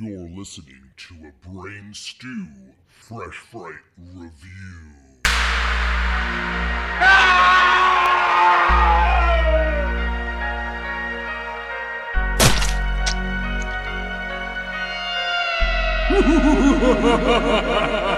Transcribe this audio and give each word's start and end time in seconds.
You're 0.00 0.28
listening 0.30 0.90
to 0.96 1.14
a 1.26 1.32
Brain 1.46 1.92
Stew 1.92 2.46
Fresh 2.88 3.36
Fright 3.36 3.74
Review. 3.98 4.32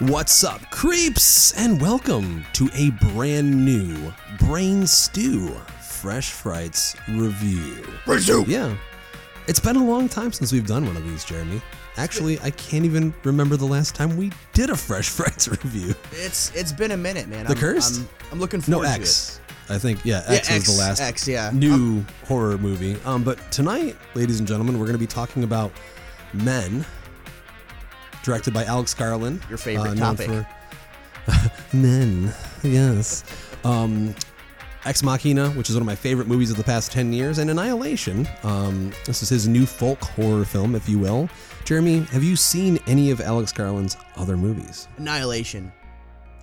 What's 0.00 0.44
up, 0.44 0.62
creeps? 0.70 1.52
And 1.58 1.80
welcome 1.80 2.44
to 2.54 2.70
a 2.74 2.90
brand 3.12 3.64
new 3.64 4.12
Brain 4.38 4.86
Stew 4.86 5.48
Fresh 5.82 6.30
Frights 6.30 6.96
review. 7.08 7.86
Brain 8.06 8.20
Stew! 8.20 8.44
Yeah. 8.46 8.74
It's 9.46 9.60
been 9.60 9.76
a 9.76 9.84
long 9.84 10.08
time 10.08 10.32
since 10.32 10.52
we've 10.52 10.66
done 10.66 10.86
one 10.86 10.96
of 10.96 11.04
these, 11.04 11.22
Jeremy. 11.24 11.60
Actually, 11.98 12.40
I 12.40 12.50
can't 12.52 12.86
even 12.86 13.12
remember 13.24 13.56
the 13.56 13.66
last 13.66 13.94
time 13.94 14.16
we 14.16 14.32
did 14.54 14.70
a 14.70 14.76
Fresh 14.76 15.08
Frights 15.10 15.48
review. 15.48 15.94
It's 16.12 16.54
it's 16.54 16.72
been 16.72 16.92
a 16.92 16.96
minute, 16.96 17.28
man. 17.28 17.44
The 17.44 17.52
I'm, 17.52 17.58
Cursed? 17.58 18.00
I'm, 18.00 18.08
I'm 18.32 18.40
looking 18.40 18.60
No, 18.68 18.78
forward 18.78 18.86
to 18.86 18.94
it. 18.94 19.00
X. 19.02 19.40
I 19.68 19.76
think, 19.78 20.04
yeah. 20.04 20.22
X 20.26 20.48
yeah, 20.48 20.56
was 20.56 20.64
the 20.66 20.80
last 20.82 21.00
X, 21.00 21.28
yeah. 21.28 21.50
new 21.52 22.04
horror 22.26 22.56
movie. 22.58 22.96
Um, 23.04 23.22
but 23.22 23.38
tonight, 23.52 23.96
ladies 24.14 24.38
and 24.38 24.48
gentlemen, 24.48 24.78
we're 24.78 24.86
going 24.86 24.94
to 24.94 24.98
be 24.98 25.06
talking 25.06 25.44
about 25.44 25.70
Men, 26.32 26.84
directed 28.22 28.52
by 28.54 28.64
Alex 28.64 28.94
Garland. 28.94 29.40
Your 29.48 29.58
favorite 29.58 29.94
known 29.96 30.16
topic. 30.16 30.28
for- 30.28 30.46
Men, 31.76 32.32
yes. 32.62 33.24
Um, 33.64 34.14
Ex 34.84 35.02
Machina, 35.02 35.50
which 35.50 35.68
is 35.68 35.76
one 35.76 35.82
of 35.82 35.86
my 35.86 35.94
favorite 35.94 36.26
movies 36.26 36.50
of 36.50 36.56
the 36.56 36.64
past 36.64 36.90
10 36.92 37.12
years, 37.12 37.38
and 37.38 37.50
Annihilation. 37.50 38.26
Um, 38.42 38.92
this 39.04 39.22
is 39.22 39.28
his 39.28 39.46
new 39.46 39.66
folk 39.66 40.00
horror 40.02 40.44
film, 40.44 40.74
if 40.74 40.88
you 40.88 40.98
will. 40.98 41.28
Jeremy, 41.64 42.00
have 42.10 42.24
you 42.24 42.34
seen 42.36 42.78
any 42.86 43.10
of 43.10 43.20
Alex 43.20 43.52
Garland's 43.52 43.96
other 44.16 44.36
movies? 44.36 44.88
Annihilation. 44.96 45.70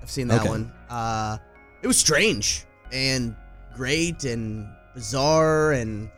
I've 0.02 0.12
seen 0.12 0.28
that 0.28 0.42
Okay. 0.42 0.50
one. 0.50 0.72
Uh, 0.90 1.38
it 1.82 1.88
was 1.88 1.98
strange 1.98 2.66
and 2.92 3.36
great 3.76 4.24
and 4.24 4.68
bizarre 4.94 5.72
and 5.74 6.10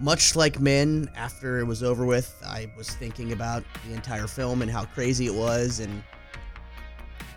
much 0.00 0.34
like 0.36 0.58
Men. 0.60 1.10
After 1.14 1.58
it 1.60 1.64
was 1.64 1.82
over 1.82 2.04
with, 2.06 2.34
I 2.46 2.70
was 2.76 2.90
thinking 2.90 3.32
about 3.32 3.62
the 3.86 3.94
entire 3.94 4.26
film 4.26 4.62
and 4.62 4.70
how 4.70 4.84
crazy 4.86 5.26
it 5.26 5.34
was. 5.34 5.80
And 5.80 6.02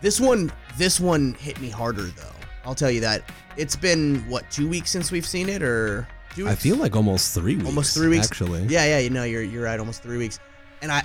this 0.01 0.19
one, 0.19 0.51
this 0.77 0.99
one 0.99 1.33
hit 1.35 1.59
me 1.61 1.69
harder 1.69 2.03
though. 2.03 2.29
I'll 2.65 2.75
tell 2.75 2.91
you 2.91 3.01
that. 3.01 3.29
It's 3.57 3.75
been 3.75 4.17
what 4.29 4.49
two 4.49 4.67
weeks 4.67 4.89
since 4.89 5.11
we've 5.11 5.25
seen 5.25 5.49
it, 5.49 5.61
or 5.61 6.07
two 6.35 6.47
I 6.47 6.55
feel 6.55 6.77
like 6.77 6.95
almost 6.95 7.33
three 7.33 7.55
weeks. 7.55 7.67
almost 7.67 7.93
three 7.93 8.07
weeks 8.07 8.27
actually. 8.27 8.63
yeah 8.63 8.85
yeah 8.85 8.97
you 8.99 9.09
know 9.11 9.23
you're 9.23 9.43
you're 9.43 9.63
right 9.65 9.79
almost 9.79 10.01
three 10.01 10.17
weeks 10.17 10.39
and 10.81 10.91
i 10.91 11.03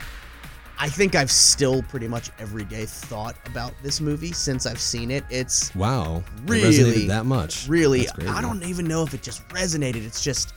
i 0.78 0.88
think 0.88 1.14
i've 1.14 1.30
still 1.30 1.82
pretty 1.82 2.08
much 2.08 2.30
every 2.38 2.64
day 2.64 2.86
thought 2.86 3.36
about 3.44 3.74
this 3.82 4.00
movie 4.00 4.32
since 4.32 4.64
i've 4.64 4.80
seen 4.80 5.10
it 5.10 5.22
it's 5.28 5.74
Wow. 5.74 6.22
It 6.46 6.50
Really? 6.50 6.72
resonated 6.72 7.08
that 7.08 7.26
much. 7.26 7.68
really 7.68 8.08
i 8.08 8.40
don't 8.40 8.62
even 8.64 8.86
know 8.88 9.02
if 9.02 9.12
it 9.12 9.20
just 9.20 9.46
resonated 9.50 10.06
it's 10.06 10.24
just 10.24 10.54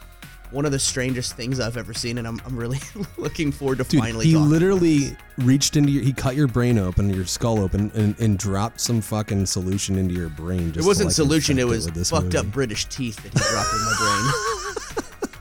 one 0.51 0.65
of 0.65 0.71
the 0.71 0.79
strangest 0.79 1.35
things 1.35 1.59
i've 1.59 1.77
ever 1.77 1.93
seen 1.93 2.17
and 2.17 2.27
i'm, 2.27 2.41
I'm 2.45 2.55
really 2.57 2.79
looking 3.17 3.51
forward 3.51 3.77
to 3.79 3.83
Dude, 3.85 4.01
finally 4.01 4.25
he 4.25 4.35
literally 4.35 5.15
reached 5.37 5.75
into 5.77 5.91
your, 5.91 6.03
he 6.03 6.13
cut 6.13 6.35
your 6.35 6.47
brain 6.47 6.77
open, 6.77 7.09
your 7.09 7.25
skull 7.25 7.59
open, 7.59 7.91
and, 7.95 8.19
and 8.19 8.37
dropped 8.37 8.79
some 8.81 9.01
fucking 9.01 9.45
solution 9.45 9.97
into 9.97 10.13
your 10.13 10.29
brain. 10.29 10.71
Just 10.73 10.85
it 10.85 10.87
wasn't 10.87 11.07
like, 11.07 11.15
solution 11.15 11.57
it 11.57 11.67
was 11.67 11.87
this 11.87 12.09
fucked 12.11 12.25
movie. 12.25 12.37
up 12.37 12.45
british 12.47 12.85
teeth 12.85 13.15
that 13.23 13.33
he 13.33 13.39
dropped 13.39 13.73
in 13.73 13.79
my 13.85 13.95
brain 13.99 15.27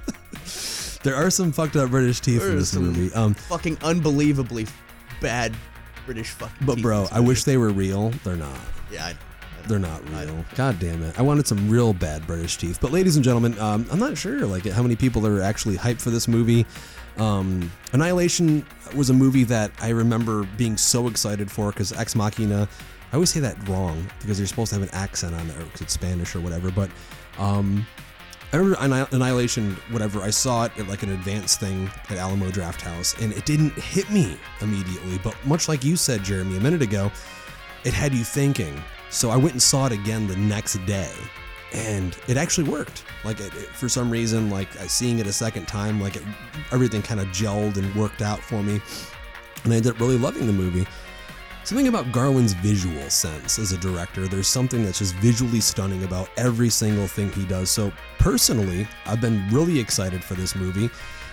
There 1.03 1.16
are 1.16 1.31
some 1.31 1.50
fucked 1.50 1.76
up 1.76 1.88
British 1.88 2.20
teeth 2.20 2.43
in 2.43 2.56
this 2.59 2.75
movie. 2.75 3.10
Um, 3.15 3.32
fucking 3.32 3.78
unbelievably 3.82 4.66
bad 5.20 5.54
british 6.04 6.28
fucking 6.31 6.66
but 6.66 6.81
bro, 6.82 7.06
I 7.10 7.20
wish 7.20 7.44
they 7.44 7.56
were 7.56 7.70
real. 7.70 8.10
They're 8.25 8.37
not. 8.37 8.59
yeah 8.91 9.06
I, 9.06 9.15
They're 9.70 9.78
not 9.78 10.03
real. 10.10 10.44
God 10.56 10.81
damn 10.81 11.00
it. 11.04 11.16
I 11.16 11.22
wanted 11.22 11.47
some 11.47 11.70
real 11.70 11.92
bad 11.92 12.26
British 12.26 12.56
teeth. 12.56 12.78
But 12.81 12.91
ladies 12.91 13.14
and 13.14 13.25
gentlemen, 13.25 13.56
um, 13.60 13.86
I'm 13.92 14.00
not 14.00 14.19
sure 14.19 14.44
like 14.47 14.66
how 14.66 14.82
many 14.82 14.97
people 14.97 15.25
are 15.28 15.41
actually 15.41 15.76
hyped 15.76 16.00
for 16.00 16.10
this 16.10 16.26
movie. 16.26 16.66
Um, 17.19 17.70
Annihilation 17.92 18.66
was 18.97 19.10
a 19.10 19.14
movie 19.14 19.44
that 19.44 19.70
I 19.81 19.91
remember 19.91 20.42
being 20.56 20.76
so 20.76 21.06
excited 21.06 21.48
for 21.48 21.70
because 21.70 21.92
Ex 21.92 22.16
Machina. 22.16 22.69
I 23.12 23.14
always 23.14 23.31
say 23.31 23.38
that 23.41 23.69
wrong 23.69 24.04
because 24.20 24.41
you're 24.41 24.48
supposed 24.48 24.72
to 24.72 24.81
have 24.81 24.88
an 24.88 24.92
accent 24.94 25.34
on 25.36 25.48
it 25.48 25.56
or 25.56 25.64
'cause 25.66 25.82
it's 25.82 25.92
Spanish 25.92 26.34
or 26.34 26.41
whatever. 26.41 26.72
But 26.72 26.91
um, 27.38 27.87
I 28.52 28.56
remember 28.56 28.76
Anni- 28.81 29.06
Annihilation, 29.12 29.76
whatever. 29.91 30.20
I 30.20 30.31
saw 30.31 30.64
it 30.64 30.72
at 30.78 30.88
like 30.88 31.04
an 31.04 31.12
advanced 31.12 31.60
thing 31.60 31.88
at 32.08 32.16
Alamo 32.16 32.50
Drafthouse, 32.50 33.20
and 33.22 33.32
it 33.34 33.44
didn't 33.47 33.75
hit 33.75 34.10
me 34.10 34.37
immediately. 34.62 35.20
But 35.22 35.37
much 35.47 35.69
like 35.69 35.84
you 35.84 35.94
said, 35.94 36.25
Jeremy, 36.25 36.56
a 36.56 36.60
minute 36.60 36.82
ago, 36.82 37.12
it 37.84 37.94
had 37.94 38.12
you 38.12 38.25
thinking. 38.25 38.75
So 39.10 39.31
I 39.31 39.37
went 39.37 39.53
and 39.53 39.62
saw 39.62 39.87
it 39.87 39.93
again 39.93 40.26
the 40.26 40.37
next 40.37 40.75
day, 40.87 41.12
and 41.72 42.16
it 42.28 42.37
actually 42.37 42.69
worked. 42.69 43.04
Like 43.25 43.41
it, 43.41 43.53
it- 43.54 43.69
for 43.69 43.88
some 43.88 44.10
reason, 44.10 44.50
like 44.50 44.72
seeing 44.88 45.19
it 45.19 45.26
a 45.26 45.32
second 45.32 45.66
time, 45.66 46.00
like 46.00 46.16
it, 46.16 46.22
everything 46.72 47.03
kind 47.03 47.20
of 47.20 47.26
gelled 47.28 47.76
and 47.76 47.94
worked 47.94 48.22
out 48.22 48.41
for 48.41 48.62
me, 48.62 48.81
and 49.65 49.72
I 49.72 49.76
ended 49.76 49.93
up 49.93 50.00
really 50.00 50.19
loving 50.19 50.47
the 50.47 50.53
movie. 50.53 50.87
Something 51.62 51.88
about 51.88 52.10
Garland's 52.10 52.54
visual 52.54 53.09
sense 53.10 53.59
as 53.59 53.72
a 53.72 53.76
director, 53.78 54.26
there's 54.26 54.49
something 54.49 54.82
that's 54.82 54.99
just 54.99 55.15
visually 55.16 55.60
stunning 55.60 56.04
about 56.04 56.31
every 56.38 56.70
single 56.70 57.06
thing 57.06 57.31
he 57.32 57.44
does. 57.44 57.70
So, 57.70 57.93
personally, 58.19 58.88
I've 59.04 59.20
been 59.20 59.47
really 59.50 59.78
excited 59.78 60.25
for 60.25 60.34
this 60.34 60.56
movie. 60.56 60.88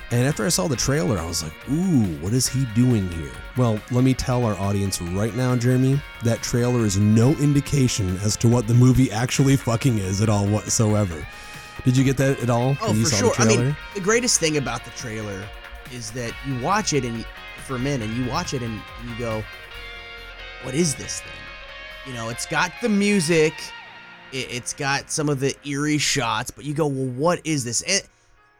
And 0.09 0.25
after 0.25 0.45
I 0.45 0.49
saw 0.49 0.67
the 0.67 0.75
trailer, 0.75 1.17
I 1.17 1.25
was 1.25 1.43
like, 1.43 1.53
ooh, 1.69 2.05
what 2.21 2.31
is 2.31 2.47
he 2.47 2.65
doing 2.73 3.09
here? 3.11 3.31
Well, 3.57 3.77
let 3.91 4.05
me 4.05 4.13
tell 4.13 4.45
our 4.45 4.55
audience 4.55 5.01
right 5.01 5.35
now, 5.35 5.53
Jeremy, 5.57 6.01
that 6.23 6.41
trailer 6.41 6.85
is 6.85 6.97
no 6.97 7.31
indication 7.31 8.17
as 8.23 8.37
to 8.37 8.47
what 8.47 8.67
the 8.67 8.73
movie 8.73 9.11
actually 9.11 9.57
fucking 9.57 9.97
is 9.97 10.21
at 10.21 10.29
all 10.29 10.47
whatsoever. 10.47 11.27
Did 11.83 11.97
you 11.97 12.05
get 12.05 12.15
that 12.17 12.39
at 12.41 12.49
all 12.49 12.77
Oh, 12.81 12.87
when 12.87 12.99
you 12.99 13.05
for 13.05 13.15
sure. 13.15 13.33
I 13.37 13.45
mean, 13.45 13.75
the 13.93 13.99
greatest 13.99 14.39
thing 14.39 14.55
about 14.57 14.85
the 14.85 14.91
trailer 14.91 15.43
is 15.91 16.11
that 16.11 16.33
you 16.47 16.57
watch 16.61 16.93
it 16.93 17.03
and 17.03 17.25
for 17.65 17.77
men, 17.77 18.01
and 18.01 18.13
you 18.15 18.29
watch 18.29 18.53
it 18.53 18.61
and 18.61 18.81
you 19.05 19.17
go, 19.19 19.43
"What 20.63 20.73
is 20.73 20.95
this 20.95 21.19
thing?" 21.19 21.29
You 22.05 22.13
know, 22.13 22.29
it's 22.29 22.45
got 22.45 22.71
the 22.81 22.89
music, 22.89 23.53
it, 24.31 24.47
it's 24.49 24.73
got 24.73 25.11
some 25.11 25.27
of 25.27 25.41
the 25.41 25.53
eerie 25.65 25.97
shots, 25.97 26.49
but 26.49 26.63
you 26.63 26.73
go, 26.73 26.87
"Well, 26.87 27.07
what 27.07 27.41
is 27.43 27.63
this?" 27.65 27.81
And, 27.81 28.01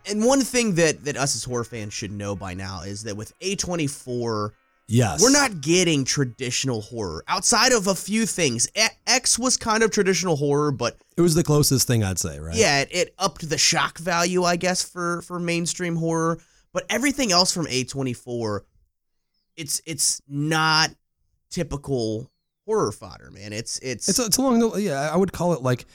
and 0.10 0.24
one 0.24 0.42
thing 0.42 0.76
that 0.76 1.06
that 1.06 1.18
us 1.18 1.36
as 1.36 1.44
horror 1.44 1.64
fans 1.64 1.94
should 1.94 2.12
know 2.12 2.36
by 2.36 2.54
now 2.54 2.82
is 2.82 3.04
that 3.04 3.16
with 3.18 3.38
A24, 3.40 4.52
yes. 4.88 5.22
we're 5.22 5.32
not 5.32 5.62
getting 5.62 6.06
traditional 6.06 6.82
horror 6.82 7.24
outside 7.28 7.72
of 7.72 7.88
a 7.88 7.96
few 7.96 8.26
things. 8.26 8.68
X 9.06 9.38
was 9.38 9.58
kind 9.58 9.84
of 9.84 9.92
traditional 9.92 10.36
horror, 10.36 10.72
but 10.72 10.98
It 11.18 11.22
was 11.22 11.36
the 11.36 11.44
closest 11.44 11.88
thing 11.88 12.04
I'd 12.04 12.20
say, 12.20 12.40
right? 12.40 12.56
yeah, 12.56 12.82
it, 12.82 12.90
it 12.92 13.14
upped 13.18 13.50
the 13.50 13.58
shock 13.58 13.98
value, 13.98 14.44
I 14.44 14.56
guess, 14.56 14.84
for 14.84 15.22
for 15.22 15.40
mainstream 15.40 15.96
horror. 15.96 16.40
But 16.74 16.86
everything 16.90 17.32
else 17.32 17.54
from 17.54 17.66
A24, 17.66 18.62
it's 19.56 19.82
it's 19.86 20.22
not 20.28 20.92
typical 21.50 22.30
horror 22.66 22.92
fodder, 22.92 23.32
man. 23.32 23.54
It's 23.54 23.80
it's, 23.80 24.08
It's 24.10 24.20
it's 24.20 24.38
along 24.38 24.60
the 24.60 24.82
yeah. 24.82 25.10
I 25.12 25.18
would 25.18 25.32
call 25.32 25.54
it 25.54 25.62
like 25.62 25.86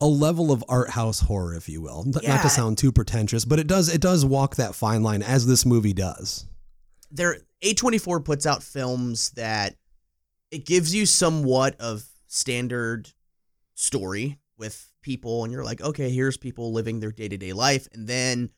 a 0.00 0.06
level 0.06 0.50
of 0.50 0.64
art 0.68 0.90
house 0.90 1.20
horror, 1.20 1.54
if 1.54 1.68
you 1.68 1.80
will. 1.82 2.04
N- 2.06 2.12
Not 2.26 2.42
to 2.42 2.48
sound 2.50 2.78
too 2.78 2.90
pretentious, 2.92 3.44
but 3.44 3.58
it 3.58 3.66
does 3.66 3.88
it 3.92 4.00
does 4.00 4.24
walk 4.24 4.56
that 4.56 4.74
fine 4.74 5.02
line 5.02 5.22
as 5.22 5.46
this 5.46 5.66
movie 5.66 5.92
does. 5.92 6.46
there 7.10 7.38
A24 7.62 8.24
puts 8.24 8.46
out 8.46 8.62
films 8.62 9.30
that 9.32 9.76
it 10.50 10.64
gives 10.66 10.94
you 10.94 11.04
somewhat 11.06 11.76
of 11.80 12.04
standard 12.26 13.10
story 13.74 14.38
with 14.56 14.92
people 15.02 15.44
and 15.44 15.52
you're 15.52 15.64
like, 15.64 15.80
okay, 15.80 16.10
here's 16.10 16.36
people 16.36 16.72
living 16.72 17.00
their 17.00 17.12
day-to-day 17.12 17.52
life 17.52 17.88
and 17.92 18.06
then 18.06 18.50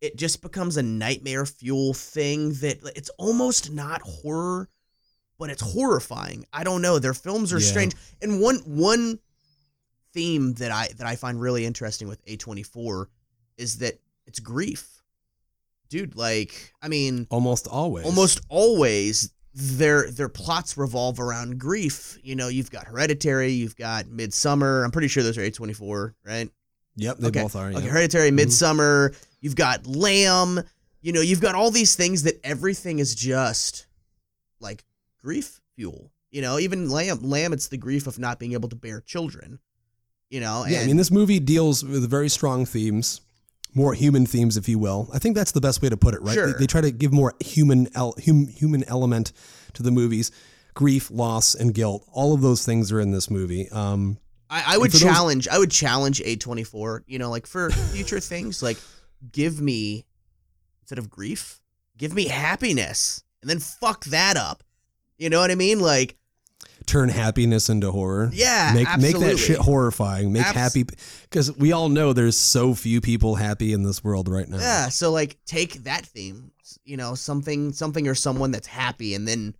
it 0.00 0.16
just 0.16 0.42
becomes 0.42 0.76
a 0.76 0.82
nightmare 0.82 1.46
fuel 1.46 1.94
thing 1.94 2.52
that 2.54 2.78
it's 2.96 3.10
almost 3.18 3.70
not 3.72 4.02
horror 4.02 4.68
but 5.38 5.50
it's 5.50 5.62
horrifying. 5.62 6.44
I 6.52 6.62
don't 6.62 6.80
know. 6.82 6.98
Their 7.00 7.14
films 7.14 7.52
are 7.52 7.58
Yeah. 7.58 7.66
strange. 7.66 7.94
And 8.22 8.40
one 8.40 8.58
one 8.66 9.18
theme 10.14 10.54
that 10.54 10.70
I 10.70 10.88
that 10.96 11.06
I 11.06 11.16
find 11.16 11.40
really 11.40 11.66
interesting 11.66 12.08
with 12.08 12.24
A24 12.26 13.06
is 13.58 13.78
that 13.78 14.00
it's 14.26 14.40
grief. 14.40 15.02
Dude, 15.90 16.16
like, 16.16 16.72
I 16.82 16.88
mean, 16.88 17.26
Almost 17.30 17.66
always. 17.68 18.06
almost 18.06 18.40
always 18.48 19.30
their 19.52 20.10
their 20.10 20.28
plots 20.28 20.76
revolve 20.76 21.20
around 21.20 21.58
grief. 21.58 22.18
You 22.22 22.34
know, 22.36 22.48
you've 22.48 22.70
got 22.70 22.86
Hereditary, 22.86 23.52
you've 23.52 23.76
got 23.76 24.06
Midsommar. 24.06 24.84
I'm 24.84 24.90
pretty 24.90 25.08
sure 25.08 25.22
those 25.22 25.36
are 25.38 25.42
A24, 25.42 26.14
right? 26.24 26.48
Yep, 26.96 27.18
they 27.18 27.28
okay. 27.28 27.42
both 27.42 27.54
are. 27.56 27.68
Okay, 27.68 27.84
yeah. 27.84 27.90
Hereditary, 27.90 28.30
Mhm. 28.30 28.40
Midsommar. 28.40 29.16
You've 29.40 29.56
got 29.56 29.86
Lamb. 29.86 30.60
You 31.02 31.12
know, 31.12 31.20
you've 31.20 31.40
got 31.40 31.54
all 31.54 31.70
these 31.70 31.94
things 31.96 32.22
that 32.22 32.40
everything 32.44 32.98
is 32.98 33.14
just 33.14 33.86
like 34.60 34.84
grief 35.22 35.60
fuel. 35.76 36.10
You 36.30 36.40
know, 36.42 36.58
even 36.58 36.88
Lamb, 36.88 37.22
Lamb, 37.22 37.52
it's 37.52 37.68
the 37.68 37.76
grief 37.76 38.06
of 38.06 38.18
not 38.18 38.38
being 38.40 38.54
able 38.54 38.68
to 38.70 38.76
bear 38.76 39.00
children. 39.00 39.60
You 40.30 40.40
know, 40.40 40.64
Yeah, 40.66 40.80
I 40.80 40.86
mean, 40.86 40.96
this 40.96 41.10
movie 41.10 41.38
deals 41.38 41.84
with 41.84 42.08
very 42.10 42.28
strong 42.28 42.66
themes, 42.66 43.20
more 43.74 43.94
human 43.94 44.26
themes, 44.26 44.56
if 44.56 44.68
you 44.68 44.78
will. 44.78 45.08
I 45.12 45.18
think 45.18 45.36
that's 45.36 45.52
the 45.52 45.60
best 45.60 45.80
way 45.82 45.88
to 45.88 45.96
put 45.96 46.14
it, 46.14 46.22
right? 46.22 46.34
Sure. 46.34 46.46
They, 46.52 46.60
they 46.60 46.66
try 46.66 46.80
to 46.80 46.90
give 46.90 47.12
more 47.12 47.34
human 47.40 47.88
el- 47.94 48.14
hum, 48.24 48.46
human 48.48 48.82
element 48.84 49.32
to 49.74 49.82
the 49.82 49.90
movies. 49.90 50.30
Grief, 50.74 51.08
loss, 51.10 51.54
and 51.54 51.72
guilt. 51.72 52.04
All 52.12 52.34
of 52.34 52.40
those 52.40 52.64
things 52.66 52.90
are 52.90 53.00
in 53.00 53.12
this 53.12 53.30
movie. 53.30 53.68
Um, 53.70 54.18
I, 54.50 54.74
I 54.74 54.78
would 54.78 54.90
for 54.90 54.98
those- 54.98 55.02
challenge. 55.12 55.46
I 55.48 55.58
would 55.58 55.70
challenge 55.70 56.20
A24. 56.20 57.02
You 57.06 57.18
know, 57.20 57.30
like 57.30 57.46
for 57.46 57.70
future 57.92 58.18
things, 58.20 58.62
like 58.62 58.78
give 59.30 59.60
me 59.60 60.04
instead 60.82 60.98
of 60.98 61.08
grief, 61.08 61.60
give 61.96 62.12
me 62.12 62.26
happiness, 62.26 63.22
and 63.40 63.48
then 63.48 63.58
fuck 63.60 64.04
that 64.06 64.36
up. 64.36 64.64
You 65.16 65.30
know 65.30 65.38
what 65.38 65.50
I 65.52 65.54
mean? 65.54 65.78
Like, 65.80 66.16
turn 66.86 67.08
happiness 67.08 67.68
into 67.68 67.90
horror. 67.90 68.30
yeah, 68.32 68.72
make 68.74 68.88
make 68.98 69.18
that 69.18 69.38
shit 69.38 69.58
horrifying. 69.58 70.32
Make 70.32 70.44
Abs- 70.46 70.56
happy 70.56 70.84
because 71.22 71.56
we 71.56 71.72
all 71.72 71.88
know 71.88 72.12
there's 72.12 72.36
so 72.36 72.74
few 72.74 73.00
people 73.00 73.34
happy 73.36 73.72
in 73.72 73.82
this 73.82 74.02
world 74.04 74.28
right 74.28 74.48
now. 74.48 74.58
Yeah, 74.58 74.88
so 74.88 75.10
like 75.10 75.38
take 75.46 75.84
that 75.84 76.04
theme, 76.06 76.52
you 76.84 76.96
know, 76.96 77.14
something 77.14 77.72
something 77.72 78.06
or 78.08 78.14
someone 78.14 78.50
that's 78.50 78.66
happy 78.66 79.14
and 79.14 79.26
then 79.26 79.54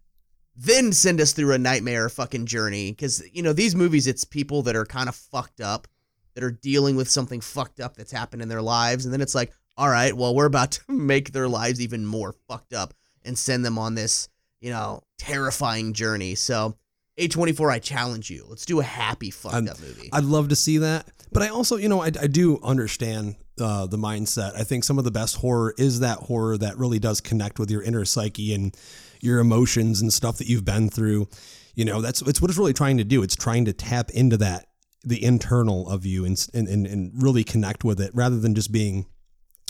then 0.56 0.92
send 0.92 1.20
us 1.20 1.32
through 1.32 1.52
a 1.52 1.58
nightmare 1.58 2.08
fucking 2.08 2.46
journey 2.46 2.92
cuz 2.94 3.22
you 3.32 3.42
know, 3.42 3.52
these 3.52 3.74
movies 3.74 4.06
it's 4.06 4.24
people 4.24 4.62
that 4.62 4.76
are 4.76 4.86
kind 4.86 5.08
of 5.08 5.14
fucked 5.16 5.60
up 5.60 5.88
that 6.34 6.44
are 6.44 6.50
dealing 6.52 6.96
with 6.96 7.10
something 7.10 7.40
fucked 7.40 7.80
up 7.80 7.96
that's 7.96 8.12
happened 8.12 8.42
in 8.42 8.48
their 8.48 8.62
lives 8.62 9.04
and 9.04 9.12
then 9.12 9.20
it's 9.20 9.34
like, 9.34 9.52
all 9.76 9.88
right, 9.88 10.16
well, 10.16 10.34
we're 10.34 10.46
about 10.46 10.72
to 10.72 10.80
make 10.88 11.32
their 11.32 11.48
lives 11.48 11.80
even 11.80 12.06
more 12.06 12.34
fucked 12.48 12.72
up 12.72 12.94
and 13.24 13.38
send 13.38 13.64
them 13.64 13.78
on 13.78 13.94
this, 13.94 14.28
you 14.60 14.70
know, 14.70 15.02
terrifying 15.18 15.92
journey. 15.92 16.34
So 16.34 16.76
A24, 17.18 17.70
I 17.70 17.78
challenge 17.78 18.30
you. 18.30 18.44
Let's 18.48 18.64
do 18.66 18.80
a 18.80 18.84
happy 18.84 19.30
fucked 19.30 19.54
I'm- 19.54 19.68
up 19.68 19.80
movie. 19.80 20.10
I'd 20.12 20.24
love 20.24 20.48
to 20.48 20.56
see 20.56 20.78
that, 20.78 21.06
but 21.32 21.42
I 21.42 21.48
also, 21.48 21.76
you 21.76 21.88
know, 21.88 22.02
I, 22.02 22.06
I 22.06 22.26
do 22.26 22.58
understand 22.62 23.36
uh, 23.60 23.86
the 23.86 23.96
mindset. 23.96 24.56
I 24.56 24.64
think 24.64 24.82
some 24.82 24.98
of 24.98 25.04
the 25.04 25.12
best 25.12 25.36
horror 25.36 25.74
is 25.78 26.00
that 26.00 26.18
horror 26.18 26.58
that 26.58 26.76
really 26.76 26.98
does 26.98 27.20
connect 27.20 27.58
with 27.58 27.70
your 27.70 27.82
inner 27.82 28.04
psyche 28.04 28.52
and 28.52 28.76
your 29.20 29.38
emotions 29.38 30.00
and 30.00 30.12
stuff 30.12 30.38
that 30.38 30.48
you've 30.48 30.64
been 30.64 30.90
through. 30.90 31.28
You 31.76 31.84
know, 31.84 32.00
that's 32.00 32.20
it's 32.22 32.40
what 32.40 32.50
it's 32.50 32.58
really 32.58 32.72
trying 32.72 32.98
to 32.98 33.04
do. 33.04 33.22
It's 33.22 33.36
trying 33.36 33.64
to 33.66 33.72
tap 33.72 34.10
into 34.10 34.36
that, 34.38 34.66
the 35.04 35.22
internal 35.24 35.88
of 35.88 36.04
you, 36.04 36.24
and 36.24 36.44
and 36.52 36.66
and, 36.66 36.86
and 36.86 37.12
really 37.22 37.44
connect 37.44 37.84
with 37.84 38.00
it, 38.00 38.10
rather 38.12 38.38
than 38.40 38.54
just 38.56 38.72
being 38.72 39.06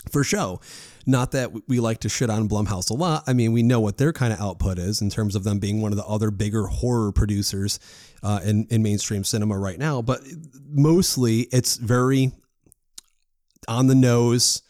for 0.09 0.23
show. 0.23 0.59
Not 1.05 1.31
that 1.31 1.51
we 1.67 1.79
like 1.79 1.99
to 1.99 2.09
shit 2.09 2.29
on 2.29 2.49
Blumhouse 2.49 2.89
a 2.89 2.93
lot. 2.93 3.23
I 3.27 3.33
mean, 3.33 3.51
we 3.51 3.61
know 3.61 3.79
what 3.79 3.97
their 3.97 4.11
kind 4.11 4.33
of 4.33 4.39
output 4.39 4.79
is 4.79 5.01
in 5.01 5.09
terms 5.09 5.35
of 5.35 5.43
them 5.43 5.59
being 5.59 5.81
one 5.81 5.91
of 5.91 5.97
the 5.97 6.05
other 6.05 6.31
bigger 6.31 6.65
horror 6.65 7.11
producers 7.11 7.79
uh, 8.23 8.39
in 8.43 8.65
in 8.69 8.81
mainstream 8.81 9.23
cinema 9.23 9.57
right 9.57 9.77
now. 9.77 10.01
But 10.01 10.21
mostly, 10.67 11.41
it's 11.51 11.77
very 11.77 12.31
on 13.67 13.87
the 13.87 13.95
nose, 13.95 14.63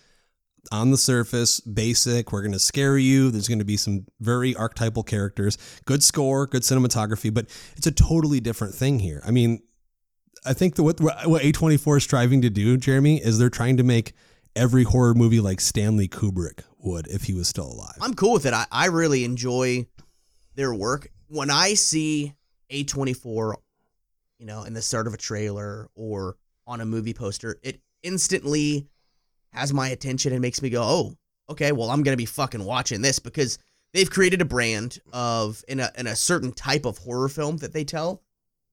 on 0.71 0.91
the 0.91 0.97
surface, 0.97 1.59
basic. 1.61 2.31
We're 2.31 2.41
going 2.41 2.51
to 2.51 2.59
scare 2.59 2.97
you. 2.97 3.31
There's 3.31 3.47
going 3.47 3.59
to 3.59 3.65
be 3.65 3.77
some 3.77 4.05
very 4.19 4.55
archetypal 4.55 5.03
characters, 5.03 5.57
good 5.85 6.03
score, 6.03 6.47
good 6.47 6.63
cinematography, 6.63 7.33
but 7.33 7.45
it's 7.77 7.87
a 7.87 7.91
totally 7.91 8.39
different 8.39 8.75
thing 8.75 8.99
here. 8.99 9.21
I 9.25 9.31
mean, 9.31 9.61
I 10.45 10.53
think 10.53 10.75
that 10.75 10.83
what 10.83 10.99
what 10.99 11.41
A24 11.41 11.97
is 11.97 12.03
striving 12.03 12.41
to 12.41 12.49
do, 12.49 12.77
Jeremy, 12.77 13.17
is 13.17 13.39
they're 13.39 13.49
trying 13.49 13.77
to 13.77 13.83
make 13.83 14.13
every 14.55 14.83
horror 14.83 15.13
movie 15.13 15.39
like 15.39 15.59
Stanley 15.59 16.07
Kubrick 16.07 16.61
would 16.79 17.07
if 17.07 17.23
he 17.23 17.33
was 17.33 17.47
still 17.47 17.71
alive. 17.71 17.97
I'm 18.01 18.13
cool 18.13 18.33
with 18.33 18.45
it. 18.45 18.53
I, 18.53 18.65
I 18.71 18.85
really 18.87 19.23
enjoy 19.23 19.87
their 20.55 20.73
work. 20.73 21.09
When 21.27 21.49
I 21.49 21.73
see 21.73 22.33
A24, 22.71 23.55
you 24.39 24.45
know, 24.45 24.63
in 24.63 24.73
the 24.73 24.81
start 24.81 25.07
of 25.07 25.13
a 25.13 25.17
trailer 25.17 25.89
or 25.95 26.37
on 26.67 26.81
a 26.81 26.85
movie 26.85 27.13
poster, 27.13 27.59
it 27.63 27.81
instantly 28.03 28.87
has 29.51 29.73
my 29.73 29.89
attention 29.89 30.31
and 30.31 30.41
makes 30.41 30.61
me 30.61 30.69
go, 30.69 30.83
oh, 30.83 31.15
okay, 31.49 31.71
well, 31.71 31.89
I'm 31.89 32.03
going 32.03 32.13
to 32.13 32.21
be 32.21 32.25
fucking 32.25 32.63
watching 32.63 33.01
this 33.01 33.19
because 33.19 33.57
they've 33.93 34.09
created 34.09 34.41
a 34.41 34.45
brand 34.45 34.99
of, 35.13 35.63
in 35.67 35.79
a, 35.79 35.91
in 35.97 36.07
a 36.07 36.15
certain 36.15 36.51
type 36.51 36.85
of 36.85 36.97
horror 36.97 37.29
film 37.29 37.57
that 37.57 37.73
they 37.73 37.83
tell 37.83 38.21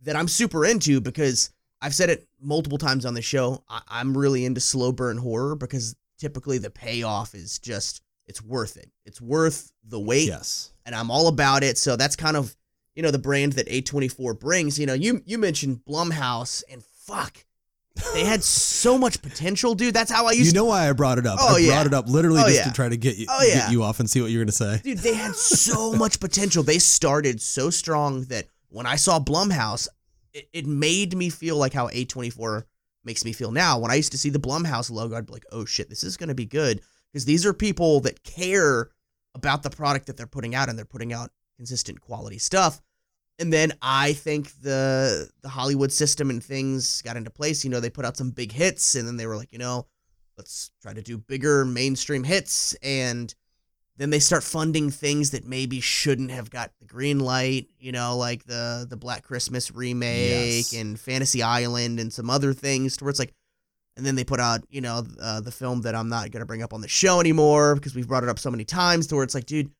that 0.02 0.16
I'm 0.16 0.28
super 0.28 0.64
into 0.64 1.00
because 1.00 1.50
I've 1.82 1.94
said 1.94 2.08
it 2.10 2.26
multiple 2.40 2.78
times 2.78 3.04
on 3.04 3.14
the 3.14 3.20
show. 3.22 3.64
I, 3.68 3.82
I'm 3.88 4.16
really 4.16 4.44
into 4.46 4.60
slow 4.60 4.92
burn 4.92 5.18
horror 5.18 5.56
because 5.56 5.96
typically 6.18 6.58
the 6.58 6.70
payoff 6.70 7.34
is 7.34 7.58
just 7.58 8.00
it's 8.26 8.40
worth 8.42 8.76
it. 8.76 8.88
It's 9.04 9.20
worth 9.20 9.72
the 9.84 9.98
wait, 10.00 10.28
yes. 10.28 10.72
and 10.86 10.94
I'm 10.94 11.10
all 11.10 11.26
about 11.26 11.62
it. 11.64 11.76
So 11.76 11.96
that's 11.96 12.14
kind 12.16 12.36
of 12.36 12.54
you 12.94 13.02
know 13.02 13.10
the 13.10 13.18
brand 13.18 13.54
that 13.54 13.66
A24 13.68 14.38
brings. 14.38 14.78
You 14.78 14.86
know, 14.86 14.94
you 14.94 15.22
you 15.26 15.38
mentioned 15.38 15.80
Blumhouse, 15.88 16.62
and 16.70 16.84
fuck, 16.84 17.44
they 18.14 18.24
had 18.24 18.44
so 18.44 18.96
much 19.04 19.20
potential, 19.20 19.74
dude. 19.74 19.92
That's 19.94 20.10
how 20.10 20.26
I 20.26 20.32
used 20.32 20.46
You 20.46 20.50
to. 20.52 20.56
know 20.58 20.64
why 20.66 20.88
I 20.88 20.92
brought 20.92 21.18
it 21.18 21.26
up? 21.26 21.38
Oh, 21.40 21.56
I 21.56 21.58
yeah. 21.58 21.72
brought 21.72 21.86
it 21.86 21.94
up 21.94 22.08
literally 22.08 22.42
Oh, 22.42 22.46
just 22.46 22.58
yeah. 22.58 22.64
to 22.64 22.72
try 22.72 22.88
to 22.88 22.96
get 22.96 23.16
you, 23.16 23.26
Oh, 23.28 23.42
yeah. 23.42 23.54
get 23.60 23.72
you 23.72 23.82
off 23.82 23.98
and 23.98 24.08
see 24.08 24.20
what 24.20 24.30
you're 24.30 24.40
going 24.40 24.46
to 24.46 24.52
say. 24.52 24.80
Dude, 24.84 24.98
they 24.98 25.14
had 25.14 25.34
so 25.34 25.92
much 25.96 26.20
potential. 26.20 26.62
They 26.62 26.78
started 26.78 27.40
so 27.42 27.70
strong 27.70 28.22
that 28.26 28.46
when 28.68 28.86
I 28.86 28.96
saw 28.96 29.18
Blumhouse, 29.18 29.88
it, 30.32 30.48
it 30.52 30.66
made 30.66 31.16
me 31.16 31.30
feel 31.30 31.56
like 31.56 31.72
how 31.72 31.88
A24 31.88 32.64
makes 33.04 33.24
me 33.24 33.32
feel 33.32 33.50
now. 33.50 33.78
When 33.78 33.90
I 33.90 33.96
used 33.96 34.12
to 34.12 34.18
see 34.18 34.30
the 34.30 34.38
Blumhouse 34.38 34.90
logo, 34.90 35.16
I'd 35.16 35.26
be 35.26 35.32
like, 35.32 35.46
oh 35.52 35.64
shit, 35.64 35.88
this 35.88 36.04
is 36.04 36.16
going 36.16 36.28
to 36.28 36.34
be 36.34 36.46
good. 36.46 36.80
Because 37.12 37.24
these 37.24 37.44
are 37.44 37.52
people 37.52 38.00
that 38.00 38.22
care 38.22 38.90
about 39.34 39.62
the 39.62 39.70
product 39.70 40.06
that 40.06 40.16
they're 40.16 40.26
putting 40.26 40.54
out 40.54 40.68
and 40.68 40.78
they're 40.78 40.84
putting 40.84 41.12
out 41.12 41.30
consistent 41.56 42.00
quality 42.00 42.38
stuff. 42.38 42.80
And 43.38 43.52
then 43.52 43.72
I 43.82 44.12
think 44.12 44.52
the 44.60 45.28
the 45.42 45.48
Hollywood 45.48 45.90
system 45.90 46.30
and 46.30 46.42
things 46.42 47.02
got 47.02 47.16
into 47.16 47.30
place. 47.30 47.64
You 47.64 47.70
know, 47.70 47.80
they 47.80 47.90
put 47.90 48.04
out 48.04 48.16
some 48.16 48.30
big 48.30 48.52
hits 48.52 48.94
and 48.94 49.06
then 49.06 49.16
they 49.16 49.26
were 49.26 49.36
like, 49.36 49.52
you 49.52 49.58
know, 49.58 49.86
let's 50.36 50.70
try 50.80 50.92
to 50.92 51.02
do 51.02 51.18
bigger 51.18 51.64
mainstream 51.64 52.24
hits 52.24 52.74
and 52.82 53.34
then 53.98 54.10
they 54.10 54.18
start 54.18 54.42
funding 54.42 54.90
things 54.90 55.30
that 55.32 55.46
maybe 55.46 55.80
shouldn't 55.80 56.30
have 56.30 56.50
got 56.50 56.70
the 56.80 56.86
green 56.86 57.20
light, 57.20 57.68
you 57.78 57.92
know, 57.92 58.16
like 58.16 58.44
the 58.44 58.86
the 58.88 58.96
Black 58.96 59.22
Christmas 59.22 59.70
remake 59.70 60.70
Yes. 60.70 60.72
and 60.72 60.98
Fantasy 60.98 61.42
Island 61.42 62.00
and 62.00 62.12
some 62.12 62.30
other 62.30 62.52
things 62.54 62.96
to 62.96 63.04
where 63.04 63.10
it's 63.10 63.18
like 63.18 63.34
and 63.96 64.06
then 64.06 64.14
they 64.14 64.24
put 64.24 64.40
out, 64.40 64.62
you 64.70 64.80
know, 64.80 65.04
uh, 65.20 65.40
the 65.42 65.50
film 65.52 65.82
that 65.82 65.94
I'm 65.94 66.08
not 66.08 66.30
going 66.30 66.40
to 66.40 66.46
bring 66.46 66.62
up 66.62 66.72
on 66.72 66.80
the 66.80 66.88
show 66.88 67.20
anymore 67.20 67.74
because 67.74 67.94
we've 67.94 68.08
brought 68.08 68.22
it 68.22 68.30
up 68.30 68.38
so 68.38 68.50
many 68.50 68.64
times 68.64 69.06
to 69.08 69.14
where 69.16 69.24
it's 69.24 69.34
like, 69.34 69.44
dude, 69.44 69.70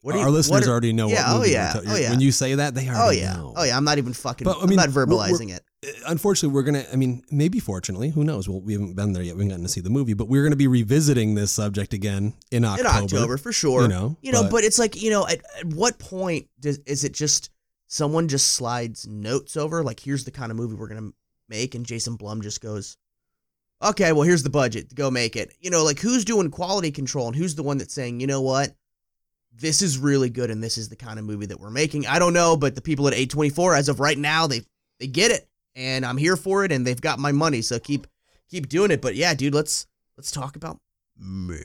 what 0.00 0.12
do 0.12 0.18
you, 0.18 0.24
Our 0.24 0.30
listeners 0.30 0.60
what 0.62 0.66
are- 0.66 0.70
already 0.70 0.94
know 0.94 1.08
Yeah, 1.08 1.34
what 1.34 1.42
oh 1.42 1.44
yeah, 1.44 1.74
oh 1.86 1.96
yeah. 1.96 2.08
When 2.10 2.20
you 2.22 2.32
say 2.32 2.54
that, 2.54 2.74
they 2.74 2.88
Oh 2.88 2.94
already 2.94 3.18
yeah. 3.18 3.34
know. 3.34 3.52
Oh 3.56 3.64
yeah, 3.64 3.76
I'm 3.76 3.84
not 3.84 3.98
even 3.98 4.14
fucking 4.14 4.46
But, 4.46 4.56
I 4.56 4.62
I'm 4.62 4.68
mean, 4.70 4.76
not 4.76 4.88
we're- 4.88 5.06
verbalizing 5.06 5.54
it. 5.54 5.62
Uh, 5.86 5.90
unfortunately 6.08 6.52
we're 6.54 6.62
gonna 6.62 6.84
i 6.92 6.96
mean 6.96 7.22
maybe 7.30 7.60
fortunately 7.60 8.10
who 8.10 8.24
knows 8.24 8.48
well 8.48 8.60
we 8.60 8.72
haven't 8.72 8.94
been 8.94 9.12
there 9.12 9.22
yet 9.22 9.36
we 9.36 9.42
haven't 9.42 9.50
gotten 9.50 9.62
to 9.62 9.68
see 9.68 9.80
the 9.80 9.88
movie 9.90 10.12
but 10.12 10.26
we're 10.26 10.42
gonna 10.42 10.56
be 10.56 10.66
revisiting 10.66 11.36
this 11.36 11.52
subject 11.52 11.92
again 11.92 12.34
in 12.50 12.58
In 12.58 12.64
october 12.64 12.88
October 12.88 13.36
for 13.36 13.52
sure. 13.52 13.82
you 13.82 13.88
know 13.88 14.16
You 14.20 14.32
know, 14.32 14.48
but, 14.50 14.64
it's 14.64 14.78
like, 14.78 15.00
you 15.00 15.10
know, 15.10 15.26
at, 15.26 15.40
at 15.60 15.66
what 15.66 15.98
point 15.98 16.48
does 16.58 16.78
is 16.78 17.04
it 17.04 17.12
just 17.12 17.50
someone 17.86 18.26
just 18.26 18.52
slides 18.52 19.06
notes 19.06 19.56
over 19.56 19.84
like 19.84 20.00
here's 20.00 20.24
the 20.24 20.30
kind 20.32 20.50
of 20.50 20.56
movie 20.56 20.74
we're 20.74 20.88
going 20.88 21.10
to 21.10 21.14
make 21.48 21.74
and 21.74 21.86
Jason 21.86 22.16
Blum 22.16 22.42
just 22.42 22.60
goes 22.60 22.96
Okay, 23.82 24.10
well 24.12 24.22
here's 24.22 24.42
the 24.42 24.50
budget. 24.50 24.92
Go 24.94 25.10
make 25.10 25.36
it. 25.36 25.54
You 25.60 25.70
know, 25.70 25.84
like 25.84 26.00
who's 26.00 26.24
doing 26.24 26.50
quality 26.50 26.90
control 26.90 27.28
and 27.28 27.36
who's 27.36 27.54
the 27.54 27.62
one 27.62 27.78
that's 27.78 27.94
saying, 27.94 28.18
"You 28.18 28.26
know 28.26 28.40
what? 28.42 28.74
This 29.54 29.82
is 29.82 29.98
really 29.98 30.30
good 30.30 30.50
and 30.50 30.62
this 30.62 30.78
is 30.78 30.88
the 30.88 30.96
kind 30.96 31.18
of 31.18 31.24
movie 31.24 31.46
that 31.46 31.60
we're 31.60 31.70
making." 31.70 32.06
I 32.06 32.18
don't 32.18 32.32
know, 32.32 32.56
but 32.56 32.74
the 32.74 32.80
people 32.80 33.06
at 33.06 33.14
A24 33.14 33.78
as 33.78 33.88
of 33.88 34.00
right 34.00 34.18
now, 34.18 34.48
they 34.48 34.62
they 34.98 35.06
get 35.06 35.30
it 35.30 35.47
and 35.78 36.04
I'm 36.04 36.16
here 36.16 36.36
for 36.36 36.64
it 36.64 36.72
and 36.72 36.86
they've 36.86 37.00
got 37.00 37.18
my 37.18 37.32
money. 37.32 37.62
So 37.62 37.78
keep 37.78 38.06
keep 38.50 38.68
doing 38.68 38.90
it. 38.90 39.00
But 39.00 39.14
yeah, 39.14 39.32
dude, 39.32 39.54
let's 39.54 39.86
let's 40.16 40.30
talk 40.30 40.56
about 40.56 40.78
man. 41.16 41.62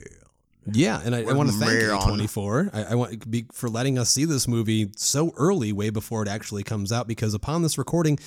yeah 0.72 1.00
and 1.04 1.14
i, 1.14 1.20
I 1.22 1.32
want 1.32 1.50
to 1.50 1.56
thank 1.56 1.72
Marion. 1.72 1.98
a24 1.98 2.70
I, 2.74 2.92
I 2.92 2.94
want 2.94 3.30
be, 3.30 3.46
for 3.52 3.68
letting 3.68 3.98
us 3.98 4.10
see 4.10 4.24
this 4.24 4.48
movie 4.48 4.90
so 4.96 5.32
early 5.36 5.72
way 5.72 5.90
before 5.90 6.22
it 6.22 6.28
actually 6.28 6.62
comes 6.62 6.90
out 6.92 7.06
because 7.06 7.34
upon 7.34 7.62
this 7.62 7.76
recording 7.76 8.18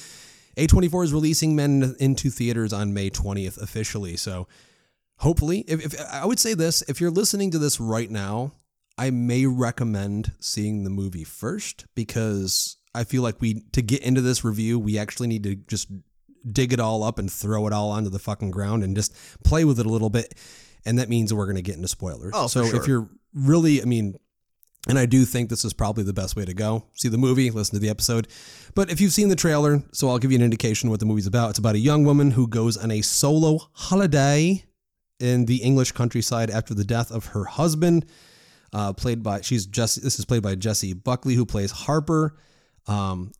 a24 0.56 1.06
is 1.06 1.13
releasing 1.13 1.56
men 1.56 1.96
into 2.00 2.29
theaters 2.29 2.74
on 2.74 2.94
may 2.94 3.10
20th 3.10 3.62
officially 3.62 4.15
so 4.15 4.48
hopefully 5.17 5.60
if, 5.67 5.86
if 5.86 6.01
i 6.12 6.25
would 6.25 6.39
say 6.39 6.53
this 6.53 6.82
if 6.84 7.01
you're 7.01 7.12
listening 7.12 7.51
to 7.51 7.60
this 7.60 7.79
right 7.79 8.12
now 8.12 8.51
i 8.98 9.10
may 9.10 9.46
recommend 9.46 10.32
seeing 10.39 10.84
the 10.84 10.89
movie 10.89 11.24
first 11.24 11.86
because 11.96 12.76
i 12.96 13.03
feel 13.03 13.22
like 13.22 13.39
we 13.41 13.62
to 13.72 13.82
get 13.82 14.01
into 14.03 14.22
this 14.22 14.44
review 14.44 14.77
we 14.79 14.98
actually 14.98 15.27
need 15.27 15.44
to 15.44 15.56
just 15.56 15.89
dig 16.51 16.72
it 16.74 16.79
all 16.79 17.03
up 17.03 17.20
and 17.20 17.32
throw 17.32 17.67
it 17.67 17.74
all 17.74 17.91
onto 17.91 18.10
the 18.10 18.20
fucking 18.20 18.51
ground 18.51 18.84
and 18.84 18.96
just 18.96 19.13
play 19.44 19.65
with 19.65 19.79
it 19.79 19.86
a 19.86 19.89
little 19.89 20.10
bit 20.10 20.34
and 20.86 20.98
that 21.00 21.10
means 21.10 21.34
we're 21.34 21.46
going 21.46 21.56
to 21.58 21.62
get 21.62 21.75
into 21.75 21.88
spoilers 21.88 22.32
Oh, 22.36 22.48
so 22.48 22.65
for 22.65 22.75
if 22.77 22.88
you're 22.88 23.10
really 23.34 23.82
i 23.82 23.86
mean 23.86 24.15
and 24.89 24.98
I 24.98 25.06
do 25.06 25.25
think 25.25 25.50
this 25.50 25.65
is 25.65 25.74
probably 25.74 26.06
the 26.06 26.13
best 26.13 26.38
way 26.38 26.46
to 26.46 26.53
go. 26.53 26.86
See 26.94 27.10
the 27.10 27.17
movie, 27.17 27.51
listen 27.51 27.75
to 27.75 27.79
the 27.82 27.89
episode. 27.89 28.29
But 28.74 28.89
if 28.89 29.01
you've 29.01 29.12
seen 29.12 29.27
the 29.27 29.36
trailer, 29.36 29.84
so 29.91 30.08
I'll 30.08 30.17
give 30.17 30.32
you 30.32 30.38
an 30.38 30.44
indication 30.46 30.89
what 30.89 31.01
the 31.01 31.06
movie's 31.06 31.27
about. 31.27 31.50
It's 31.50 31.60
about 31.60 31.75
a 31.75 31.79
young 31.79 32.06
woman 32.06 32.32
who 32.32 32.48
goes 32.48 32.77
on 32.77 32.89
a 32.91 33.01
solo 33.01 33.60
holiday 33.74 34.63
in 35.20 35.46
the 35.46 35.58
English 35.58 35.91
countryside 35.91 36.50
after 36.50 36.74
the 36.74 36.86
death 36.86 37.12
of 37.12 37.25
her 37.25 37.44
husband. 37.44 38.06
uh, 38.72 38.94
played 38.94 39.24
by 39.24 39.41
she's 39.41 39.65
Jessie. 39.65 40.00
This 40.00 40.20
is 40.20 40.25
played 40.25 40.44
by 40.44 40.56
Jessie 40.56 40.94
Buckley, 40.94 41.34
who 41.36 41.46
plays 41.46 41.72
Harper, 41.72 42.38
um, 42.88 43.32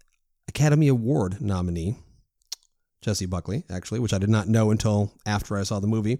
Academy 0.48 0.88
Award 0.88 1.42
nominee. 1.42 1.96
Jessie 3.02 3.26
Buckley, 3.26 3.64
actually, 3.70 4.00
which 4.00 4.14
I 4.14 4.18
did 4.18 4.30
not 4.30 4.48
know 4.48 4.72
until 4.72 5.14
after 5.26 5.58
I 5.58 5.64
saw 5.64 5.80
the 5.80 5.88
movie. 5.88 6.20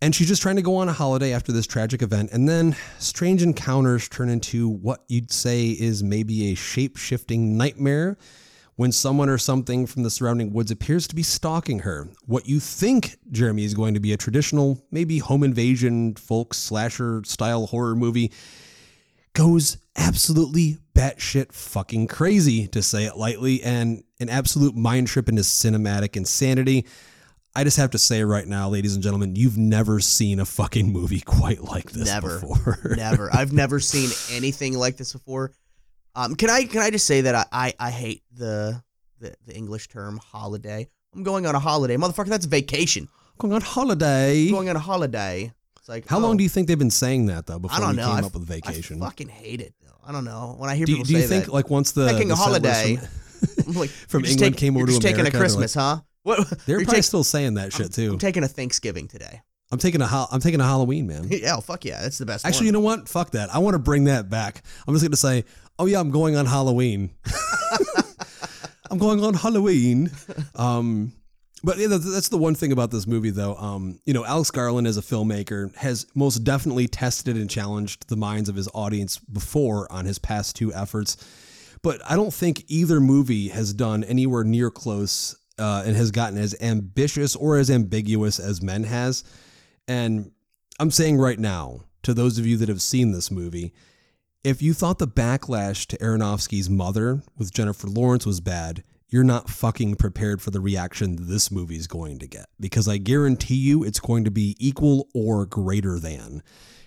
And 0.00 0.14
she's 0.14 0.28
just 0.28 0.42
trying 0.42 0.56
to 0.56 0.62
go 0.62 0.76
on 0.76 0.88
a 0.88 0.92
holiday 0.92 1.32
after 1.32 1.52
this 1.52 1.66
tragic 1.66 2.02
event, 2.02 2.30
and 2.32 2.48
then 2.48 2.76
strange 2.98 3.42
encounters 3.42 4.08
turn 4.08 4.28
into 4.28 4.68
what 4.68 5.04
you'd 5.08 5.32
say 5.32 5.68
is 5.68 6.02
maybe 6.02 6.52
a 6.52 6.54
shape 6.54 6.96
shifting 6.96 7.56
nightmare 7.56 8.18
when 8.76 8.92
someone 8.92 9.30
or 9.30 9.38
something 9.38 9.86
from 9.86 10.02
the 10.02 10.10
surrounding 10.10 10.52
woods 10.52 10.70
appears 10.70 11.08
to 11.08 11.14
be 11.14 11.22
stalking 11.22 11.78
her. 11.80 12.08
What 12.26 12.46
you 12.46 12.60
think, 12.60 13.16
Jeremy, 13.32 13.64
is 13.64 13.72
going 13.72 13.94
to 13.94 14.00
be 14.00 14.12
a 14.12 14.18
traditional, 14.18 14.84
maybe 14.90 15.18
home 15.18 15.42
invasion, 15.42 16.14
folk 16.14 16.52
slasher 16.52 17.22
style 17.24 17.66
horror 17.66 17.96
movie 17.96 18.32
goes 19.32 19.78
absolutely 19.96 20.76
batshit 20.96 21.52
fucking 21.52 22.06
crazy, 22.06 22.66
to 22.68 22.82
say 22.82 23.04
it 23.04 23.16
lightly, 23.16 23.62
and 23.62 24.02
an 24.18 24.28
absolute 24.28 24.74
mind 24.74 25.08
trip 25.08 25.28
into 25.28 25.42
cinematic 25.42 26.16
insanity. 26.16 26.86
I 27.54 27.64
just 27.64 27.76
have 27.76 27.90
to 27.90 27.98
say 27.98 28.22
right 28.22 28.46
now, 28.46 28.68
ladies 28.68 28.94
and 28.94 29.02
gentlemen, 29.02 29.36
you've 29.36 29.58
never 29.58 30.00
seen 30.00 30.40
a 30.40 30.44
fucking 30.46 30.92
movie 30.92 31.20
quite 31.24 31.62
like 31.62 31.90
this 31.90 32.08
Never. 32.08 32.40
before. 32.40 32.78
Never. 32.96 33.30
I've 33.32 33.52
never 33.52 33.80
seen 33.80 34.10
anything 34.34 34.76
like 34.76 34.96
this 34.96 35.12
before. 35.12 35.52
Um, 36.14 36.34
can 36.34 36.48
I 36.48 36.64
can 36.64 36.80
I 36.80 36.90
just 36.90 37.06
say 37.06 37.22
that 37.22 37.34
I, 37.34 37.44
I, 37.52 37.74
I 37.78 37.90
hate 37.90 38.22
the, 38.32 38.82
the 39.20 39.34
the 39.46 39.54
English 39.54 39.88
term 39.88 40.18
holiday. 40.18 40.88
I'm 41.14 41.22
going 41.22 41.46
on 41.46 41.54
a 41.54 41.58
holiday, 41.58 41.96
motherfucker. 41.96 42.28
That's 42.28 42.46
vacation. 42.46 43.08
Going 43.38 43.52
on 43.52 43.60
holiday. 43.60 44.50
Going 44.50 44.70
on 44.70 44.76
a 44.76 44.80
holiday. 44.80 45.52
It's 45.78 45.88
like 45.88 46.08
How 46.08 46.16
oh, 46.16 46.20
long 46.20 46.38
do 46.38 46.42
you 46.42 46.48
think 46.48 46.68
they've 46.68 46.78
been 46.78 46.90
saying 46.90 47.26
that 47.26 47.46
though? 47.46 47.58
Before 47.58 47.76
I 47.76 47.80
don't 47.80 47.90
you 47.90 47.96
know. 47.96 48.08
came 48.08 48.24
I 48.24 48.26
up 48.26 48.34
with 48.34 48.46
vacation. 48.46 49.02
I 49.02 49.06
fucking 49.06 49.28
hate 49.28 49.60
it. 49.60 49.74
I 50.06 50.12
don't 50.12 50.24
know. 50.24 50.54
When 50.58 50.70
I 50.70 50.76
hear 50.76 50.86
do, 50.86 50.92
people 50.92 51.04
do 51.04 51.14
you 51.14 51.26
think 51.26 51.46
that, 51.46 51.52
like 51.52 51.68
once 51.70 51.92
the 51.92 52.08
taking 52.08 52.28
the 52.28 52.34
a 52.34 52.36
holiday 52.36 52.96
from, 53.64 53.72
like 53.74 53.90
from 54.08 54.24
England 54.24 54.54
take- 54.54 54.60
came 54.60 54.76
over 54.76 54.86
to 54.86 54.92
just 54.92 55.02
taking 55.02 55.18
a 55.18 55.20
America, 55.20 55.38
they're 55.38 55.40
like- 55.40 55.50
Christmas, 55.50 55.74
huh? 55.74 56.00
What? 56.22 56.48
they're 56.66 56.78
probably 56.78 56.94
take- 56.96 57.04
still 57.04 57.24
saying 57.24 57.54
that 57.54 57.72
shit 57.72 57.92
too. 57.92 58.12
I'm 58.12 58.18
taking 58.18 58.44
a 58.44 58.48
Thanksgiving 58.48 59.08
today. 59.08 59.42
I'm 59.72 59.78
taking 59.78 60.00
a 60.00 60.26
I'm 60.30 60.40
taking 60.40 60.60
a 60.60 60.64
Halloween, 60.64 61.08
man. 61.08 61.26
yeah, 61.28 61.56
oh, 61.56 61.60
fuck 61.60 61.84
yeah, 61.84 62.00
that's 62.02 62.18
the 62.18 62.26
best. 62.26 62.46
Actually, 62.46 62.66
you 62.66 62.72
know 62.72 62.80
what? 62.80 63.08
Fuck 63.08 63.32
that. 63.32 63.52
I 63.52 63.58
want 63.58 63.74
to 63.74 63.80
bring 63.80 64.04
that 64.04 64.30
back. 64.30 64.62
I'm 64.86 64.94
just 64.94 65.02
going 65.02 65.10
to 65.10 65.16
say, 65.16 65.44
oh 65.78 65.86
yeah, 65.86 65.98
I'm 65.98 66.10
going 66.10 66.36
on 66.36 66.46
Halloween. 66.46 67.10
I'm 68.90 68.98
going 68.98 69.22
on 69.24 69.34
Halloween. 69.34 70.10
Um, 70.54 71.12
but 71.66 71.78
that's 71.78 72.28
the 72.28 72.38
one 72.38 72.54
thing 72.54 72.70
about 72.70 72.92
this 72.92 73.08
movie, 73.08 73.30
though. 73.30 73.56
Um, 73.56 73.98
you 74.06 74.14
know, 74.14 74.24
Alex 74.24 74.52
Garland 74.52 74.86
as 74.86 74.98
a 74.98 75.02
filmmaker 75.02 75.74
has 75.74 76.06
most 76.14 76.44
definitely 76.44 76.86
tested 76.86 77.34
and 77.34 77.50
challenged 77.50 78.06
the 78.08 78.14
minds 78.14 78.48
of 78.48 78.54
his 78.54 78.68
audience 78.72 79.18
before 79.18 79.90
on 79.90 80.04
his 80.04 80.16
past 80.16 80.54
two 80.54 80.72
efforts. 80.72 81.16
But 81.82 82.00
I 82.08 82.14
don't 82.14 82.32
think 82.32 82.62
either 82.68 83.00
movie 83.00 83.48
has 83.48 83.74
done 83.74 84.04
anywhere 84.04 84.44
near 84.44 84.70
close 84.70 85.34
uh, 85.58 85.82
and 85.84 85.96
has 85.96 86.12
gotten 86.12 86.38
as 86.38 86.54
ambitious 86.60 87.34
or 87.34 87.56
as 87.56 87.68
ambiguous 87.68 88.38
as 88.38 88.62
Men 88.62 88.84
has. 88.84 89.24
And 89.88 90.30
I'm 90.78 90.92
saying 90.92 91.16
right 91.16 91.38
now, 91.38 91.80
to 92.04 92.14
those 92.14 92.38
of 92.38 92.46
you 92.46 92.56
that 92.58 92.68
have 92.68 92.80
seen 92.80 93.10
this 93.10 93.32
movie, 93.32 93.72
if 94.44 94.62
you 94.62 94.72
thought 94.72 95.00
the 95.00 95.08
backlash 95.08 95.86
to 95.86 95.98
Aronofsky's 95.98 96.70
mother 96.70 97.22
with 97.36 97.52
Jennifer 97.52 97.88
Lawrence 97.88 98.24
was 98.24 98.40
bad, 98.40 98.84
you're 99.08 99.24
not 99.24 99.48
fucking 99.48 99.94
prepared 99.96 100.42
for 100.42 100.50
the 100.50 100.60
reaction 100.60 101.16
this 101.28 101.50
movie 101.50 101.76
is 101.76 101.86
going 101.86 102.18
to 102.18 102.26
get. 102.26 102.46
Because 102.58 102.88
I 102.88 102.98
guarantee 102.98 103.56
you 103.56 103.84
it's 103.84 104.00
going 104.00 104.24
to 104.24 104.30
be 104.30 104.56
equal 104.58 105.08
or 105.14 105.46
greater 105.46 105.98
than 105.98 106.42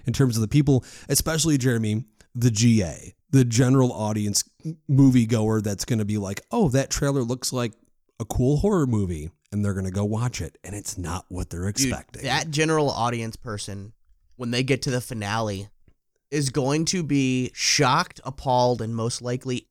in 0.05 0.13
terms 0.13 0.35
of 0.35 0.41
the 0.41 0.47
people, 0.47 0.83
especially 1.07 1.57
Jeremy, 1.57 2.03
the 2.35 2.51
GA, 2.51 3.15
the 3.31 3.45
general 3.45 3.91
audience 3.91 4.43
moviegoer 4.89 5.63
that's 5.63 5.85
going 5.85 5.99
to 5.99 6.05
be 6.05 6.17
like, 6.17 6.41
oh, 6.51 6.69
that 6.69 6.89
trailer 6.89 7.21
looks 7.21 7.53
like 7.53 7.73
a 8.19 8.25
cool 8.25 8.57
horror 8.57 8.87
movie. 8.87 9.29
And 9.51 9.65
they're 9.65 9.73
going 9.73 9.85
to 9.85 9.91
go 9.91 10.05
watch 10.05 10.41
it. 10.41 10.59
And 10.63 10.75
it's 10.75 10.95
not 10.95 11.25
what 11.29 11.49
they're 11.49 11.61
Dude, 11.61 11.69
expecting. 11.69 12.23
that 12.23 12.51
general 12.51 12.91
audience 12.91 13.35
person, 13.35 13.93
when 14.35 14.51
they 14.51 14.61
get 14.61 14.83
to 14.83 14.91
the 14.91 15.01
finale, 15.01 15.69
is 16.29 16.51
going 16.51 16.85
to 16.85 17.01
be 17.01 17.49
shocked, 17.55 18.21
appalled, 18.23 18.79
and 18.79 18.95
most 18.95 19.23
likely 19.23 19.67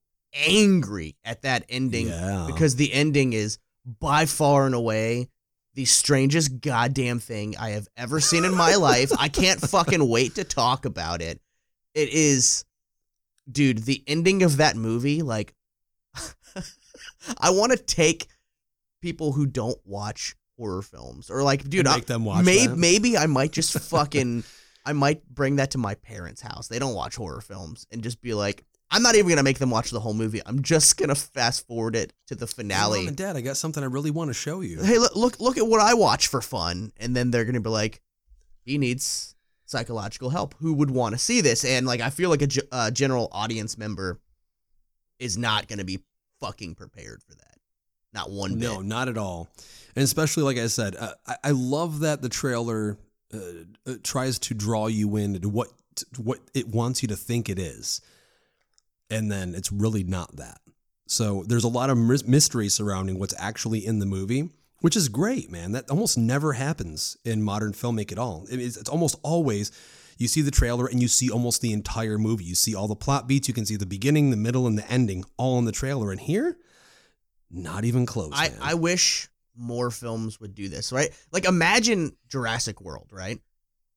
angry 0.46 1.16
at 1.24 1.42
that 1.42 1.64
ending 1.68 2.08
Yeah. 2.08 2.44
because 2.46 2.76
the 2.76 2.92
ending 2.92 3.32
is 3.32 3.58
by 3.84 4.26
far 4.26 4.66
and 4.66 4.74
away 4.74 5.28
the 5.74 5.84
strangest 5.84 6.60
goddamn 6.60 7.20
thing 7.20 7.56
I 7.56 7.70
have 7.70 7.86
ever 7.96 8.20
seen 8.20 8.44
in 8.44 8.54
my 8.54 8.74
life. 8.74 9.10
I 9.18 9.28
can't 9.28 9.60
fucking 9.68 10.06
wait 10.08 10.34
to 10.36 10.44
talk 10.44 10.84
about 10.84 11.22
it. 11.22 11.40
It 11.94 12.08
is, 12.10 12.64
dude, 13.50 13.78
the 13.84 14.02
ending 14.06 14.42
of 14.42 14.56
that 14.58 14.76
movie, 14.76 15.22
like, 15.22 15.54
I 17.40 17.50
want 17.50 17.72
to 17.72 17.78
take 17.78 18.26
people 19.00 19.32
who 19.32 19.46
don't 19.46 19.78
watch 19.84 20.34
horror 20.56 20.82
films 20.82 21.30
or 21.30 21.42
like, 21.42 21.62
dude, 21.68 21.80
And 21.86 21.88
I, 21.88 21.96
make 21.96 22.06
them 22.06 22.24
watch 22.24 22.44
maybe, 22.44 22.66
that. 22.66 22.76
maybe 22.76 23.16
I 23.16 23.26
might 23.26 23.52
just 23.52 23.78
fucking, 23.90 24.42
I 24.84 24.92
might 24.92 25.26
bring 25.28 25.56
that 25.56 25.72
to 25.72 25.78
my 25.78 25.94
parents' 25.94 26.40
house. 26.40 26.68
They 26.68 26.78
don't 26.78 26.94
watch 26.94 27.16
horror 27.16 27.40
films 27.40 27.86
and 27.92 28.02
just 28.02 28.20
be 28.20 28.34
like, 28.34 28.64
I'm 28.90 29.02
not 29.02 29.16
even 29.16 29.28
gonna 29.28 29.42
make 29.42 29.58
them 29.58 29.70
watch 29.70 29.90
the 29.90 30.00
whole 30.00 30.14
movie. 30.14 30.40
I'm 30.46 30.62
just 30.62 30.96
gonna 30.96 31.14
fast 31.14 31.66
forward 31.66 31.94
it 31.94 32.12
to 32.28 32.34
the 32.34 32.46
finale. 32.46 33.00
Mom 33.00 33.08
and 33.08 33.16
Dad, 33.16 33.36
I 33.36 33.42
got 33.42 33.56
something 33.56 33.82
I 33.82 33.86
really 33.86 34.10
want 34.10 34.30
to 34.30 34.34
show 34.34 34.60
you. 34.60 34.82
Hey, 34.82 34.98
look, 34.98 35.14
look, 35.14 35.40
look 35.40 35.58
at 35.58 35.66
what 35.66 35.80
I 35.80 35.94
watch 35.94 36.28
for 36.28 36.40
fun, 36.40 36.92
and 36.96 37.14
then 37.14 37.30
they're 37.30 37.44
gonna 37.44 37.60
be 37.60 37.68
like, 37.68 38.00
he 38.64 38.78
needs 38.78 39.34
psychological 39.66 40.30
help. 40.30 40.54
Who 40.60 40.72
would 40.74 40.90
want 40.90 41.14
to 41.14 41.18
see 41.18 41.40
this? 41.42 41.64
And 41.64 41.86
like, 41.86 42.00
I 42.00 42.10
feel 42.10 42.30
like 42.30 42.42
a 42.42 42.48
uh, 42.72 42.90
general 42.90 43.28
audience 43.32 43.76
member 43.76 44.18
is 45.18 45.36
not 45.36 45.68
gonna 45.68 45.84
be 45.84 46.00
fucking 46.40 46.74
prepared 46.74 47.22
for 47.22 47.34
that. 47.34 47.58
Not 48.14 48.30
one 48.30 48.54
bit. 48.54 48.62
No, 48.62 48.80
not 48.80 49.08
at 49.08 49.18
all. 49.18 49.48
And 49.94 50.02
especially, 50.02 50.44
like 50.44 50.56
I 50.56 50.68
said, 50.68 50.96
uh, 50.96 51.12
I, 51.26 51.36
I 51.44 51.50
love 51.50 52.00
that 52.00 52.22
the 52.22 52.28
trailer 52.28 52.96
uh, 53.34 53.38
uh, 53.86 53.94
tries 54.02 54.38
to 54.40 54.54
draw 54.54 54.86
you 54.86 55.16
in 55.16 55.40
to 55.40 55.48
what 55.48 55.68
to 55.96 56.22
what 56.22 56.38
it 56.54 56.68
wants 56.68 57.02
you 57.02 57.08
to 57.08 57.16
think 57.16 57.48
it 57.48 57.58
is, 57.58 58.00
and 59.10 59.30
then 59.30 59.54
it's 59.54 59.72
really 59.72 60.04
not 60.04 60.36
that. 60.36 60.60
So 61.06 61.44
there's 61.46 61.64
a 61.64 61.68
lot 61.68 61.90
of 61.90 61.96
mystery 61.96 62.68
surrounding 62.68 63.18
what's 63.18 63.34
actually 63.38 63.84
in 63.84 63.98
the 63.98 64.06
movie, 64.06 64.50
which 64.80 64.96
is 64.96 65.08
great, 65.08 65.50
man. 65.50 65.72
That 65.72 65.90
almost 65.90 66.18
never 66.18 66.52
happens 66.52 67.16
in 67.24 67.42
modern 67.42 67.72
filmmaking 67.72 68.12
at 68.12 68.18
all. 68.18 68.46
It 68.50 68.60
is, 68.60 68.76
it's 68.76 68.90
almost 68.90 69.16
always 69.22 69.72
you 70.18 70.26
see 70.26 70.42
the 70.42 70.50
trailer 70.50 70.86
and 70.86 71.00
you 71.00 71.08
see 71.08 71.30
almost 71.30 71.62
the 71.62 71.72
entire 71.72 72.18
movie. 72.18 72.44
You 72.44 72.56
see 72.56 72.74
all 72.74 72.88
the 72.88 72.96
plot 72.96 73.28
beats. 73.28 73.48
You 73.48 73.54
can 73.54 73.64
see 73.64 73.76
the 73.76 73.86
beginning, 73.86 74.30
the 74.30 74.36
middle, 74.36 74.66
and 74.66 74.76
the 74.76 74.90
ending 74.90 75.24
all 75.36 75.58
in 75.58 75.64
the 75.64 75.72
trailer. 75.72 76.10
And 76.10 76.20
here, 76.20 76.58
not 77.50 77.84
even 77.84 78.04
close. 78.04 78.32
I, 78.34 78.48
man. 78.48 78.58
I 78.60 78.74
wish 78.74 79.28
more 79.56 79.90
films 79.90 80.40
would 80.40 80.54
do 80.54 80.68
this, 80.68 80.92
right? 80.92 81.10
Like 81.32 81.44
imagine 81.44 82.16
Jurassic 82.28 82.80
World, 82.80 83.08
right? 83.12 83.40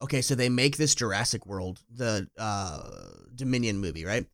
Okay, 0.01 0.22
so 0.22 0.34
they 0.36 0.50
make 0.50 0.77
this 0.77 0.96
Jurassic 0.96 1.46
World, 1.46 1.82
the 1.91 2.27
uh, 2.38 2.89
Dominion 3.36 3.80
movie, 3.80 4.06
right? 4.06 4.25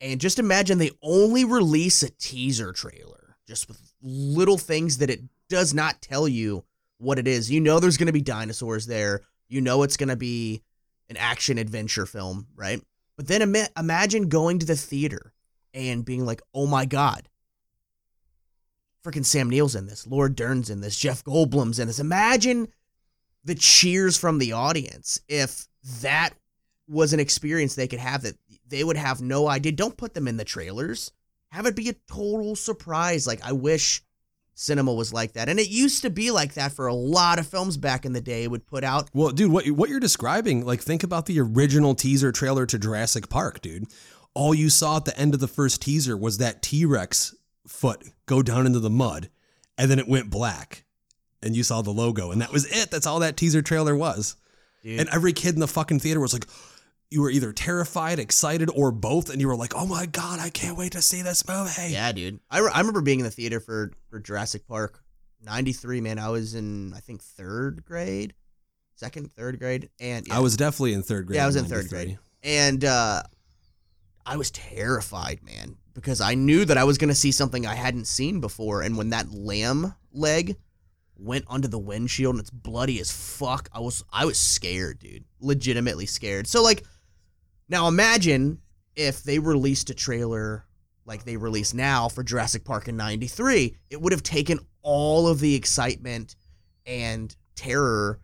And 0.00 0.20
just 0.20 0.38
imagine 0.38 0.78
they 0.78 0.92
only 1.02 1.44
release 1.44 2.02
a 2.02 2.10
teaser 2.10 2.72
trailer, 2.72 3.36
just 3.46 3.68
with 3.68 3.92
little 4.02 4.58
things 4.58 4.98
that 4.98 5.10
it 5.10 5.20
does 5.48 5.74
not 5.74 6.00
tell 6.00 6.26
you 6.26 6.64
what 6.98 7.18
it 7.18 7.28
is. 7.28 7.50
You 7.50 7.60
know 7.60 7.80
there's 7.80 7.96
going 7.96 8.06
to 8.06 8.12
be 8.12 8.22
dinosaurs 8.22 8.86
there. 8.86 9.20
You 9.48 9.60
know 9.60 9.82
it's 9.82 9.96
going 9.96 10.08
to 10.08 10.16
be 10.16 10.62
an 11.08 11.16
action 11.16 11.58
adventure 11.58 12.06
film, 12.06 12.46
right? 12.54 12.80
But 13.16 13.26
then 13.26 13.42
ima- 13.42 13.68
imagine 13.76 14.28
going 14.28 14.60
to 14.60 14.66
the 14.66 14.76
theater 14.76 15.32
and 15.74 16.04
being 16.04 16.24
like, 16.24 16.40
"Oh 16.54 16.66
my 16.66 16.86
god, 16.86 17.28
freaking 19.04 19.24
Sam 19.24 19.50
Neill's 19.50 19.74
in 19.74 19.86
this, 19.86 20.06
Laura 20.06 20.32
Dern's 20.32 20.70
in 20.70 20.80
this, 20.80 20.98
Jeff 20.98 21.24
Goldblum's 21.24 21.78
in 21.78 21.86
this. 21.86 21.98
Imagine 21.98 22.68
the 23.44 23.54
cheers 23.54 24.16
from 24.16 24.38
the 24.38 24.52
audience 24.52 25.20
if 25.28 25.66
that 26.00 26.30
was 26.90 27.12
an 27.12 27.20
experience 27.20 27.74
they 27.74 27.88
could 27.88 28.00
have 28.00 28.22
that 28.22 28.36
they 28.68 28.84
would 28.84 28.96
have 28.96 29.20
no 29.20 29.48
idea. 29.48 29.72
Don't 29.72 29.96
put 29.96 30.14
them 30.14 30.28
in 30.28 30.36
the 30.36 30.44
trailers. 30.44 31.12
Have 31.50 31.66
it 31.66 31.76
be 31.76 31.88
a 31.88 31.94
total 32.12 32.56
surprise. 32.56 33.26
Like 33.26 33.40
I 33.44 33.52
wish 33.52 34.02
cinema 34.54 34.92
was 34.92 35.12
like 35.12 35.32
that. 35.32 35.48
And 35.48 35.58
it 35.58 35.68
used 35.70 36.02
to 36.02 36.10
be 36.10 36.30
like 36.30 36.54
that 36.54 36.72
for 36.72 36.86
a 36.86 36.94
lot 36.94 37.38
of 37.38 37.46
films 37.46 37.76
back 37.76 38.04
in 38.04 38.12
the 38.12 38.20
day 38.20 38.46
would 38.46 38.66
put 38.66 38.84
out 38.84 39.08
Well, 39.14 39.30
dude, 39.30 39.50
what 39.50 39.66
what 39.70 39.88
you're 39.88 40.00
describing, 40.00 40.66
like 40.66 40.80
think 40.80 41.02
about 41.02 41.26
the 41.26 41.40
original 41.40 41.94
teaser 41.94 42.32
trailer 42.32 42.66
to 42.66 42.78
Jurassic 42.78 43.28
Park, 43.28 43.60
dude. 43.60 43.86
All 44.34 44.54
you 44.54 44.68
saw 44.68 44.98
at 44.98 45.06
the 45.06 45.18
end 45.18 45.34
of 45.34 45.40
the 45.40 45.48
first 45.48 45.82
teaser 45.82 46.16
was 46.16 46.38
that 46.38 46.62
T-Rex 46.62 47.34
foot 47.66 48.04
go 48.26 48.42
down 48.42 48.64
into 48.64 48.78
the 48.78 48.90
mud, 48.90 49.28
and 49.76 49.90
then 49.90 49.98
it 49.98 50.08
went 50.08 50.30
black. 50.30 50.84
And 51.42 51.56
you 51.56 51.62
saw 51.62 51.80
the 51.80 51.90
logo, 51.90 52.30
and 52.30 52.40
that 52.42 52.52
was 52.52 52.66
it. 52.70 52.90
That's 52.90 53.06
all 53.06 53.20
that 53.20 53.36
teaser 53.36 53.62
trailer 53.62 53.96
was. 53.96 54.36
dude. 54.84 55.00
And 55.00 55.08
every 55.08 55.32
kid 55.32 55.54
in 55.54 55.60
the 55.60 55.66
fucking 55.66 55.98
theater 55.98 56.20
was 56.20 56.34
like, 56.34 56.46
you 57.10 57.20
were 57.22 57.30
either 57.30 57.52
terrified, 57.52 58.18
excited, 58.18 58.70
or 58.74 58.92
both, 58.92 59.30
and 59.30 59.40
you 59.40 59.48
were 59.48 59.56
like, 59.56 59.72
"Oh 59.74 59.86
my 59.86 60.06
god, 60.06 60.38
I 60.38 60.48
can't 60.50 60.76
wait 60.78 60.92
to 60.92 61.02
see 61.02 61.22
this 61.22 61.46
movie." 61.46 61.92
Yeah, 61.92 62.12
dude. 62.12 62.40
I, 62.50 62.58
re- 62.60 62.70
I 62.72 62.78
remember 62.78 63.00
being 63.02 63.20
in 63.20 63.24
the 63.24 63.30
theater 63.30 63.58
for 63.60 63.92
for 64.08 64.20
Jurassic 64.20 64.66
Park, 64.66 65.02
'93. 65.42 66.00
Man, 66.00 66.18
I 66.18 66.28
was 66.28 66.54
in 66.54 66.94
I 66.94 67.00
think 67.00 67.22
third 67.22 67.84
grade, 67.84 68.34
second, 68.94 69.32
third 69.32 69.58
grade, 69.58 69.90
and 70.00 70.26
yeah, 70.28 70.36
I 70.36 70.40
was 70.40 70.56
definitely 70.56 70.92
in 70.94 71.02
third 71.02 71.26
grade. 71.26 71.36
Yeah, 71.36 71.44
I 71.44 71.46
was 71.46 71.56
in 71.56 71.64
in 71.64 71.70
third 71.70 71.88
grade. 71.88 72.18
and 72.44 72.84
uh, 72.84 73.22
I 74.24 74.36
was 74.36 74.50
terrified, 74.52 75.40
man, 75.42 75.76
because 75.94 76.20
I 76.20 76.34
knew 76.34 76.64
that 76.64 76.78
I 76.78 76.84
was 76.84 76.96
gonna 76.96 77.14
see 77.14 77.32
something 77.32 77.66
I 77.66 77.74
hadn't 77.74 78.06
seen 78.06 78.40
before. 78.40 78.82
And 78.82 78.96
when 78.96 79.10
that 79.10 79.32
lamb 79.32 79.94
leg 80.12 80.56
went 81.18 81.44
onto 81.48 81.68
the 81.68 81.78
windshield 81.78 82.34
and 82.36 82.40
it's 82.40 82.50
bloody 82.50 83.00
as 83.00 83.10
fuck, 83.10 83.68
I 83.72 83.80
was 83.80 84.04
I 84.12 84.24
was 84.26 84.38
scared, 84.38 85.00
dude, 85.00 85.24
legitimately 85.40 86.06
scared. 86.06 86.46
So 86.46 86.62
like, 86.62 86.84
now 87.70 87.88
imagine 87.88 88.60
if 88.96 89.22
they 89.22 89.38
released 89.38 89.88
a 89.88 89.94
trailer 89.94 90.66
like 91.06 91.24
they 91.24 91.36
release 91.36 91.72
now 91.72 92.08
for 92.08 92.22
Jurassic 92.22 92.64
Park 92.64 92.88
in 92.88 92.96
93, 92.96 93.76
it 93.88 94.00
would 94.00 94.12
have 94.12 94.22
taken 94.22 94.58
all 94.82 95.28
of 95.28 95.40
the 95.40 95.54
excitement 95.54 96.36
and 96.84 97.34
terror 97.54 98.18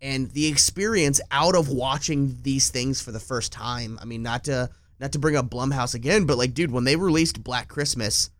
and 0.00 0.30
the 0.32 0.46
experience 0.46 1.20
out 1.30 1.54
of 1.54 1.68
watching 1.68 2.38
these 2.42 2.70
things 2.70 3.00
for 3.00 3.12
the 3.12 3.20
first 3.20 3.52
time. 3.52 3.98
I 4.00 4.04
mean, 4.04 4.22
not 4.22 4.44
to 4.44 4.70
not 5.00 5.12
to 5.12 5.18
bring 5.18 5.36
up 5.36 5.50
Blumhouse 5.50 5.94
again, 5.94 6.26
but 6.26 6.38
like 6.38 6.54
dude, 6.54 6.70
when 6.70 6.84
they 6.84 6.96
released 6.96 7.42
Black 7.42 7.68
Christmas, 7.68 8.30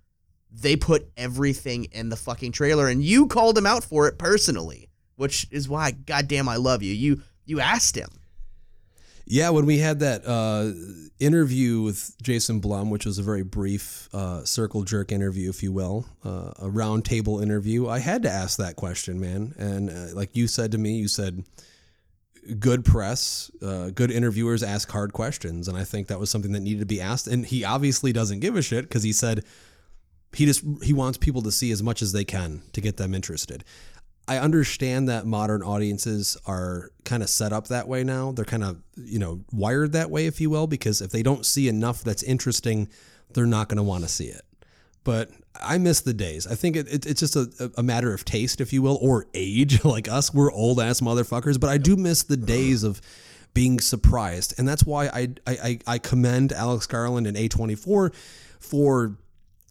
they 0.51 0.77
put 0.77 1.11
everything 1.17 1.85
in 1.93 2.09
the 2.09 2.17
fucking 2.17 2.53
trailer 2.53 2.89
and 2.89 3.03
you 3.03 3.27
called 3.27 3.57
him 3.57 3.67
out 3.67 3.85
for 3.85 4.07
it 4.07 4.19
personally, 4.19 4.91
which 5.17 5.47
is 5.51 5.69
why 5.69 5.93
goddamn 5.93 6.49
I 6.49 6.57
love 6.57 6.83
you. 6.83 6.93
You 6.93 7.23
you 7.45 7.61
asked 7.61 7.97
him. 7.97 8.11
Yeah, 9.25 9.51
when 9.51 9.67
we 9.67 9.79
had 9.79 10.01
that 10.01 10.27
uh, 10.27 10.73
interview 11.21 11.81
with 11.83 12.15
Jason 12.23 12.59
Blum, 12.59 12.91
which 12.91 13.07
was 13.07 13.19
a 13.19 13.23
very 13.23 13.43
brief 13.43 14.09
uh, 14.13 14.45
circle 14.45 14.83
jerk 14.83 15.13
interview, 15.13 15.49
if 15.49 15.63
you 15.63 15.73
will, 15.73 16.07
uh, 16.25 16.53
a 16.59 16.69
round 16.69 17.05
table 17.05 17.41
interview, 17.41 17.89
I 17.89 18.01
had 18.01 18.23
to 18.25 18.31
ask 18.31 18.59
that 18.59 18.77
question, 18.77 19.21
man. 19.21 19.55
And 19.59 19.91
uh, 19.91 20.15
like 20.15 20.37
you 20.37 20.49
said 20.49 20.73
to 20.73 20.79
me, 20.79 20.97
you 20.97 21.09
said, 21.09 21.45
good 22.59 22.85
press, 22.85 23.51
uh, 23.63 23.91
good 23.91 24.11
interviewers 24.11 24.63
ask 24.63 24.91
hard 24.91 25.13
questions. 25.13 25.69
And 25.69 25.77
I 25.79 25.85
think 25.85 26.09
that 26.09 26.19
was 26.19 26.31
something 26.31 26.53
that 26.53 26.61
needed 26.61 26.81
to 26.81 26.87
be 26.87 27.01
asked. 27.01 27.29
And 27.29 27.47
he 27.47 27.65
obviously 27.65 28.13
doesn't 28.13 28.41
give 28.41 28.57
a 28.57 28.63
shit 28.63 28.89
because 28.89 29.03
he 29.03 29.13
said 29.13 29.45
he 30.35 30.47
just 30.47 30.65
he 30.83 30.93
wants 30.93 31.19
people 31.19 31.43
to 31.43 31.53
see 31.53 31.71
as 31.71 31.83
much 31.83 32.03
as 32.03 32.13
they 32.13 32.25
can 32.25 32.63
to 32.73 32.81
get 32.81 32.97
them 32.97 33.15
interested. 33.15 33.65
I 34.27 34.39
understand 34.39 35.09
that 35.09 35.27
modern 35.27 35.63
audiences 35.63 36.37
are 36.47 36.91
kind 37.05 37.23
of 37.23 37.29
set 37.29 37.53
up 37.53 37.69
that 37.69 37.89
way 37.89 38.05
now. 38.05 38.33
They're 38.33 38.45
kind 38.45 38.65
of, 38.65 38.83
you 38.97 39.19
know, 39.19 39.45
wired 39.53 39.93
that 39.93 40.11
way, 40.11 40.27
if 40.27 40.41
you 40.41 40.51
will, 40.51 40.67
because 40.67 41.01
if 41.01 41.11
they 41.11 41.23
don't 41.23 41.45
see 41.45 41.69
enough 41.69 42.03
that's 42.03 42.23
interesting, 42.23 42.89
they're 43.33 43.47
not 43.47 43.69
going 43.69 43.77
to 43.77 43.83
want 43.83 44.05
to 44.05 44.09
see 44.09 44.27
it. 44.27 44.43
But 45.05 45.31
I 45.61 45.79
miss 45.79 46.01
the 46.01 46.15
days. 46.15 46.47
I 46.47 46.55
think 46.55 46.77
it, 46.77 46.89
it, 46.89 47.07
it's 47.07 47.21
just 47.21 47.37
a, 47.37 47.73
a 47.77 47.83
matter 47.83 48.15
of 48.15 48.25
taste, 48.25 48.61
if 48.61 48.73
you 48.73 48.83
will, 48.83 48.99
or 49.01 49.27
age. 49.35 49.85
like 49.85 50.09
us, 50.09 50.33
we're 50.33 50.53
old 50.53 50.81
ass 50.81 51.01
motherfuckers. 51.01 51.59
But 51.59 51.71
I 51.71 51.79
do 51.79 51.97
miss 51.97 52.23
the 52.23 52.37
days 52.37 52.85
of 52.85 53.01
being 53.55 53.81
surprised. 53.81 54.55
And 54.59 54.67
that's 54.67 54.85
why 54.85 55.07
I, 55.07 55.29
I, 55.47 55.79
I 55.87 55.99
commend 55.99 56.53
Alex 56.53 56.87
Garland 56.87 57.27
and 57.27 57.37
A24 57.37 58.15
for 58.61 59.17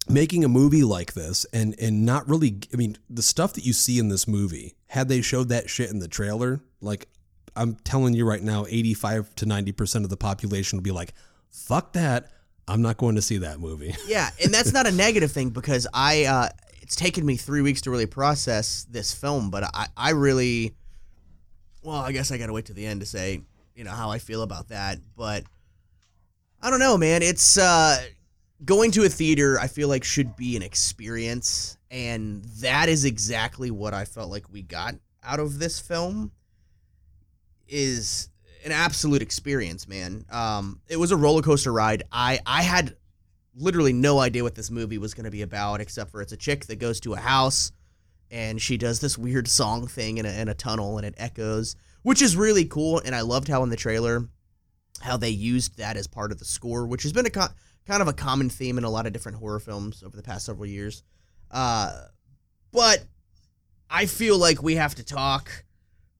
making 0.08 0.44
a 0.44 0.48
movie 0.48 0.82
like 0.82 1.12
this 1.12 1.46
and 1.52 1.76
and 1.80 2.04
not 2.04 2.28
really 2.28 2.58
I 2.72 2.76
mean 2.76 2.98
the 3.08 3.22
stuff 3.22 3.52
that 3.54 3.64
you 3.64 3.72
see 3.72 4.00
in 4.00 4.08
this 4.08 4.26
movie 4.26 4.74
had 4.88 5.08
they 5.08 5.22
showed 5.22 5.48
that 5.50 5.70
shit 5.70 5.90
in 5.90 6.00
the 6.00 6.08
trailer 6.08 6.60
like 6.80 7.06
I'm 7.56 7.76
telling 7.84 8.14
you 8.14 8.26
right 8.26 8.42
now 8.42 8.66
85 8.68 9.34
to 9.36 9.46
90% 9.46 10.04
of 10.04 10.10
the 10.10 10.16
population 10.16 10.78
will 10.78 10.82
be 10.82 10.90
like 10.90 11.14
fuck 11.48 11.92
that 11.92 12.30
I'm 12.68 12.80
not 12.80 12.96
going 12.96 13.16
to 13.16 13.22
see 13.22 13.38
that 13.38 13.58
movie. 13.60 13.94
Yeah, 14.06 14.30
and 14.42 14.52
that's 14.52 14.72
not 14.72 14.86
a 14.86 14.92
negative 14.92 15.32
thing 15.32 15.50
because 15.50 15.86
I 15.92 16.24
uh 16.24 16.48
it's 16.80 16.96
taken 16.96 17.24
me 17.24 17.36
3 17.36 17.62
weeks 17.62 17.82
to 17.82 17.90
really 17.90 18.06
process 18.06 18.84
this 18.90 19.12
film, 19.14 19.50
but 19.50 19.64
I 19.74 19.86
I 19.96 20.10
really 20.10 20.74
well, 21.82 21.96
I 21.96 22.12
guess 22.12 22.30
I 22.30 22.38
got 22.38 22.46
to 22.46 22.52
wait 22.52 22.66
to 22.66 22.74
the 22.74 22.86
end 22.86 23.00
to 23.00 23.06
say, 23.06 23.42
you 23.74 23.84
know, 23.84 23.90
how 23.90 24.10
I 24.10 24.18
feel 24.18 24.42
about 24.42 24.68
that, 24.68 24.98
but 25.16 25.44
I 26.60 26.70
don't 26.70 26.78
know, 26.78 26.96
man. 26.96 27.22
It's 27.22 27.58
uh 27.58 28.00
going 28.64 28.92
to 28.92 29.04
a 29.04 29.08
theater 29.08 29.58
I 29.58 29.66
feel 29.66 29.88
like 29.88 30.04
should 30.04 30.36
be 30.36 30.56
an 30.56 30.62
experience 30.62 31.76
and 31.90 32.44
that 32.60 32.88
is 32.88 33.04
exactly 33.04 33.70
what 33.72 33.92
I 33.92 34.04
felt 34.04 34.30
like 34.30 34.44
we 34.52 34.62
got 34.62 34.94
out 35.24 35.40
of 35.40 35.58
this 35.58 35.80
film 35.80 36.30
is 37.72 38.28
an 38.64 38.70
absolute 38.70 39.22
experience, 39.22 39.88
man. 39.88 40.24
Um 40.30 40.80
it 40.88 40.98
was 40.98 41.10
a 41.10 41.16
roller 41.16 41.42
coaster 41.42 41.72
ride. 41.72 42.04
I 42.12 42.38
I 42.46 42.62
had 42.62 42.96
literally 43.56 43.92
no 43.92 44.18
idea 44.20 44.42
what 44.42 44.54
this 44.54 44.70
movie 44.70 44.98
was 44.98 45.14
going 45.14 45.24
to 45.24 45.30
be 45.30 45.42
about 45.42 45.80
except 45.80 46.10
for 46.10 46.22
it's 46.22 46.32
a 46.32 46.36
chick 46.36 46.66
that 46.66 46.76
goes 46.76 47.00
to 47.00 47.14
a 47.14 47.18
house 47.18 47.72
and 48.30 48.62
she 48.62 48.78
does 48.78 49.00
this 49.00 49.18
weird 49.18 49.46
song 49.46 49.86
thing 49.86 50.16
in 50.16 50.24
a, 50.24 50.30
in 50.30 50.48
a 50.48 50.54
tunnel 50.54 50.96
and 50.96 51.06
it 51.06 51.14
echoes, 51.18 51.76
which 52.02 52.22
is 52.22 52.36
really 52.36 52.64
cool 52.64 53.00
and 53.04 53.14
I 53.14 53.20
loved 53.22 53.48
how 53.48 53.62
in 53.62 53.68
the 53.68 53.76
trailer 53.76 54.28
how 55.00 55.16
they 55.16 55.30
used 55.30 55.78
that 55.78 55.96
as 55.96 56.06
part 56.06 56.32
of 56.32 56.38
the 56.38 56.44
score, 56.44 56.86
which 56.86 57.02
has 57.02 57.12
been 57.12 57.26
a 57.26 57.30
con- 57.30 57.52
kind 57.86 58.02
of 58.02 58.08
a 58.08 58.12
common 58.12 58.48
theme 58.48 58.78
in 58.78 58.84
a 58.84 58.90
lot 58.90 59.06
of 59.06 59.12
different 59.12 59.38
horror 59.38 59.60
films 59.60 60.02
over 60.02 60.16
the 60.16 60.22
past 60.22 60.46
several 60.46 60.66
years. 60.66 61.02
Uh, 61.50 62.06
but 62.72 63.04
I 63.90 64.06
feel 64.06 64.38
like 64.38 64.62
we 64.62 64.76
have 64.76 64.94
to 64.94 65.04
talk 65.04 65.64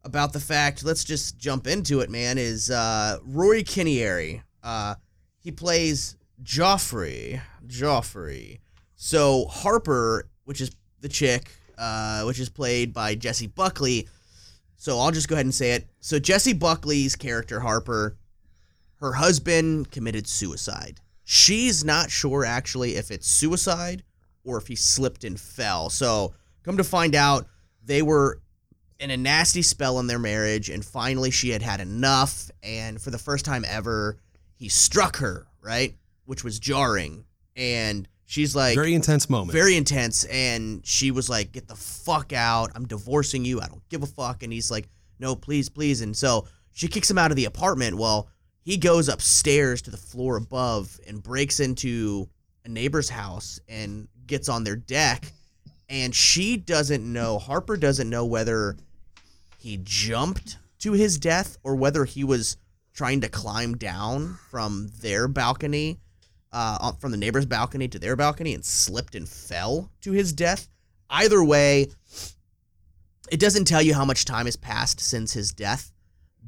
about 0.05 0.33
the 0.33 0.41
fact. 0.41 0.85
Let's 0.85 1.05
just 1.05 1.39
jump 1.39 1.67
into 1.67 2.01
it, 2.01 2.11
man. 2.11 2.39
Is 2.39 2.71
uh, 2.71 3.19
Rory 3.25 3.63
Kinnear? 3.63 4.43
Uh, 4.63 4.95
he 5.39 5.51
plays 5.51 6.17
Joffrey. 6.43 7.41
Joffrey. 7.67 8.61
So 8.95 9.47
Harper, 9.47 10.29
which 10.45 10.61
is 10.61 10.71
the 11.01 11.09
chick, 11.09 11.51
uh, 11.79 12.23
which 12.23 12.39
is 12.39 12.49
played 12.49 12.93
by 12.93 13.15
Jessie 13.15 13.47
Buckley. 13.47 14.09
So 14.77 14.99
I'll 14.99 15.11
just 15.11 15.29
go 15.29 15.35
ahead 15.35 15.47
and 15.47 15.55
say 15.55 15.73
it. 15.73 15.89
So 16.01 16.19
Jessie 16.19 16.53
Buckley's 16.53 17.17
character 17.17 17.61
Harper, 17.61 18.17
her 18.97 19.13
husband 19.13 19.91
committed 19.91 20.27
suicide. 20.27 21.01
She's 21.25 21.85
not 21.85 22.11
sure 22.11 22.45
actually 22.45 22.97
if 22.97 23.11
it's 23.11 23.29
suicide 23.29 24.03
or 24.45 24.59
if 24.59 24.67
he 24.67 24.75
slipped 24.77 25.25
and 25.25 25.39
fell. 25.39 25.89
So, 25.89 26.35
come 26.65 26.77
to 26.77 26.85
find 26.85 27.15
out, 27.15 27.47
they 27.85 28.03
were 28.03 28.41
in 29.03 29.11
a 29.11 29.17
nasty 29.17 29.63
spell 29.63 29.99
in 29.99 30.07
their 30.07 30.21
marriage, 30.21 30.71
and 30.71 30.85
finally 30.85 31.33
she 31.33 31.51
had 31.51 31.61
had 31.61 31.81
enough. 31.81 32.51
And 32.63 33.03
for 33.03 33.11
the 33.11 33.19
first 33.19 33.45
time 33.45 33.65
ever, 33.69 34.17
he 34.55 34.69
struck 34.69 35.17
her, 35.17 35.49
right? 35.61 35.97
Which 36.25 36.45
was 36.45 36.61
jarring. 36.61 37.25
And 37.57 38.09
she's 38.27 38.55
like, 38.55 38.77
Very 38.77 38.95
intense 38.95 39.29
moment. 39.29 39.53
very 39.53 39.77
intense. 39.77 40.23
And 40.25 40.87
she 40.87 41.11
was 41.11 41.29
like, 41.29 41.51
Get 41.51 41.67
the 41.67 41.75
fuck 41.75 42.33
out. 42.33 42.71
I'm 42.77 42.87
divorcing 42.87 43.45
you. 43.45 43.61
I 43.61 43.67
don't 43.67 43.87
give 43.89 44.05
a 44.05 44.07
fuck. 44.07 44.45
And 44.45 44.53
he's 44.53 44.71
like, 44.71 44.89
No, 45.19 45.35
please, 45.35 45.69
please. 45.69 46.01
And 46.01 46.17
so 46.17 46.47
she 46.71 46.87
kicks 46.87 47.11
him 47.11 47.19
out 47.19 47.33
of 47.33 47.37
the 47.37 47.47
apartment. 47.47 47.99
Well, 47.99 48.29
he 48.61 48.77
goes 48.77 49.09
upstairs 49.09 49.83
to 49.83 49.91
the 49.91 49.97
floor 49.97 50.37
above 50.37 51.01
and 51.09 51.21
breaks 51.21 51.59
into 51.59 52.29
a 52.65 52.69
neighbor's 52.69 53.09
house 53.09 53.59
and 53.69 54.07
gets 54.29 54.49
on 54.49 54.63
their 54.63 54.77
deck. 54.77 55.33
And 55.89 56.15
she 56.15 56.57
doesn't 56.57 57.03
know, 57.05 57.41
Harper 57.41 57.77
doesn't 57.77 58.09
know 58.09 58.25
whether 58.25 58.77
he 59.63 59.81
jumped 59.83 60.59
to 60.81 60.93
his 60.93 61.19
death 61.19 61.57
or 61.63 61.77
whether 61.77 62.05
he 62.05 62.25
was 62.25 62.57
trying 62.95 63.21
to 63.23 63.29
climb 63.29 63.77
down 63.77 64.39
from 64.51 64.91
their 65.01 65.29
balcony, 65.29 65.99
uh, 66.53 66.93
from 66.93 67.11
the 67.11 67.17
neighbor's 67.17 67.47
balcony 67.47 67.89
to 67.89 67.99
their 67.99 68.17
balcony 68.17 68.55
and 68.55 68.65
slipped 68.65 69.15
and 69.15 69.29
fell 69.29 69.91
to 70.03 70.13
his 70.13 70.33
death. 70.33 70.69
Either 71.09 71.43
way, 71.43 71.89
it 73.31 73.41
doesn't 73.41 73.65
tell 73.65 73.83
you 73.83 73.95
how 73.95 74.05
much 74.05 74.25
time 74.25 74.47
has 74.47 74.57
passed 74.57 75.01
since 75.01 75.33
his 75.33 75.53
death 75.53 75.93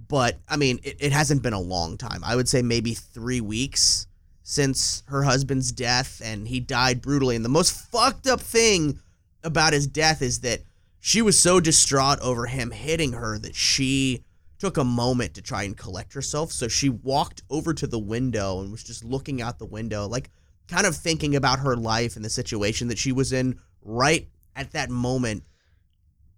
but 0.09 0.39
I 0.49 0.57
mean, 0.57 0.81
it, 0.83 0.97
it 1.01 1.13
hasn't 1.13 1.43
been 1.43 1.53
a 1.53 1.61
long 1.61 1.97
time. 1.97 2.23
I 2.25 2.37
would 2.37 2.49
say 2.49 2.63
maybe 2.63 2.95
three 2.95 3.41
weeks 3.41 4.07
since 4.43 5.03
her 5.07 5.23
husband's 5.23 5.73
death, 5.73 6.21
and 6.23 6.47
he 6.47 6.61
died 6.61 7.01
brutally. 7.01 7.37
And 7.37 7.45
the 7.45 7.51
most 7.51 7.73
fucked 7.91 8.27
up 8.27 8.41
thing 8.41 9.01
about 9.43 9.73
his 9.73 9.87
death 9.87 10.21
is 10.21 10.41
that 10.41 10.61
she 11.07 11.21
was 11.21 11.39
so 11.39 11.61
distraught 11.61 12.19
over 12.21 12.47
him 12.47 12.71
hitting 12.71 13.13
her 13.13 13.39
that 13.39 13.55
she 13.55 14.25
took 14.59 14.79
a 14.79 14.85
moment 14.85 15.35
to 15.35 15.43
try 15.43 15.65
and 15.65 15.77
collect 15.77 16.15
herself. 16.15 16.51
So 16.51 16.67
she 16.67 16.89
walked 16.89 17.43
over 17.51 17.75
to 17.75 17.87
the 17.87 17.99
window 17.99 18.61
and 18.61 18.73
was 18.73 18.83
just 18.83 19.05
looking 19.05 19.43
out 19.43 19.59
the 19.59 19.67
window, 19.67 20.09
like 20.09 20.31
kind 20.67 20.87
of 20.87 20.97
thinking 20.97 21.37
about 21.37 21.59
her 21.59 21.77
life 21.77 22.17
and 22.17 22.25
the 22.25 22.31
situation 22.31 22.89
that 22.89 22.97
she 22.97 23.13
was 23.13 23.35
in 23.35 23.61
right 23.83 24.31
at 24.57 24.73
that 24.73 24.89
moment. 24.89 25.45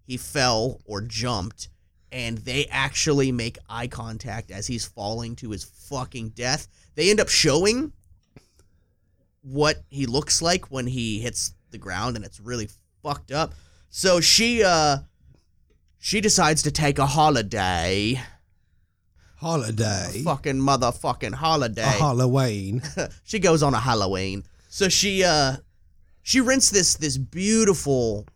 He 0.05 0.16
fell 0.16 0.81
or 0.85 1.00
jumped 1.00 1.68
and 2.11 2.38
they 2.38 2.66
actually 2.66 3.31
make 3.31 3.59
eye 3.70 3.87
contact 3.87 4.50
as 4.50 4.66
he's 4.66 4.85
falling 4.85 5.37
to 5.37 5.50
his 5.50 5.62
fucking 5.62 6.31
death. 6.31 6.66
They 6.96 7.09
end 7.09 7.20
up 7.20 7.29
showing 7.29 7.92
what 9.42 9.85
he 9.88 10.07
looks 10.07 10.42
like 10.42 10.72
when 10.72 10.88
he 10.88 11.20
hits 11.20 11.55
the 11.70 11.79
ground 11.79 12.16
and 12.16 12.24
it's 12.24 12.40
really 12.40 12.68
fucked 13.05 13.31
up. 13.31 13.55
So 13.88 14.20
she 14.20 14.62
uh 14.62 14.99
she 15.99 16.20
decides 16.20 16.62
to 16.62 16.70
take 16.70 16.99
a 16.99 17.07
holiday. 17.07 18.20
Holiday. 19.37 20.22
Fucking 20.25 20.57
motherfucking 20.57 21.35
holiday. 21.35 21.83
A 21.83 21.87
Halloween. 21.87 22.83
she 23.25 23.38
goes 23.38 23.62
on 23.62 23.75
a 23.75 23.81
Halloween. 23.81 24.44
So 24.68 24.88
she 24.88 25.25
uh 25.25 25.57
she 26.22 26.40
rents 26.40 26.70
this 26.70 26.94
this 26.94 27.16
beautiful 27.16 28.27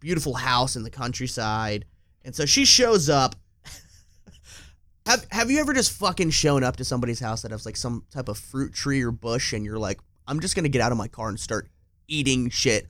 beautiful 0.00 0.34
house 0.34 0.76
in 0.76 0.82
the 0.82 0.90
countryside. 0.90 1.84
And 2.24 2.34
so 2.34 2.44
she 2.46 2.64
shows 2.64 3.08
up 3.08 3.34
Have 5.06 5.26
Have 5.30 5.50
you 5.50 5.60
ever 5.60 5.72
just 5.72 5.92
fucking 5.92 6.30
shown 6.30 6.64
up 6.64 6.76
to 6.76 6.84
somebody's 6.84 7.20
house 7.20 7.42
that 7.42 7.50
has 7.50 7.64
like 7.64 7.76
some 7.76 8.04
type 8.10 8.28
of 8.28 8.38
fruit 8.38 8.72
tree 8.72 9.02
or 9.02 9.10
bush, 9.10 9.52
and 9.52 9.64
you're 9.64 9.78
like, 9.78 10.00
I'm 10.26 10.40
just 10.40 10.56
gonna 10.56 10.68
get 10.68 10.82
out 10.82 10.92
of 10.92 10.98
my 10.98 11.08
car 11.08 11.28
and 11.28 11.38
start 11.38 11.68
eating 12.08 12.50
shit 12.50 12.88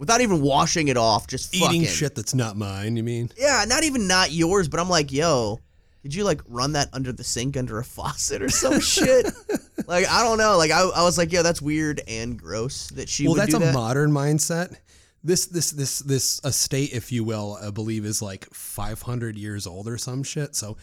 without 0.00 0.22
even 0.22 0.40
washing 0.40 0.88
it 0.88 0.96
off, 0.96 1.28
just 1.28 1.54
Eating 1.54 1.82
fucking. 1.82 1.84
shit 1.84 2.14
that's 2.16 2.34
not 2.34 2.56
mine, 2.56 2.96
you 2.96 3.04
mean? 3.04 3.30
Yeah, 3.36 3.64
not 3.68 3.84
even 3.84 4.08
not 4.08 4.32
yours, 4.32 4.66
but 4.66 4.80
I'm 4.80 4.88
like, 4.88 5.12
yo, 5.12 5.60
did 6.02 6.14
you 6.14 6.24
like 6.24 6.40
run 6.48 6.72
that 6.72 6.88
under 6.94 7.12
the 7.12 7.22
sink 7.22 7.56
under 7.56 7.78
a 7.78 7.84
faucet 7.96 8.42
or 8.42 8.48
some 8.48 8.80
shit? 8.80 9.30
Like 9.86 10.08
I 10.08 10.22
don't 10.22 10.38
know. 10.38 10.56
Like 10.56 10.70
I, 10.70 10.82
I 10.82 11.02
was 11.02 11.18
like, 11.18 11.32
yo, 11.32 11.42
that's 11.42 11.60
weird 11.60 12.00
and 12.06 12.38
gross 12.38 12.88
that 12.90 13.08
she 13.08 13.24
well, 13.24 13.32
would 13.32 13.40
that's 13.40 13.50
do 13.50 13.56
a 13.56 13.60
that. 13.60 13.74
modern 13.74 14.12
mindset. 14.12 14.76
This 15.24 15.46
this 15.46 15.72
this 15.72 15.98
this 16.00 16.40
estate, 16.44 16.92
if 16.92 17.10
you 17.10 17.24
will, 17.24 17.58
I 17.60 17.70
believe 17.70 18.04
is 18.04 18.22
like 18.22 18.46
500 18.52 19.36
years 19.36 19.66
old 19.66 19.88
or 19.88 19.98
some 19.98 20.22
shit. 20.22 20.54
So 20.54 20.76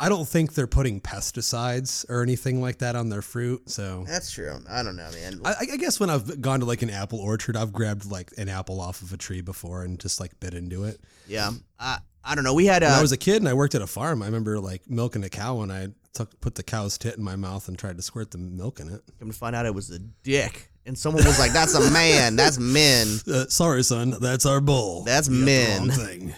I 0.00 0.08
don't 0.08 0.26
think 0.26 0.54
they're 0.54 0.66
putting 0.66 1.00
pesticides 1.00 2.08
or 2.08 2.22
anything 2.22 2.60
like 2.60 2.78
that 2.78 2.96
on 2.96 3.08
their 3.10 3.22
fruit. 3.22 3.68
So 3.68 4.04
that's 4.06 4.30
true. 4.30 4.58
I 4.68 4.82
don't 4.82 4.96
know, 4.96 5.10
man. 5.12 5.40
I, 5.44 5.54
I 5.72 5.76
guess 5.76 6.00
when 6.00 6.10
I've 6.10 6.40
gone 6.40 6.60
to 6.60 6.66
like 6.66 6.82
an 6.82 6.90
apple 6.90 7.18
orchard, 7.20 7.56
I've 7.56 7.72
grabbed 7.72 8.10
like 8.10 8.32
an 8.38 8.48
apple 8.48 8.80
off 8.80 9.02
of 9.02 9.12
a 9.12 9.16
tree 9.16 9.40
before 9.42 9.84
and 9.84 10.00
just 10.00 10.18
like 10.20 10.38
bit 10.40 10.54
into 10.54 10.84
it. 10.84 11.00
yeah, 11.28 11.50
I 11.78 11.98
I 12.24 12.34
don't 12.34 12.44
know. 12.44 12.54
We 12.54 12.66
had 12.66 12.82
When 12.82 12.90
uh, 12.92 12.96
I 12.96 13.02
was 13.02 13.12
a 13.12 13.16
kid 13.16 13.36
and 13.36 13.48
I 13.48 13.54
worked 13.54 13.74
at 13.74 13.82
a 13.82 13.86
farm, 13.86 14.22
I 14.22 14.26
remember 14.26 14.58
like 14.58 14.88
milking 14.88 15.24
a 15.24 15.28
cow 15.30 15.60
and 15.60 15.72
I 15.72 15.88
took 16.12 16.40
put 16.40 16.54
the 16.54 16.62
cow's 16.62 16.98
tit 16.98 17.16
in 17.16 17.22
my 17.24 17.36
mouth 17.36 17.68
and 17.68 17.78
tried 17.78 17.96
to 17.96 18.02
squirt 18.02 18.30
the 18.30 18.38
milk 18.38 18.80
in 18.80 18.88
it. 18.88 19.02
come 19.18 19.30
to 19.30 19.36
find 19.36 19.54
out 19.54 19.66
it 19.66 19.74
was 19.74 19.90
a 19.90 19.98
dick, 19.98 20.70
and 20.86 20.98
someone 20.98 21.24
was 21.24 21.38
like, 21.38 21.52
"That's 21.52 21.74
a 21.74 21.90
man. 21.90 22.36
That's 22.36 22.58
men." 22.58 23.06
Uh, 23.30 23.46
sorry, 23.48 23.82
son, 23.84 24.16
that's 24.20 24.44
our 24.44 24.60
bull. 24.60 25.04
That's 25.04 25.28
You 25.28 25.44
got 25.46 25.46
the 25.46 25.96
men. 25.96 26.34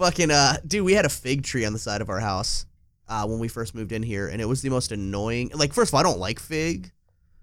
Fucking 0.00 0.30
uh, 0.30 0.56
dude, 0.66 0.82
we 0.82 0.94
had 0.94 1.04
a 1.04 1.10
fig 1.10 1.42
tree 1.42 1.66
on 1.66 1.74
the 1.74 1.78
side 1.78 2.00
of 2.00 2.08
our 2.08 2.20
house 2.20 2.64
uh, 3.06 3.26
when 3.26 3.38
we 3.38 3.48
first 3.48 3.74
moved 3.74 3.92
in 3.92 4.02
here, 4.02 4.28
and 4.28 4.40
it 4.40 4.46
was 4.46 4.62
the 4.62 4.70
most 4.70 4.92
annoying. 4.92 5.50
Like, 5.52 5.74
first 5.74 5.90
of 5.90 5.94
all, 5.94 6.00
I 6.00 6.02
don't 6.02 6.18
like 6.18 6.40
fig. 6.40 6.90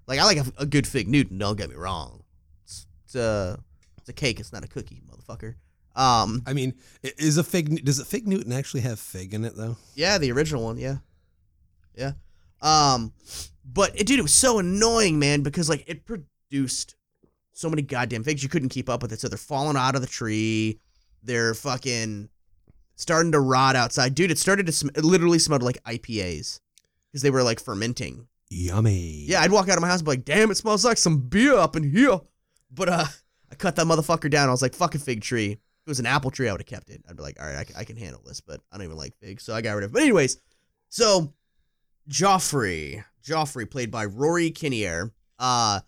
Like, 0.08 0.18
I 0.18 0.24
like 0.24 0.38
a, 0.38 0.46
a 0.58 0.66
good 0.66 0.88
fig 0.88 1.08
Newton. 1.08 1.38
Don't 1.38 1.56
get 1.56 1.70
me 1.70 1.76
wrong. 1.76 2.24
It's, 2.64 2.88
it's 3.06 3.14
a 3.14 3.60
it's 4.00 4.10
a 4.10 4.14
cake. 4.14 4.40
It's 4.40 4.52
not 4.52 4.64
a 4.64 4.68
cookie, 4.68 5.04
motherfucker. 5.08 5.54
Um, 5.96 6.42
I 6.48 6.54
mean, 6.54 6.74
is 7.04 7.38
a 7.38 7.44
fig? 7.44 7.86
Does 7.86 8.00
a 8.00 8.06
fig 8.06 8.28
Newton 8.28 8.52
actually 8.52 8.82
have 8.82 9.00
fig 9.00 9.36
in 9.36 9.46
it 9.46 9.56
though? 9.56 9.78
yeah, 9.94 10.18
the 10.18 10.32
original 10.32 10.64
one. 10.64 10.80
Yeah, 10.80 10.96
yeah. 11.96 12.14
Um, 12.64 13.14
but 13.72 13.92
it, 14.00 14.08
dude, 14.08 14.18
it 14.18 14.24
was 14.24 14.34
so 14.34 14.58
annoying, 14.58 15.20
man, 15.20 15.44
because 15.44 15.70
like 15.70 15.84
it 15.86 16.06
produced 16.06 16.96
so 17.54 17.70
many 17.70 17.84
goddamn 17.84 18.24
figs 18.24 18.42
you 18.42 18.50
couldn't 18.50 18.70
keep 18.70 18.90
up 18.90 19.04
with 19.04 19.14
it. 19.14 19.20
So 19.20 19.28
they're 19.28 19.38
falling 19.38 19.78
out 19.78 19.94
of 19.94 20.02
the 20.02 20.08
tree. 20.08 20.80
They're 21.22 21.54
fucking 21.54 22.30
starting 22.98 23.32
to 23.32 23.40
rot 23.40 23.78
outside, 23.78 24.14
dude. 24.14 24.32
It 24.32 24.38
started 24.38 24.66
to 24.66 24.72
sm- 24.74 24.90
it 24.96 25.06
literally 25.06 25.40
smelled 25.40 25.64
like 25.64 25.82
IPAs 25.86 26.60
because 27.12 27.22
they 27.22 27.30
were 27.32 27.44
like 27.44 27.62
fermenting. 27.62 28.28
Yummy. 28.50 29.24
Yeah, 29.28 29.42
I'd 29.42 29.52
walk 29.52 29.70
out 29.70 29.78
of 29.78 29.82
my 29.82 29.88
house 29.88 30.00
and 30.00 30.06
be 30.06 30.12
like, 30.12 30.26
"Damn, 30.26 30.52
it 30.52 30.58
smells 30.58 30.84
like 30.84 30.98
some 30.98 31.20
beer 31.20 31.56
up 31.56 31.76
in 31.78 31.90
here." 31.90 32.20
But 32.70 32.90
uh, 32.90 33.06
I 33.52 33.56
cut 33.56 33.76
that 33.78 33.86
motherfucker 33.86 34.30
down. 34.30 34.50
I 34.50 34.52
was 34.52 34.62
like, 34.62 34.74
fuck 34.74 34.94
a 34.96 35.00
fig 35.00 35.22
tree." 35.22 35.52
If 35.54 35.60
it 35.86 35.92
was 35.92 36.00
an 36.00 36.06
apple 36.06 36.32
tree, 36.32 36.50
I 36.50 36.52
would 36.52 36.60
have 36.62 36.66
kept 36.68 36.90
it. 36.90 37.02
I'd 37.10 37.16
be 37.16 37.24
like, 37.24 37.40
"All 37.42 37.46
right, 37.48 37.58
I, 37.58 37.64
c- 37.64 37.74
I 37.78 37.84
can 37.86 37.96
handle 37.96 38.22
this," 38.26 38.42
but 38.42 38.60
I 38.72 38.78
don't 38.78 38.86
even 38.86 38.98
like 38.98 39.16
figs, 39.18 39.44
so 39.44 39.54
I 39.54 39.62
got 39.62 39.74
rid 39.74 39.84
of 39.86 39.92
it. 39.92 39.94
But 39.94 40.02
anyways, 40.02 40.38
so 40.90 41.34
Joffrey, 42.10 43.04
Joffrey, 43.26 43.70
played 43.70 43.92
by 43.92 44.06
Rory 44.06 44.50
Kinnear, 44.52 45.12
uh, 45.40 45.82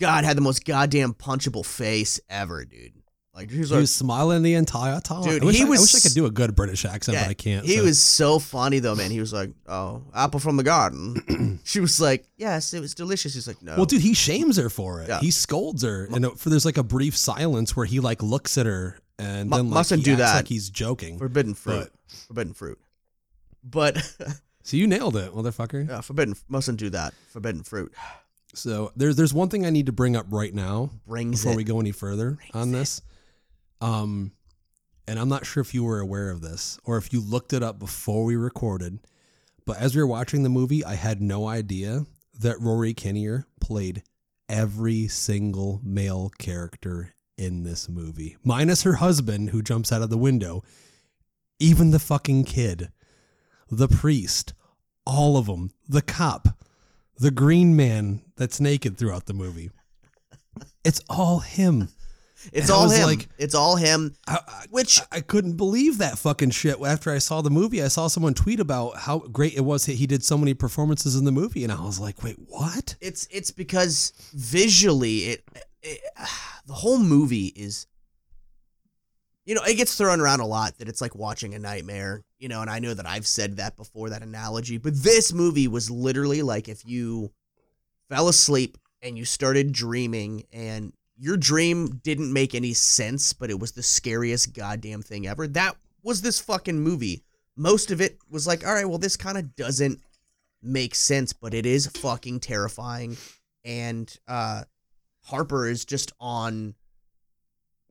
God 0.00 0.24
had 0.24 0.36
the 0.36 0.40
most 0.42 0.64
goddamn 0.64 1.14
punchable 1.14 1.64
face 1.64 2.20
ever, 2.28 2.64
dude. 2.64 3.01
Like 3.34 3.50
he 3.50 3.60
was 3.60 3.70
He 3.70 3.74
like, 3.76 3.80
was 3.82 3.94
smiling 3.94 4.42
the 4.42 4.54
entire 4.54 5.00
time. 5.00 5.22
Dude, 5.24 5.42
I 5.42 5.46
wish 5.46 5.56
he 5.56 5.62
I, 5.62 5.66
I 5.66 5.70
wish 5.70 5.94
I 5.94 6.00
could 6.00 6.12
do 6.14 6.26
a 6.26 6.30
good 6.30 6.54
British 6.54 6.84
accent, 6.84 7.16
Yeah, 7.16 7.24
but 7.24 7.30
I 7.30 7.34
can't. 7.34 7.64
He 7.64 7.78
so. 7.78 7.84
was 7.84 7.98
so 8.00 8.38
funny 8.38 8.78
though, 8.78 8.94
man. 8.94 9.10
He 9.10 9.20
was 9.20 9.32
like, 9.32 9.50
"Oh, 9.66 10.02
apple 10.14 10.38
from 10.38 10.56
the 10.58 10.62
garden." 10.62 11.60
she 11.64 11.80
was 11.80 11.98
like, 11.98 12.26
"Yes, 12.36 12.74
it 12.74 12.80
was 12.80 12.94
delicious." 12.94 13.32
He's 13.32 13.46
like, 13.48 13.62
"No." 13.62 13.76
Well, 13.76 13.86
dude, 13.86 14.02
he 14.02 14.12
shames 14.12 14.58
her 14.58 14.68
for 14.68 15.00
it. 15.00 15.08
Yeah. 15.08 15.20
He 15.20 15.30
scolds 15.30 15.82
her, 15.82 16.08
and 16.12 16.38
for 16.38 16.50
there's 16.50 16.66
like 16.66 16.76
a 16.76 16.82
brief 16.82 17.16
silence 17.16 17.74
where 17.74 17.86
he 17.86 18.00
like 18.00 18.22
looks 18.22 18.58
at 18.58 18.66
her, 18.66 18.98
and 19.18 19.48
Mu- 19.48 19.56
then 19.56 19.66
like, 19.70 19.74
mustn't 19.76 20.04
do 20.04 20.16
that. 20.16 20.36
like 20.36 20.48
he's 20.48 20.68
joking. 20.68 21.16
forbidden 21.18 21.54
fruit. 21.54 21.90
Forbidden 22.26 22.52
fruit. 22.52 22.78
But 23.64 23.96
So 24.62 24.76
you 24.76 24.86
nailed 24.86 25.16
it, 25.16 25.32
motherfucker. 25.32 25.88
yeah, 25.88 26.02
forbidden 26.02 26.34
mustn't 26.48 26.78
do 26.78 26.90
that. 26.90 27.14
Forbidden 27.30 27.62
fruit 27.62 27.92
So 28.54 28.92
there's 28.94 29.16
there's 29.16 29.32
one 29.32 29.48
thing 29.48 29.64
I 29.64 29.70
need 29.70 29.86
to 29.86 29.92
bring 29.92 30.16
up 30.16 30.26
right 30.30 30.54
now 30.54 30.90
brings 31.06 31.40
before 31.40 31.54
it. 31.54 31.56
we 31.56 31.64
go 31.64 31.80
any 31.80 31.92
further 31.92 32.38
on 32.52 32.72
this. 32.72 33.00
Um, 33.82 34.32
and 35.08 35.18
I'm 35.18 35.28
not 35.28 35.44
sure 35.44 35.60
if 35.60 35.74
you 35.74 35.84
were 35.84 35.98
aware 35.98 36.30
of 36.30 36.40
this 36.40 36.78
or 36.84 36.96
if 36.96 37.12
you 37.12 37.20
looked 37.20 37.52
it 37.52 37.62
up 37.62 37.78
before 37.78 38.24
we 38.24 38.36
recorded, 38.36 39.00
but 39.66 39.76
as 39.76 39.94
we 39.94 40.00
were 40.00 40.06
watching 40.06 40.44
the 40.44 40.48
movie, 40.48 40.84
I 40.84 40.94
had 40.94 41.20
no 41.20 41.48
idea 41.48 42.06
that 42.40 42.60
Rory 42.60 42.94
Kinnear 42.94 43.44
played 43.60 44.04
every 44.48 45.08
single 45.08 45.80
male 45.82 46.30
character 46.38 47.14
in 47.36 47.64
this 47.64 47.88
movie, 47.88 48.36
minus 48.44 48.82
her 48.82 48.94
husband 48.94 49.50
who 49.50 49.62
jumps 49.62 49.90
out 49.90 50.02
of 50.02 50.10
the 50.10 50.18
window, 50.18 50.62
even 51.58 51.90
the 51.90 51.98
fucking 51.98 52.44
kid, 52.44 52.90
the 53.70 53.88
priest, 53.88 54.52
all 55.04 55.36
of 55.36 55.46
them, 55.46 55.72
the 55.88 56.02
cop, 56.02 56.60
the 57.18 57.30
green 57.30 57.74
man 57.74 58.22
that's 58.36 58.60
naked 58.60 58.96
throughout 58.96 59.26
the 59.26 59.34
movie. 59.34 59.70
It's 60.84 61.00
all 61.08 61.40
him. 61.40 61.88
It's 62.52 62.68
And 62.68 62.70
all 62.70 62.88
him. 62.90 63.06
like- 63.06 63.28
it's 63.38 63.54
all 63.54 63.76
him. 63.76 64.14
I, 64.26 64.38
I, 64.46 64.64
Which 64.70 65.00
I 65.12 65.20
couldn't 65.20 65.56
believe 65.56 65.98
that 65.98 66.18
fucking 66.18 66.50
shit. 66.50 66.80
After 66.80 67.10
I 67.12 67.18
saw 67.18 67.40
the 67.42 67.50
movie, 67.50 67.82
I 67.82 67.88
saw 67.88 68.08
someone 68.08 68.34
tweet 68.34 68.58
about 68.60 68.96
how 68.96 69.18
great 69.18 69.54
it 69.54 69.60
was 69.64 69.86
that 69.86 69.94
he 69.94 70.06
did 70.06 70.24
so 70.24 70.36
many 70.38 70.54
performances 70.54 71.14
in 71.16 71.24
the 71.24 71.32
movie, 71.32 71.62
and 71.64 71.72
I 71.72 71.80
was 71.80 72.00
like, 72.00 72.22
"Wait, 72.22 72.36
what?" 72.48 72.96
it's 73.00 73.28
it's 73.30 73.50
because 73.50 74.12
visually 74.32 75.18
it, 75.26 75.44
it 75.82 76.00
the 76.66 76.72
whole 76.74 76.98
movie 76.98 77.46
is 77.56 77.86
you 79.44 79.54
know 79.54 79.62
it 79.64 79.74
gets 79.74 79.96
thrown 79.96 80.20
around 80.20 80.40
a 80.40 80.46
lot 80.46 80.78
that 80.78 80.88
it's 80.88 81.00
like 81.00 81.14
watching 81.16 81.54
a 81.54 81.58
nightmare 81.58 82.22
you 82.38 82.48
know 82.48 82.60
and 82.60 82.70
i 82.70 82.78
know 82.78 82.94
that 82.94 83.06
i've 83.06 83.26
said 83.26 83.56
that 83.56 83.76
before 83.76 84.10
that 84.10 84.22
analogy 84.22 84.78
but 84.78 84.94
this 84.94 85.32
movie 85.32 85.66
was 85.66 85.90
literally 85.90 86.42
like 86.42 86.68
if 86.68 86.86
you 86.86 87.32
fell 88.08 88.28
asleep 88.28 88.78
and 89.02 89.18
you 89.18 89.24
started 89.24 89.72
dreaming 89.72 90.44
and 90.52 90.92
your 91.22 91.36
dream 91.36 92.00
didn't 92.02 92.32
make 92.32 92.52
any 92.54 92.72
sense 92.72 93.32
but 93.32 93.48
it 93.48 93.58
was 93.58 93.72
the 93.72 93.82
scariest 93.82 94.52
goddamn 94.54 95.00
thing 95.02 95.26
ever 95.26 95.46
that 95.46 95.76
was 96.02 96.20
this 96.20 96.40
fucking 96.40 96.80
movie 96.80 97.22
most 97.56 97.90
of 97.92 98.00
it 98.00 98.18
was 98.28 98.44
like 98.46 98.66
all 98.66 98.74
right 98.74 98.88
well 98.88 98.98
this 98.98 99.16
kind 99.16 99.38
of 99.38 99.54
doesn't 99.54 100.00
make 100.62 100.94
sense 100.94 101.32
but 101.32 101.54
it 101.54 101.64
is 101.64 101.86
fucking 101.86 102.40
terrifying 102.40 103.16
and 103.64 104.18
uh 104.26 104.62
Harper 105.24 105.68
is 105.68 105.84
just 105.84 106.12
on 106.18 106.74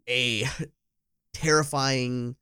a 0.10 0.44
terrifying 1.34 2.36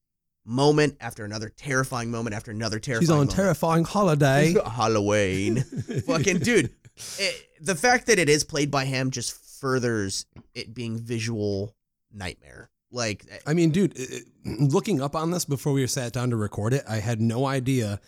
moment 0.45 0.97
after 0.99 1.23
another 1.25 1.49
terrifying 1.49 2.09
moment 2.09 2.35
after 2.35 2.49
another 2.49 2.79
terrifying 2.79 3.03
She's 3.03 3.11
on 3.11 3.17
moment. 3.17 3.31
terrifying 3.31 3.83
holiday. 3.83 4.55
Halloween. 4.65 5.61
Fucking 6.07 6.39
dude. 6.39 6.73
It, 7.19 7.49
the 7.61 7.75
fact 7.75 8.07
that 8.07 8.17
it 8.17 8.29
is 8.29 8.43
played 8.43 8.71
by 8.71 8.85
him 8.85 9.11
just 9.11 9.35
furthers 9.59 10.25
it 10.53 10.73
being 10.73 10.97
visual 10.99 11.75
nightmare. 12.13 12.69
Like 12.91 13.25
eh, 13.29 13.37
I 13.45 13.53
mean, 13.53 13.69
dude, 13.71 13.97
it- 13.97 14.25
it- 14.45 14.71
looking 14.71 15.01
up 15.01 15.15
on 15.15 15.31
this 15.31 15.45
before 15.45 15.73
we 15.73 15.85
sat 15.87 16.13
down 16.13 16.29
to 16.31 16.35
record 16.35 16.73
it, 16.73 16.83
I 16.87 16.97
had 16.97 17.21
no 17.21 17.45
idea 17.45 17.99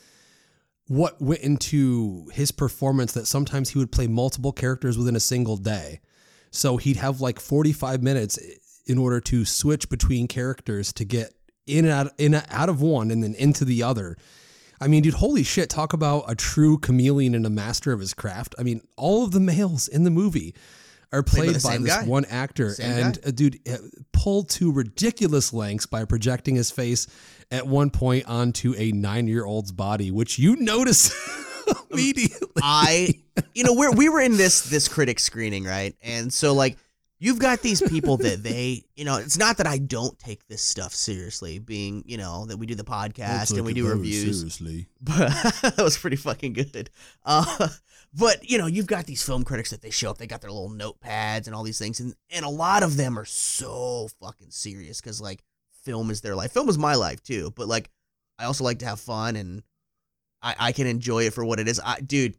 what 0.87 1.21
went 1.21 1.41
into 1.41 2.27
his 2.33 2.51
performance 2.51 3.13
that 3.13 3.27
sometimes 3.27 3.69
he 3.69 3.79
would 3.79 3.91
play 3.91 4.07
multiple 4.07 4.51
characters 4.51 4.97
within 4.97 5.15
a 5.15 5.19
single 5.21 5.57
day. 5.57 6.01
So 6.49 6.77
he'd 6.77 6.97
have 6.97 7.21
like 7.21 7.39
45 7.39 8.03
minutes 8.03 8.37
in 8.85 8.97
order 8.97 9.21
to 9.21 9.45
switch 9.45 9.89
between 9.89 10.27
characters 10.27 10.91
to 10.93 11.05
get 11.05 11.33
in 11.67 11.85
and 11.85 11.93
out, 11.93 12.11
in 12.17 12.33
and 12.33 12.45
out 12.49 12.67
of 12.67 12.81
one 12.81 13.09
and 13.11 13.23
then 13.23 13.35
into 13.35 13.63
the 13.63 13.83
other. 13.83 14.17
I 14.81 14.87
mean, 14.87 15.03
dude, 15.03 15.13
holy 15.13 15.43
shit, 15.43 15.69
talk 15.69 15.93
about 15.93 16.25
a 16.27 16.35
true 16.35 16.77
chameleon 16.79 17.35
and 17.35 17.45
a 17.45 17.49
master 17.51 17.93
of 17.93 17.99
his 17.99 18.13
craft. 18.15 18.55
I 18.57 18.63
mean, 18.63 18.81
all 18.97 19.23
of 19.23 19.31
the 19.31 19.39
males 19.39 19.87
in 19.87 20.03
the 20.03 20.09
movie 20.09 20.55
are 21.12 21.24
Played 21.24 21.39
by 21.39 21.45
played 21.45 21.56
the 21.56 21.67
by, 21.67 21.78
this 21.78 21.95
guy. 21.95 22.06
one 22.06 22.26
actor. 22.26 22.69
Same 22.71 23.06
and 23.06 23.19
a 23.24 23.32
dude, 23.32 23.60
uh, 23.69 23.78
pulled 24.13 24.50
to 24.52 24.71
ridiculous 24.71 25.52
lengths 25.54 25.86
by 25.86 26.06
projecting 26.06 26.56
his 26.56 26.71
face 26.71 27.08
at 27.52 27.67
one 27.67 27.89
point 27.89 28.26
onto 28.28 28.74
a 28.78 28.91
nine 28.91 29.28
year 29.28 29.45
old's 29.45 29.71
body, 29.71 30.12
which 30.12 30.39
you 30.39 30.56
notice 30.56 31.12
immediately. 31.91 32.47
I 32.62 33.19
you 33.54 33.63
know, 33.63 33.74
we're 33.74 33.91
we 33.91 34.10
were 34.10 34.21
in 34.21 34.38
this 34.38 34.62
this 34.62 34.88
critic 34.88 35.19
screening, 35.19 35.63
right? 35.63 35.95
And 36.02 36.32
so 36.32 36.54
like 36.54 36.78
you've 37.21 37.39
got 37.39 37.62
these 37.62 37.81
people 37.81 38.17
that 38.17 38.43
they 38.43 38.84
you 38.95 39.05
know, 39.05 39.17
it's 39.17 39.38
not 39.38 39.57
that 39.57 39.67
I 39.67 39.77
don't 39.77 40.17
take 40.19 40.45
this 40.47 40.62
stuff 40.62 40.93
seriously, 40.93 41.60
being, 41.60 42.03
you 42.05 42.17
know, 42.17 42.45
that 42.47 42.57
we 42.57 42.65
do 42.65 42.75
the 42.75 42.84
podcast 42.84 43.55
and 43.55 43.65
we 43.65 43.73
do 43.73 43.88
reviews. 43.88 44.39
Seriously. 44.39 44.88
but 44.99 45.29
that 45.62 45.79
was 45.79 45.97
pretty 45.97 46.17
fucking 46.17 46.53
good. 46.53 46.89
Uh, 47.23 47.69
but 48.13 48.49
you 48.49 48.57
know, 48.57 48.65
you've 48.65 48.88
got 48.88 49.05
these 49.05 49.23
film 49.23 49.43
critics 49.43 49.69
that 49.69 49.81
they 49.81 49.91
show 49.91 50.10
up, 50.10 50.17
they 50.17 50.27
got 50.27 50.41
their 50.41 50.51
little 50.51 50.69
notepads 50.69 51.45
and 51.45 51.55
all 51.55 51.63
these 51.63 51.79
things, 51.79 51.99
and 51.99 52.13
and 52.31 52.43
a 52.43 52.49
lot 52.49 52.84
of 52.84 52.97
them 52.97 53.17
are 53.17 53.25
so 53.25 54.10
fucking 54.19 54.51
serious 54.51 54.99
because 54.99 55.21
like 55.21 55.43
film 55.84 56.10
is 56.12 56.21
their 56.21 56.36
life. 56.36 56.51
Film 56.51 56.67
is 56.67 56.77
my 56.77 56.95
life 56.95 57.23
too, 57.23 57.53
but 57.55 57.67
like 57.67 57.89
I 58.38 58.45
also 58.45 58.63
like 58.63 58.79
to 58.79 58.86
have 58.86 58.99
fun 58.99 59.36
and 59.36 59.63
I, 60.41 60.55
I 60.60 60.71
can 60.71 60.88
enjoy 60.88 61.25
it 61.25 61.34
for 61.34 61.45
what 61.45 61.60
it 61.60 61.67
is. 61.67 61.79
I, 61.84 62.01
dude, 62.01 62.36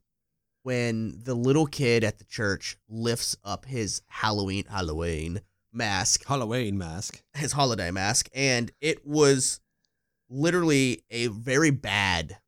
when 0.62 1.18
the 1.24 1.34
little 1.34 1.66
kid 1.66 2.04
at 2.04 2.18
the 2.18 2.24
church 2.24 2.76
lifts 2.88 3.36
up 3.44 3.64
his 3.64 4.02
Halloween 4.08 4.64
Halloween 4.68 5.40
mask, 5.72 6.24
Halloween 6.26 6.78
mask. 6.78 7.22
his 7.34 7.52
holiday 7.52 7.90
mask, 7.90 8.28
and 8.34 8.70
it 8.80 9.06
was 9.06 9.60
literally 10.28 11.02
a 11.10 11.26
very 11.28 11.70
bad 11.70 12.38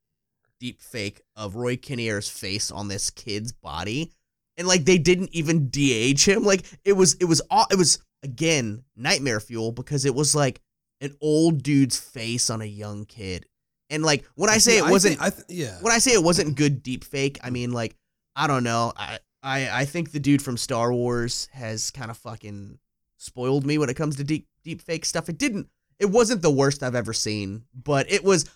deep 0.61 0.81
fake 0.81 1.20
of 1.37 1.57
Roy 1.57 1.77
Kinnear's 1.77 2.29
face 2.29 2.70
on 2.70 2.88
this 2.88 3.11
kid's 3.11 3.53
body. 3.53 4.12
And 4.57 4.68
like 4.68 4.85
they 4.85 4.98
didn't 4.98 5.31
even 5.35 5.68
de-age 5.68 6.27
him. 6.27 6.44
Like 6.44 6.64
it 6.85 6.92
was 6.92 7.14
it 7.14 7.24
was 7.24 7.42
all 7.50 7.66
it 7.70 7.77
was 7.77 7.98
again 8.22 8.85
nightmare 8.96 9.40
fuel 9.40 9.72
because 9.72 10.05
it 10.05 10.14
was 10.14 10.35
like 10.35 10.61
an 11.00 11.14
old 11.20 11.62
dude's 11.62 11.98
face 11.98 12.50
on 12.50 12.62
a 12.62 12.66
young 12.66 13.05
kid. 13.05 13.46
And 13.90 14.03
like 14.05 14.24
when 14.37 14.48
I 14.48 14.59
say 14.59 14.79
See, 14.79 14.79
it 14.79 14.90
wasn't 14.90 15.20
I 15.20 15.31
th- 15.31 15.44
yeah. 15.48 15.77
when 15.81 15.92
I 15.92 15.98
say 15.98 16.12
it 16.12 16.22
wasn't 16.22 16.57
good 16.57 16.83
deep 16.83 17.05
fake, 17.05 17.38
I 17.42 17.50
mean 17.50 17.72
like 17.72 17.96
I 18.37 18.47
don't 18.47 18.64
know. 18.64 18.92
I 18.97 19.18
I 19.42 19.81
I 19.81 19.85
think 19.85 20.12
the 20.12 20.20
dude 20.20 20.42
from 20.42 20.57
Star 20.57 20.92
Wars 20.92 21.49
has 21.53 21.90
kind 21.90 22.11
of 22.11 22.16
fucking 22.16 22.79
spoiled 23.16 23.64
me 23.64 23.79
when 23.79 23.88
it 23.88 23.94
comes 23.94 24.16
to 24.16 24.25
deep 24.25 24.47
deep 24.62 24.81
fake 24.83 25.05
stuff. 25.05 25.29
It 25.29 25.38
didn't 25.38 25.68
it 25.99 26.07
wasn't 26.07 26.42
the 26.42 26.51
worst 26.51 26.83
I've 26.83 26.94
ever 26.94 27.12
seen, 27.12 27.64
but 27.75 28.11
it 28.11 28.25
was 28.25 28.51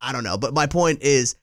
I 0.00 0.12
don't 0.12 0.24
know, 0.24 0.36
but 0.36 0.54
my 0.54 0.66
point 0.66 1.02
is 1.02 1.36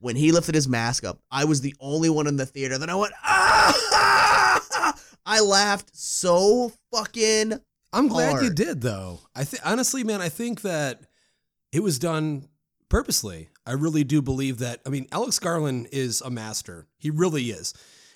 when 0.00 0.16
he 0.16 0.32
lifted 0.32 0.56
his 0.56 0.68
mask 0.68 1.04
up, 1.04 1.20
I 1.30 1.44
was 1.44 1.60
the 1.60 1.76
only 1.78 2.10
one 2.10 2.26
in 2.26 2.36
the 2.36 2.46
theater 2.46 2.78
that 2.78 2.90
I 2.90 2.94
went 2.94 3.12
ah! 3.22 4.98
I 5.26 5.40
laughed 5.40 5.90
so 5.96 6.72
fucking 6.92 7.60
I'm 7.92 8.08
glad 8.08 8.42
you 8.42 8.50
did 8.50 8.80
though. 8.80 9.20
I 9.34 9.44
think 9.44 9.64
honestly, 9.64 10.02
man, 10.02 10.20
I 10.20 10.28
think 10.28 10.62
that 10.62 11.00
it 11.72 11.82
was 11.82 11.98
done 11.98 12.48
purposely. 12.92 13.48
I 13.66 13.72
really 13.72 14.04
do 14.04 14.20
believe 14.22 14.58
that. 14.58 14.80
I 14.86 14.90
mean, 14.90 15.08
Alex 15.10 15.38
Garland 15.38 15.88
is 15.92 16.20
a 16.20 16.30
master. 16.30 16.86
He 16.98 17.10
really 17.10 17.44
is. 17.50 17.72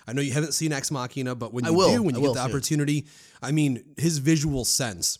I 0.06 0.12
know 0.12 0.20
you 0.22 0.32
haven't 0.32 0.52
seen 0.54 0.72
Ex 0.72 0.90
Machina, 0.90 1.34
but 1.34 1.52
when 1.52 1.64
you 1.64 1.72
will. 1.72 1.88
do, 1.96 2.02
when 2.02 2.14
you 2.14 2.20
get 2.20 2.34
the 2.34 2.40
opportunity, 2.40 3.06
I 3.42 3.52
mean, 3.52 3.82
his 3.96 4.18
visual 4.18 4.64
sense. 4.64 5.18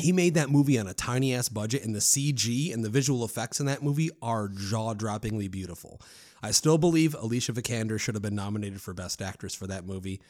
He 0.00 0.12
made 0.12 0.34
that 0.34 0.48
movie 0.48 0.78
on 0.78 0.86
a 0.86 0.94
tiny 0.94 1.34
ass 1.34 1.48
budget, 1.48 1.84
and 1.84 1.94
the 1.94 1.98
CG 2.00 2.72
and 2.72 2.84
the 2.84 2.88
visual 2.88 3.24
effects 3.24 3.60
in 3.60 3.66
that 3.66 3.82
movie 3.82 4.10
are 4.22 4.48
jaw 4.48 4.94
droppingly 4.94 5.50
beautiful. 5.50 6.00
I 6.42 6.52
still 6.52 6.78
believe 6.78 7.14
Alicia 7.14 7.52
Vikander 7.52 7.98
should 8.00 8.14
have 8.14 8.22
been 8.22 8.36
nominated 8.36 8.80
for 8.80 8.94
Best 8.94 9.20
Actress 9.20 9.54
for 9.54 9.66
that 9.66 9.84
movie. 9.84 10.20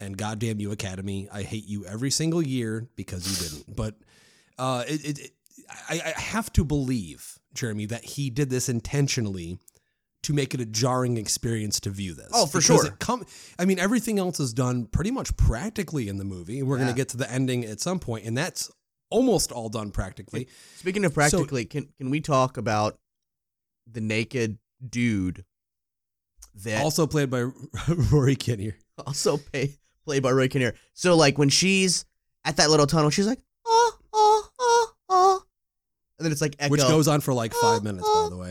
And 0.00 0.16
goddamn 0.16 0.58
you, 0.58 0.72
Academy, 0.72 1.28
I 1.30 1.42
hate 1.42 1.66
you 1.66 1.84
every 1.84 2.10
single 2.10 2.40
year 2.42 2.88
because 2.96 3.28
you 3.28 3.48
didn't. 3.48 3.76
But 3.76 3.94
uh, 4.58 4.84
it, 4.88 5.04
it, 5.04 5.18
it- 5.18 5.30
I, 5.88 6.14
I 6.16 6.20
have 6.20 6.50
to 6.54 6.64
believe, 6.64 7.38
Jeremy, 7.54 7.86
that 7.86 8.04
he 8.04 8.30
did 8.30 8.50
this 8.50 8.68
intentionally 8.68 9.58
to 10.22 10.32
make 10.34 10.52
it 10.52 10.60
a 10.60 10.66
jarring 10.66 11.16
experience 11.16 11.80
to 11.80 11.90
view 11.90 12.14
this. 12.14 12.30
Oh, 12.32 12.46
for 12.46 12.58
Because 12.58 12.64
sure. 12.64 12.86
It 12.86 12.98
come, 12.98 13.24
I 13.58 13.64
mean, 13.64 13.78
everything 13.78 14.18
else 14.18 14.38
is 14.38 14.52
done 14.52 14.86
pretty 14.86 15.10
much 15.10 15.34
practically 15.36 16.08
in 16.08 16.18
the 16.18 16.24
movie. 16.24 16.62
We're 16.62 16.76
going 16.76 16.88
to 16.88 16.94
get 16.94 17.08
to 17.10 17.16
the 17.16 17.30
ending 17.30 17.64
at 17.64 17.80
some 17.80 17.98
point, 17.98 18.26
and 18.26 18.36
that's 18.36 18.70
almost 19.10 19.50
all 19.50 19.68
done 19.68 19.90
practically. 19.90 20.48
Speaking 20.76 21.04
of 21.04 21.14
practically, 21.14 21.64
can 21.64 21.88
can 21.98 22.10
we 22.10 22.20
talk 22.20 22.56
about 22.56 22.98
the 23.90 24.00
naked 24.00 24.58
dude 24.86 25.44
that 26.64 26.82
Also 26.82 27.06
played 27.06 27.30
by 27.30 27.42
Rory 28.12 28.36
Kinnear. 28.36 28.76
also 29.06 29.36
pay, 29.36 29.74
played 30.04 30.22
by 30.22 30.30
Roy 30.30 30.48
Kinnear. 30.48 30.74
So 30.92 31.16
like 31.16 31.38
when 31.38 31.48
she's 31.48 32.04
at 32.44 32.56
that 32.58 32.70
little 32.70 32.86
tunnel, 32.86 33.10
she's 33.10 33.26
like. 33.26 33.40
And 36.20 36.26
then 36.26 36.32
it's 36.32 36.42
like 36.42 36.54
echo. 36.58 36.70
Which 36.70 36.82
goes 36.82 37.08
on 37.08 37.22
for 37.22 37.32
like 37.32 37.54
five 37.54 37.82
minutes, 37.82 38.06
by 38.06 38.28
the 38.28 38.36
way. 38.36 38.50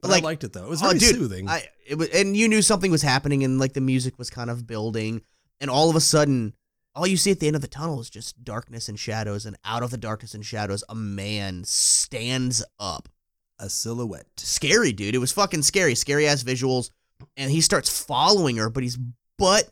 But 0.00 0.10
Like, 0.10 0.22
I 0.22 0.24
liked 0.24 0.44
it 0.44 0.54
though. 0.54 0.64
It 0.64 0.70
was 0.70 0.82
oh, 0.82 0.86
very 0.86 0.98
dude, 1.00 1.16
soothing. 1.16 1.50
I 1.50 1.68
it 1.86 1.96
was, 1.96 2.08
and 2.08 2.34
you 2.34 2.48
knew 2.48 2.62
something 2.62 2.90
was 2.90 3.02
happening, 3.02 3.44
and 3.44 3.58
like 3.58 3.74
the 3.74 3.82
music 3.82 4.18
was 4.18 4.30
kind 4.30 4.48
of 4.48 4.66
building, 4.66 5.20
and 5.60 5.70
all 5.70 5.90
of 5.90 5.96
a 5.96 6.00
sudden, 6.00 6.54
all 6.94 7.06
you 7.06 7.18
see 7.18 7.30
at 7.30 7.40
the 7.40 7.46
end 7.46 7.56
of 7.56 7.62
the 7.62 7.68
tunnel 7.68 8.00
is 8.00 8.08
just 8.08 8.42
darkness 8.42 8.88
and 8.88 8.98
shadows, 8.98 9.44
and 9.44 9.54
out 9.66 9.82
of 9.82 9.90
the 9.90 9.98
darkness 9.98 10.32
and 10.32 10.46
shadows, 10.46 10.82
a 10.88 10.94
man 10.94 11.62
stands 11.64 12.64
up. 12.80 13.10
a 13.58 13.68
silhouette. 13.68 14.26
Scary, 14.36 14.92
dude. 14.92 15.14
It 15.14 15.18
was 15.18 15.32
fucking 15.32 15.62
scary, 15.62 15.94
scary 15.94 16.26
ass 16.26 16.42
visuals, 16.42 16.90
and 17.36 17.50
he 17.50 17.60
starts 17.60 18.04
following 18.04 18.56
her, 18.56 18.70
but 18.70 18.82
he's 18.82 18.98
butt 19.38 19.68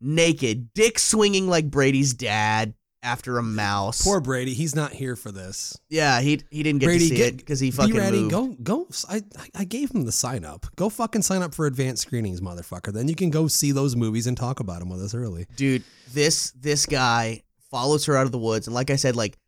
naked, 0.00 0.74
dick 0.74 0.98
swinging 0.98 1.48
like 1.48 1.70
Brady's 1.70 2.14
dad 2.14 2.74
after 3.02 3.38
a 3.38 3.42
mouse. 3.42 4.02
Poor 4.02 4.20
Brady. 4.20 4.54
He's 4.54 4.74
not 4.74 4.92
here 4.92 5.16
for 5.16 5.32
this. 5.32 5.76
yeah, 5.88 6.20
he 6.20 6.40
he 6.50 6.62
didn't 6.62 6.80
get 6.80 6.86
Brady, 6.86 7.08
to 7.08 7.08
see 7.10 7.16
get- 7.16 7.34
it 7.34 7.36
because 7.38 7.58
he 7.60 7.68
Be 7.70 7.76
fucking 7.76 7.96
ready. 7.96 8.20
moved. 8.20 8.30
Go, 8.30 8.48
go. 8.62 8.88
I, 9.08 9.22
I 9.54 9.64
gave 9.64 9.90
him 9.90 10.04
the 10.04 10.12
sign 10.12 10.44
up. 10.44 10.66
Go 10.76 10.88
fucking 10.88 11.22
sign 11.22 11.42
up 11.42 11.54
for 11.54 11.66
advanced 11.66 12.02
screenings, 12.02 12.40
motherfucker. 12.40 12.92
Then 12.92 13.08
you 13.08 13.14
can 13.14 13.30
go 13.30 13.48
see 13.48 13.72
those 13.72 13.96
movies 13.96 14.26
and 14.26 14.36
talk 14.36 14.60
about 14.60 14.80
them 14.80 14.88
with 14.90 15.02
us 15.02 15.14
early. 15.14 15.46
dude 15.56 15.82
this 16.12 16.50
this 16.52 16.84
guy 16.86 17.42
follows 17.70 18.04
her 18.06 18.16
out 18.16 18.26
of 18.26 18.32
the 18.32 18.38
woods 18.38 18.66
and 18.66 18.74
like 18.74 18.90
i 18.90 18.96
said 18.96 19.16
like 19.16 19.38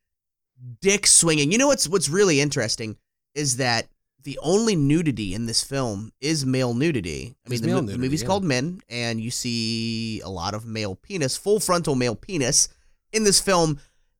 dick 0.80 1.06
swinging 1.06 1.52
you 1.52 1.58
know 1.58 1.66
what's 1.66 1.86
what's 1.88 2.08
really 2.08 2.40
interesting 2.40 2.96
is 3.34 3.58
that 3.58 3.86
the 4.22 4.38
only 4.42 4.74
nudity 4.74 5.34
in 5.34 5.44
this 5.44 5.62
film 5.62 6.10
is 6.22 6.46
male 6.46 6.72
nudity 6.72 7.34
i 7.46 7.50
mean 7.50 7.60
the, 7.60 7.68
mo- 7.68 7.80
the 7.82 7.98
movie's 7.98 8.22
yeah. 8.22 8.26
called 8.28 8.44
men 8.44 8.80
and 8.88 9.20
you 9.20 9.30
see 9.30 10.20
a 10.22 10.28
lot 10.28 10.54
of 10.54 10.64
male 10.64 10.94
penis 10.94 11.36
full 11.36 11.60
frontal 11.60 11.94
male 11.94 12.14
penis 12.16 12.68
in 13.14 13.24
this 13.24 13.40
film. 13.40 13.78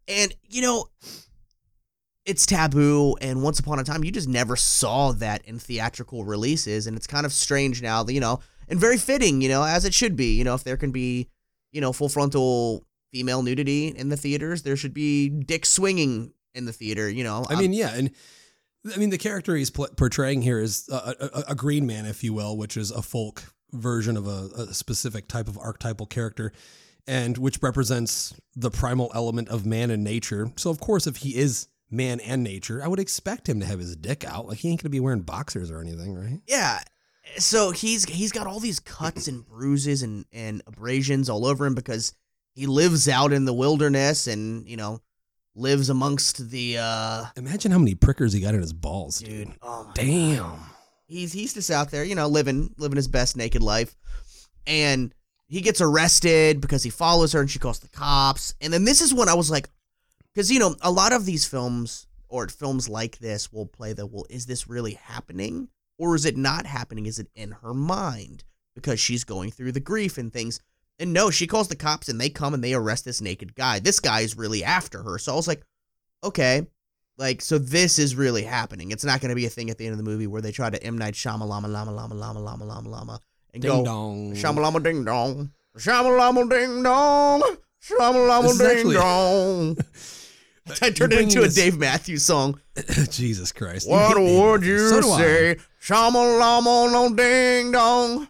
And 0.09 0.35
you 0.49 0.63
know 0.63 0.89
it's 2.25 2.47
taboo 2.47 3.17
and 3.21 3.43
once 3.43 3.59
upon 3.59 3.79
a 3.79 3.85
time 3.85 4.03
you 4.03 4.11
just 4.11 4.29
never 4.29 4.57
saw 4.57 5.13
that 5.13 5.45
in 5.45 5.59
theatrical 5.59 6.25
releases. 6.25 6.87
And 6.87 6.97
it's 6.97 7.07
kind 7.07 7.27
of 7.27 7.33
strange 7.33 7.83
now 7.83 8.03
that 8.03 8.13
you 8.13 8.21
know 8.21 8.41
and 8.69 8.81
very 8.81 8.97
fitting 8.97 9.41
you 9.41 9.49
know 9.49 9.63
as 9.63 9.85
it 9.85 9.95
should 9.95 10.17
be. 10.17 10.35
You 10.35 10.45
know 10.45 10.55
if 10.55 10.65
there 10.65 10.77
can 10.77 10.93
be 10.93 11.29
you 11.73 11.81
know 11.81 11.93
full 11.93 12.09
frontal 12.09 12.85
female 13.13 13.43
nudity 13.43 13.89
in 13.89 14.09
the 14.09 14.17
theaters 14.17 14.63
there 14.63 14.77
should 14.77 14.93
be 14.93 15.29
dick 15.29 15.65
swinging 15.65 16.33
in 16.55 16.65
the 16.65 16.73
theater 16.73 17.09
you 17.09 17.25
know. 17.25 17.45
I 17.49 17.55
um, 17.55 17.61
mean, 17.61 17.73
yeah, 17.73 17.95
and 17.95 18.11
I 18.93 18.99
mean 18.99 19.11
the 19.11 19.19
character 19.19 19.57
he's 19.57 19.71
pl- 19.71 19.89
portraying 19.97 20.43
here 20.43 20.61
is 20.61 20.89
a, 20.91 21.15
a, 21.21 21.45
a 21.49 21.55
green 21.55 21.87
man, 21.87 22.07
if 22.07 22.23
you 22.23 22.33
will, 22.33 22.57
which 22.57 22.77
is 22.77 22.91
a 22.91 23.03
folk 23.03 23.43
version 23.73 24.17
of 24.17 24.27
a, 24.27 24.49
a 24.57 24.75
specific 24.75 25.29
type 25.29 25.49
of 25.49 25.59
archetypal 25.59 26.07
character, 26.07 26.53
and 27.07 27.37
which 27.39 27.59
represents 27.63 28.35
the 28.57 28.71
primal 28.71 29.11
element 29.15 29.49
of 29.49 29.67
man 29.67 29.91
and 29.91 30.03
nature. 30.05 30.51
So, 30.57 30.71
of 30.71 30.81
course, 30.81 31.07
if 31.07 31.17
he 31.19 31.37
is 31.37 31.69
man 31.91 32.21
and 32.21 32.43
nature, 32.43 32.83
I 32.83 32.89
would 32.89 33.01
expect 33.01 33.49
him 33.49 33.61
to 33.61 33.67
have 33.67 33.79
his 33.79 33.95
dick 33.97 34.25
out. 34.25 34.47
Like 34.49 34.59
he 34.59 34.71
ain't 34.71 34.83
gonna 34.83 34.91
be 34.91 35.01
wearing 35.01 35.23
boxers 35.23 35.71
or 35.71 35.81
anything, 35.81 36.15
right? 36.15 36.41
yeah 36.47 36.81
so 37.39 37.71
he's 37.71 38.05
he's 38.05 38.33
got 38.33 38.47
all 38.47 38.61
these 38.61 38.81
cuts 38.81 39.29
and 39.29 39.47
bruises 39.47 40.03
and 40.03 40.25
and 40.33 40.63
abrasions 40.67 41.31
all 41.31 41.47
over 41.47 41.65
him 41.65 41.75
because 41.75 42.13
he 42.55 42.67
lives 42.67 43.09
out 43.09 43.33
in 43.33 43.45
the 43.47 43.53
wilderness 43.55 44.27
and 44.27 44.69
you 44.69 44.77
know 44.77 45.01
lives 45.57 45.89
amongst 45.89 46.51
the 46.51 46.77
uh 46.79 47.25
Imagine 47.37 47.73
how 47.73 47.79
many 47.79 47.95
prickers 47.95 48.33
he 48.33 48.41
got 48.41 48.55
in 48.55 48.61
his 48.61 48.73
balls, 48.73 49.19
dude. 49.21 49.49
dude 49.49 49.57
oh 49.63 49.91
Damn. 49.95 50.59
he's 51.07 51.33
he's 51.33 51.55
just 51.55 51.71
out 51.71 51.91
there, 51.91 52.05
you 52.05 52.15
know, 52.15 52.29
living 52.29 52.75
living 52.77 52.97
his 52.97 53.09
best 53.09 53.37
naked 53.37 53.63
life, 53.63 53.97
and 54.67 55.15
he 55.49 55.61
gets 55.61 55.81
arrested 55.81 56.61
because 56.61 56.83
he 56.83 56.91
follows 56.91 57.33
her 57.33 57.41
and 57.41 57.51
she 57.51 57.59
calls 57.59 57.79
the 57.79 57.89
cops. 57.89 58.55
And 58.61 58.73
then 58.73 58.85
this 58.85 59.01
is 59.01 59.13
when 59.13 59.29
I 59.29 59.35
was 59.35 59.51
like, 59.51 59.69
because 60.33 60.51
you 60.51 60.59
know, 60.59 60.75
a 60.81 60.91
lot 60.91 61.13
of 61.13 61.27
these 61.27 61.45
films 61.45 62.07
or 62.29 62.49
films 62.49 62.89
like 62.89 63.19
this 63.19 63.53
will 63.53 63.67
play 63.67 63.93
the 63.93 64.07
well, 64.07 64.27
is 64.31 64.47
this 64.47 64.69
really 64.69 64.95
happening 64.95 65.69
or 65.99 66.15
is 66.15 66.25
it 66.25 66.37
not 66.37 66.67
happening? 66.67 67.07
Is 67.07 67.19
it 67.19 67.29
in 67.35 67.53
her 67.53 67.75
mind 67.75 68.45
because 68.75 68.99
she's 68.99 69.25
going 69.25 69.51
through 69.51 69.73
the 69.73 69.81
grief 69.81 70.19
and 70.19 70.33
things? 70.33 70.61
And 70.99 71.13
no, 71.13 71.31
she 71.31 71.47
calls 71.47 71.69
the 71.69 71.77
cops 71.77 72.09
and 72.09 72.21
they 72.21 72.31
come 72.31 72.55
and 72.55 72.63
they 72.63 72.75
arrest 72.75 73.05
this 73.05 73.21
naked 73.21 73.55
guy. 73.55 73.79
This 73.79 74.01
guy 74.01 74.21
is 74.21 74.37
really 74.37 74.65
after 74.65 75.03
her. 75.03 75.19
So 75.19 75.33
I 75.33 75.37
was 75.37 75.49
like, 75.49 75.63
okay, 76.23 76.67
like, 77.17 77.43
so 77.43 77.59
this 77.59 77.99
is 77.99 78.17
really 78.17 78.43
happening. 78.43 78.91
It's 78.91 79.05
not 79.05 79.21
going 79.21 79.29
to 79.29 79.37
be 79.37 79.47
a 79.47 79.51
thing 79.51 79.71
at 79.71 79.79
the 79.79 79.87
end 79.87 79.93
of 79.93 79.99
the 79.99 80.09
movie 80.09 80.27
where 80.27 80.43
they 80.43 80.53
try 80.53 80.71
to 80.71 80.83
M 80.83 80.99
Night 80.99 81.15
Shyamalama 81.15 81.69
Lama 81.69 81.69
Lama 81.69 82.15
Lama 82.15 82.41
Lama 82.41 82.65
Lama 82.65 82.89
Lama 82.89 83.21
and 83.55 83.63
Ding 83.63 83.71
go 83.71 83.85
dong. 83.85 84.35
Shamalama 84.35 84.83
Ding 84.83 85.05
Dong, 85.05 85.51
Shamalama 85.79 86.51
Ding 86.51 86.83
Dong, 86.83 87.41
This 87.41 87.99
Shamalama 87.99 88.59
Ding 88.59 88.77
actually- 88.77 88.95
Dong. 88.97 89.77
I 90.83 90.91
turned 90.91 91.13
it 91.13 91.21
into 91.21 91.43
a 91.43 91.49
Dave 91.49 91.77
Matthews 91.79 92.23
song. 92.23 92.59
Jesus 93.11 93.53
Christ. 93.53 93.89
What 93.89 94.19
would 94.19 94.63
you 94.65 94.79
So 94.89 95.01
say? 95.19 95.57
Shamalama 95.83 96.91
no 96.91 97.15
Ding 97.15 97.71
Dong. 97.73 98.29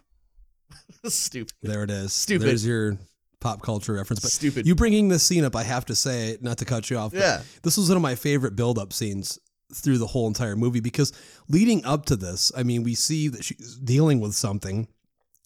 Stupid. 1.05 1.53
There 1.61 1.83
it 1.83 1.91
is. 1.91 2.11
Stupid. 2.11 2.47
There's 2.47 2.65
your 2.65 2.97
pop 3.39 3.61
culture 3.61 3.93
reference. 3.93 4.19
But 4.21 4.31
Stupid. 4.31 4.67
you 4.67 4.75
bringing 4.75 5.07
this 5.07 5.23
scene 5.23 5.45
up, 5.45 5.55
I 5.55 5.63
have 5.63 5.85
to 5.85 5.95
say, 5.95 6.37
not 6.41 6.57
to 6.57 6.65
cut 6.65 6.89
you 6.89 6.97
off. 6.97 7.11
but 7.11 7.19
Yeah. 7.21 7.41
This 7.63 7.77
was 7.77 7.87
one 7.89 7.95
of 7.95 8.01
my 8.01 8.15
favorite 8.15 8.55
build 8.57 8.77
up 8.79 8.91
scenes 8.91 9.39
through 9.73 9.97
the 9.99 10.07
whole 10.07 10.27
entire 10.27 10.55
movie 10.57 10.79
because 10.81 11.13
leading 11.47 11.85
up 11.85 12.05
to 12.07 12.15
this, 12.17 12.51
I 12.57 12.63
mean, 12.63 12.83
we 12.83 12.95
see 12.95 13.27
that 13.29 13.43
she's 13.45 13.77
dealing 13.77 14.19
with 14.19 14.35
something. 14.35 14.87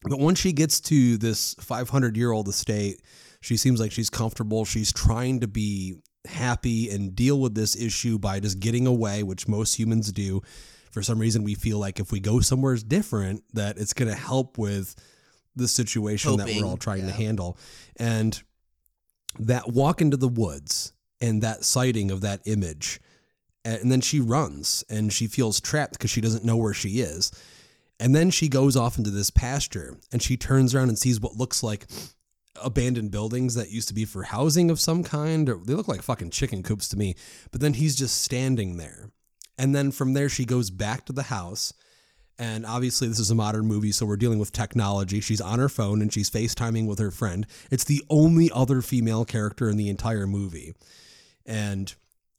But 0.04 0.20
once 0.20 0.40
she 0.40 0.54
gets 0.54 0.80
to 0.82 1.18
this 1.18 1.56
500 1.60 2.16
year 2.16 2.32
old 2.32 2.48
estate, 2.48 3.02
she 3.42 3.58
seems 3.58 3.80
like 3.80 3.92
she's 3.92 4.10
comfortable. 4.10 4.66
She's 4.66 4.94
trying 4.94 5.42
to 5.42 5.48
be 5.48 5.96
happy 6.26 6.90
and 6.90 7.16
deal 7.16 7.40
with 7.40 7.56
this 7.56 7.76
issue 7.76 8.20
by 8.20 8.40
just 8.40 8.60
getting 8.60 8.88
away, 8.88 9.24
which 9.24 9.48
most 9.48 9.76
humans 9.76 10.12
do. 10.12 10.42
for 10.92 11.02
some 11.02 11.20
reason 11.20 11.44
we 11.44 11.56
feel 11.56 11.78
like 11.78 12.00
if 12.00 12.12
we 12.12 12.20
go 12.20 12.40
somewhere 12.40 12.76
different 12.76 13.44
that 13.54 13.78
it's 13.78 13.94
going 13.94 14.10
to 14.10 14.18
help 14.18 14.58
with 14.58 14.96
the 15.56 15.68
situation 15.68 16.38
that 16.38 16.48
we're 16.48 16.66
all 16.66 16.78
trying 16.78 17.06
to 17.06 17.12
handle 17.12 17.58
and 17.98 18.42
that 19.38 19.72
walk 19.72 20.02
into 20.02 20.18
the 20.18 20.28
woods 20.28 20.94
and 21.22 21.42
that 21.44 21.64
sighting 21.64 22.10
of 22.12 22.22
that 22.22 22.42
image 22.46 23.00
and 23.66 23.92
then 23.92 24.02
she 24.02 24.20
runs 24.20 24.84
and 24.90 25.14
she 25.14 25.28
feels 25.28 25.60
trapped 25.62 25.94
because 25.94 26.10
she 26.10 26.22
doesn't 26.22 26.44
know 26.46 26.58
where 26.58 26.74
she 26.74 27.02
is 27.02 27.32
and 28.00 28.16
then 28.16 28.30
she 28.30 28.48
goes 28.48 28.78
off 28.78 28.98
into 28.98 29.10
this 29.10 29.30
pasture 29.30 29.98
and 30.12 30.22
she 30.22 30.38
turns 30.38 30.74
around 30.74 30.90
and 30.90 30.98
sees 30.98 31.20
what 31.20 31.36
looks 31.36 31.62
like 31.62 31.86
abandoned 32.62 33.12
buildings 33.12 33.56
that 33.56 33.72
used 33.72 33.88
to 33.90 33.94
be 33.94 34.06
for 34.06 34.24
housing 34.24 34.72
of 34.72 34.80
some 34.80 35.04
kind. 35.04 35.50
Or 35.50 35.58
they 35.58 35.74
look 35.74 35.88
like 35.88 36.02
fucking 36.02 36.32
chicken 36.32 36.64
coops 36.64 36.88
to 36.90 36.98
me. 36.98 37.16
But 37.52 37.62
then 37.62 37.74
he's 37.74 37.96
just 37.96 38.22
standing 38.22 38.78
there. 38.78 39.12
And 39.58 39.76
then 39.76 39.92
from 39.92 40.14
there 40.14 40.30
she 40.30 40.46
goes 40.46 40.70
back 40.70 41.06
to 41.06 41.14
the 41.14 41.24
house. 41.24 41.74
And 42.38 42.66
obviously 42.66 43.10
this 43.10 43.20
is 43.20 43.32
a 43.32 43.36
modern 43.36 43.66
movie 43.66 43.92
so 43.92 44.06
we're 44.06 44.16
dealing 44.16 44.40
with 44.40 44.54
technology. 44.54 45.20
She's 45.20 45.42
on 45.42 45.60
her 45.60 45.68
phone 45.68 46.02
and 46.02 46.12
she's 46.12 46.30
facetiming 46.30 46.88
with 46.88 47.00
her 47.00 47.12
friend. 47.12 47.46
It's 47.70 47.84
the 47.84 48.02
only 48.10 48.50
other 48.52 48.82
female 48.82 49.26
character 49.26 49.70
in 49.70 49.76
the 49.76 49.90
entire 49.90 50.26
movie. 50.26 50.74
And 51.46 51.94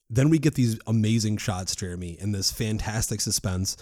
then 0.08 0.30
we 0.30 0.38
get 0.38 0.54
these 0.54 0.78
amazing 0.86 1.36
shots 1.36 1.76
jeremy 1.76 2.16
and 2.18 2.34
this 2.34 2.50
fantastic 2.50 3.20
suspense 3.20 3.76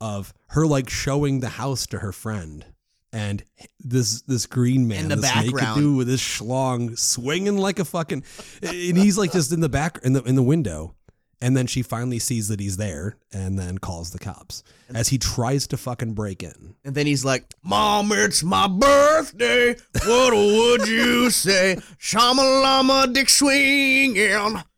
of 0.00 0.32
her 0.48 0.66
like 0.66 0.88
showing 0.88 1.40
the 1.40 1.48
house 1.50 1.86
to 1.88 1.98
her 1.98 2.12
friend 2.12 2.64
and 3.12 3.42
this 3.80 4.22
this 4.22 4.46
green 4.46 4.86
man 4.88 5.04
In 5.04 5.08
the 5.08 5.16
this 5.16 5.34
naked 5.34 5.52
background. 5.54 5.80
dude 5.80 5.96
with 5.96 6.08
his 6.08 6.20
schlong 6.20 6.96
swinging 6.98 7.58
like 7.58 7.78
a 7.78 7.84
fucking 7.84 8.22
and 8.62 8.96
he's 8.98 9.18
like 9.18 9.32
just 9.32 9.52
in 9.52 9.60
the 9.60 9.68
back 9.68 9.98
in 10.04 10.12
the 10.12 10.22
in 10.22 10.36
the 10.36 10.42
window 10.42 10.94
and 11.42 11.56
then 11.56 11.66
she 11.66 11.82
finally 11.82 12.18
sees 12.18 12.48
that 12.48 12.60
he's 12.60 12.76
there 12.76 13.16
and 13.32 13.58
then 13.58 13.78
calls 13.78 14.10
the 14.10 14.18
cops 14.18 14.62
as 14.94 15.08
he 15.08 15.16
tries 15.18 15.66
to 15.66 15.76
fucking 15.76 16.12
break 16.12 16.42
in 16.42 16.74
And 16.84 16.94
then 16.94 17.06
he's 17.06 17.24
like, 17.24 17.44
Mom, 17.64 18.12
it's 18.12 18.42
my 18.44 18.68
birthday. 18.68 19.74
What 20.04 20.34
would 20.34 20.86
you 20.86 21.30
say? 21.30 21.78
Shamalama 21.98 23.12
dick 23.12 23.28
swinging. 23.28 24.62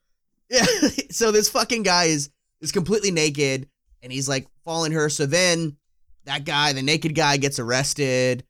Yeah. 0.50 0.66
so 1.10 1.32
this 1.32 1.48
fucking 1.48 1.82
guy 1.82 2.04
is 2.04 2.28
is 2.60 2.72
completely 2.72 3.10
naked 3.10 3.68
and 4.02 4.12
he's 4.12 4.28
like 4.28 4.46
following 4.64 4.92
her. 4.92 5.08
So 5.08 5.26
then 5.26 5.76
that 6.24 6.44
guy, 6.44 6.72
the 6.72 6.82
naked 6.82 7.14
guy, 7.14 7.36
gets 7.36 7.58
arrested. 7.58 8.44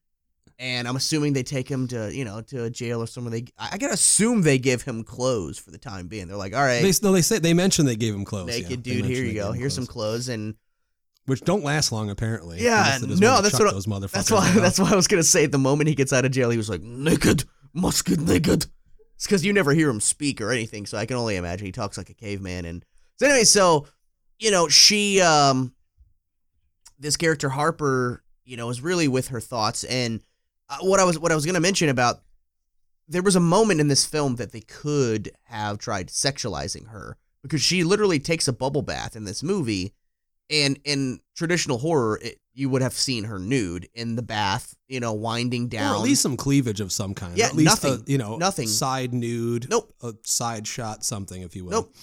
And 0.59 0.87
I'm 0.87 0.95
assuming 0.95 1.33
they 1.33 1.43
take 1.43 1.69
him 1.69 1.89
to, 1.89 2.15
you 2.15 2.25
know, 2.25 2.41
to 2.43 2.65
a 2.65 2.71
jail 2.71 3.03
or 3.03 3.07
somewhere. 3.09 3.33
They, 3.33 3.47
I 3.59 3.71
I 3.73 3.79
gotta 3.79 3.95
assume 3.95 4.43
they 4.43 4.59
give 4.59 4.83
him 4.83 5.03
clothes 5.03 5.59
for 5.59 5.73
the 5.73 5.79
time 5.79 6.07
being. 6.07 6.29
They're 6.29 6.37
like, 6.37 6.55
all 6.55 6.63
right, 6.63 6.83
they 6.83 6.93
no 7.03 7.11
they 7.11 7.23
say 7.23 7.39
they 7.39 7.55
mentioned 7.55 7.89
they 7.89 7.97
gave 7.97 8.15
him 8.15 8.25
clothes 8.25 8.49
yeah. 8.57 8.63
naked 8.69 8.85
They 8.85 8.93
dude, 8.93 9.05
here 9.07 9.25
you 9.25 9.35
go. 9.35 9.51
Here's 9.51 9.75
some 9.75 9.87
clothes. 9.87 10.27
clothes, 10.27 10.29
and 10.29 10.55
which 11.27 11.41
don't 11.41 11.65
last 11.65 11.91
long 11.91 12.11
apparently 12.11 12.61
Yeah, 12.61 12.79
Unless 12.81 13.01
they 13.01 13.07
just 13.09 13.23
no, 13.23 13.41
that's 13.41 13.59
what- 13.59 13.73
those 13.73 13.87
motherfuckers 13.87 14.11
That's 14.13 14.31
why. 14.31 14.53
right 14.53 14.61
That's 14.61 14.79
why 14.79 14.93
I 14.93 14.95
was 14.95 15.09
gonna 15.09 15.23
say. 15.25 15.47
The 15.47 15.59
moment 15.59 15.89
he 15.89 15.95
gets 15.97 16.13
out 16.13 16.25
of 16.25 16.31
jail, 16.31 16.51
he 16.51 16.57
was 16.57 16.69
like 16.69 16.83
naked, 16.83 17.45
must 17.73 18.05
get 18.05 18.21
naked. 18.21 18.67
It's 19.17 19.27
because 19.27 19.45
you 19.45 19.53
never 19.53 19.73
hear 19.73 19.89
him 19.89 20.01
speak 20.01 20.41
or 20.41 20.53
anything, 20.53 20.87
so 20.87 20.97
I 20.99 21.07
can 21.07 21.17
only 21.17 21.37
imagine 21.37 21.65
he 21.67 21.73
talks 21.73 21.97
like 21.99 22.11
a 22.11 22.15
caveman. 22.15 22.67
And 22.67 22.85
so 23.17 23.27
anyway, 23.27 23.45
so 23.45 23.87
you 24.39 24.51
know, 24.51 24.69
she, 24.69 25.21
um, 25.21 25.73
this 26.99 27.17
character 27.17 27.49
Harper, 27.49 28.23
you 28.45 28.57
know, 28.57 28.71
is 28.71 28.81
really 28.81 29.09
with 29.09 29.29
her 29.29 29.41
thoughts. 29.41 29.85
And 29.85 30.21
uh, 30.69 30.79
what 30.81 31.01
I 31.01 31.05
was 31.05 31.19
what 31.19 31.33
I 31.33 31.35
was 31.35 31.45
gonna 31.45 31.61
mention 31.61 31.89
about 31.89 32.23
there 33.09 33.23
was 33.23 33.37
a 33.37 33.41
moment 33.41 33.81
in 33.81 33.89
this 33.89 34.07
film 34.07 34.37
that 34.37 34.53
they 34.53 34.61
could 34.61 35.33
have 35.45 35.79
tried 35.79 36.09
sexualizing 36.09 36.89
her 36.89 37.19
because 37.43 37.61
she 37.61 37.85
literally 37.85 38.19
takes 38.19 38.49
a 38.49 38.53
bubble 38.53 38.83
bath 38.83 39.17
in 39.17 39.25
this 39.25 39.43
movie 39.43 39.93
and 40.49 40.79
in 40.85 41.21
traditional 41.35 41.79
horror 41.79 42.19
it, 42.23 42.39
you 42.55 42.69
would 42.69 42.81
have 42.81 42.93
seen 42.95 43.25
her 43.25 43.39
nude 43.39 43.89
in 43.95 44.17
the 44.17 44.23
bath 44.23 44.75
you 44.89 45.01
know 45.01 45.13
winding 45.13 45.69
down 45.69 45.93
Or 45.93 45.97
at 45.97 46.03
least 46.03 46.23
some 46.23 46.37
cleavage 46.37 46.81
of 46.81 46.93
some 46.93 47.15
kind. 47.15 47.37
Yeah, 47.37 47.47
at 47.47 47.55
least 47.55 47.83
nothing. 47.83 48.05
A, 48.07 48.11
you 48.11 48.19
know, 48.19 48.37
Nothing. 48.37 48.69
Side 48.69 49.13
nude. 49.13 49.69
Nope. 49.69 49.93
A 50.03 50.15
side 50.23 50.67
shot, 50.67 51.05
something, 51.05 51.43
if 51.43 51.55
you 51.57 51.65
will. 51.65 51.73
nope 51.73 51.95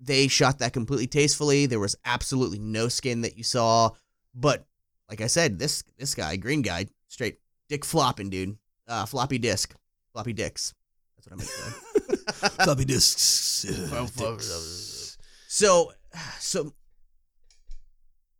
they 0.00 0.28
shot 0.28 0.58
that 0.58 0.72
completely 0.72 1.06
tastefully 1.06 1.66
there 1.66 1.80
was 1.80 1.96
absolutely 2.04 2.58
no 2.58 2.88
skin 2.88 3.20
that 3.20 3.36
you 3.36 3.44
saw 3.44 3.90
but 4.34 4.66
like 5.08 5.20
i 5.20 5.26
said 5.26 5.58
this 5.58 5.84
this 5.98 6.14
guy 6.14 6.36
green 6.36 6.62
guy 6.62 6.86
straight 7.08 7.38
dick 7.68 7.84
flopping 7.84 8.30
dude 8.30 8.56
uh 8.88 9.06
floppy 9.06 9.38
disc 9.38 9.74
floppy 10.12 10.32
dicks 10.32 10.74
that's 11.16 11.28
what 11.28 11.34
i 11.34 11.36
meant 11.36 11.48
to 11.48 11.56
say 11.56 11.90
Floppy 12.64 12.84
disks. 12.84 13.66
Uh, 13.92 14.06
dicks. 14.16 15.18
So, 15.48 15.92
so 16.38 16.72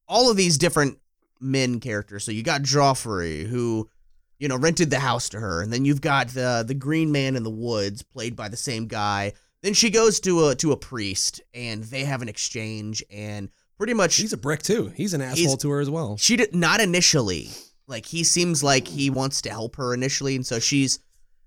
all 0.08 0.30
of 0.30 0.36
these 0.36 0.56
different 0.56 0.98
men 1.40 1.78
characters. 1.80 2.24
So 2.24 2.32
you 2.32 2.42
got 2.42 2.62
Geoffrey, 2.62 3.44
who 3.44 3.90
you 4.38 4.48
know 4.48 4.56
rented 4.56 4.88
the 4.88 4.98
house 4.98 5.28
to 5.30 5.40
her, 5.40 5.60
and 5.60 5.70
then 5.70 5.84
you've 5.84 6.00
got 6.00 6.28
the 6.28 6.64
the 6.66 6.74
Green 6.74 7.12
Man 7.12 7.36
in 7.36 7.42
the 7.42 7.50
woods, 7.50 8.02
played 8.02 8.34
by 8.34 8.48
the 8.48 8.56
same 8.56 8.86
guy. 8.86 9.34
Then 9.62 9.74
she 9.74 9.90
goes 9.90 10.20
to 10.20 10.48
a 10.48 10.54
to 10.56 10.72
a 10.72 10.76
priest, 10.76 11.40
and 11.52 11.84
they 11.84 12.04
have 12.04 12.22
an 12.22 12.28
exchange, 12.28 13.02
and 13.10 13.50
pretty 13.76 13.94
much 13.94 14.16
He's 14.16 14.32
a 14.32 14.38
brick 14.38 14.62
too. 14.62 14.88
He's 14.94 15.12
an 15.14 15.20
asshole 15.20 15.36
He's- 15.36 15.56
to 15.58 15.70
her 15.70 15.80
as 15.80 15.90
well. 15.90 16.16
she 16.16 16.36
did 16.36 16.54
not 16.54 16.80
initially. 16.80 17.50
Like 17.86 18.06
he 18.06 18.22
seems 18.24 18.62
like 18.62 18.86
he 18.88 19.10
wants 19.10 19.42
to 19.42 19.50
help 19.50 19.76
her 19.76 19.92
initially, 19.92 20.36
and 20.36 20.46
so 20.46 20.58
she's, 20.60 21.00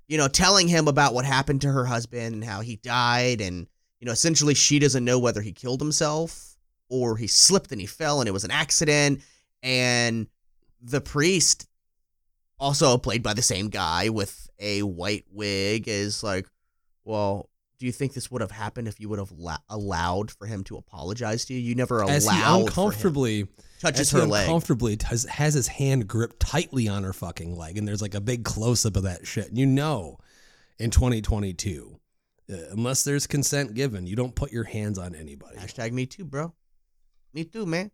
you 0.08 0.18
know, 0.18 0.28
telling 0.28 0.68
him 0.68 0.88
about 0.88 1.14
what 1.14 1.26
happened 1.26 1.62
to 1.62 1.72
her 1.72 1.86
husband 1.86 2.36
and 2.36 2.44
how 2.44 2.62
he 2.62 2.76
died, 2.78 3.40
and 3.42 3.68
you 4.00 4.06
know, 4.06 4.12
essentially 4.12 4.54
she 4.54 4.78
doesn't 4.78 5.06
know 5.06 5.18
whether 5.18 5.42
he 5.42 5.54
killed 5.54 5.80
himself 5.80 6.58
or 6.90 7.16
he 7.16 7.26
slipped 7.28 7.72
and 7.72 7.80
he 7.80 7.88
fell 7.88 8.20
and 8.20 8.28
it 8.28 8.34
was 8.34 8.44
an 8.44 8.52
accident. 8.52 9.22
And 9.64 10.28
the 10.82 11.00
priest, 11.00 11.66
also 12.60 12.98
played 12.98 13.24
by 13.24 13.34
the 13.34 13.42
same 13.42 13.70
guy 13.70 14.10
with 14.10 14.50
a 14.60 14.84
white 14.84 15.26
wig, 15.32 15.88
is 15.88 16.22
like, 16.22 16.46
well. 17.06 17.50
Do 17.84 17.88
you 17.88 17.92
think 17.92 18.14
this 18.14 18.32
would 18.32 18.40
have 18.40 18.52
happened 18.52 18.88
if 18.88 18.98
you 18.98 19.10
would 19.10 19.20
have 19.20 19.34
la- 19.34 19.58
allowed 19.70 20.32
for 20.32 20.48
him 20.48 20.64
to 20.64 20.78
apologize 20.78 21.44
to 21.44 21.54
you? 21.54 21.60
You 21.60 21.76
never 21.76 22.00
allowed 22.00 22.14
As 22.14 22.30
he 22.30 22.42
uncomfortably 22.42 23.50
touches 23.82 24.10
her 24.12 24.26
leg. 24.26 24.46
uncomfortably 24.48 24.98
has, 25.04 25.26
has 25.26 25.54
his 25.54 25.68
hand 25.68 26.08
gripped 26.08 26.40
tightly 26.40 26.88
on 26.88 27.04
her 27.04 27.12
fucking 27.12 27.58
leg, 27.58 27.78
and 27.78 27.86
there's 27.86 28.02
like 28.02 28.14
a 28.14 28.22
big 28.22 28.46
close 28.46 28.86
up 28.86 28.96
of 28.96 29.04
that 29.04 29.28
shit. 29.28 29.50
And 29.50 29.58
you 29.58 29.66
know, 29.66 30.18
in 30.80 30.92
2022, 30.92 32.00
uh, 32.50 32.56
unless 32.72 33.04
there's 33.04 33.28
consent 33.28 33.74
given, 33.74 34.08
you 34.08 34.16
don't 34.16 34.34
put 34.34 34.54
your 34.54 34.64
hands 34.64 34.98
on 34.98 35.14
anybody. 35.14 35.58
Hashtag 35.58 35.92
me 35.92 36.06
too, 36.06 36.24
bro. 36.24 36.54
Me 37.34 37.44
too, 37.44 37.66
man. 37.66 37.92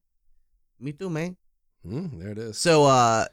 Me 0.79 0.91
too, 0.91 1.09
man. 1.09 1.35
Hmm, 1.81 2.19
there 2.19 2.29
it 2.29 2.37
is. 2.37 2.59
So, 2.59 2.85
uh, 2.85 3.25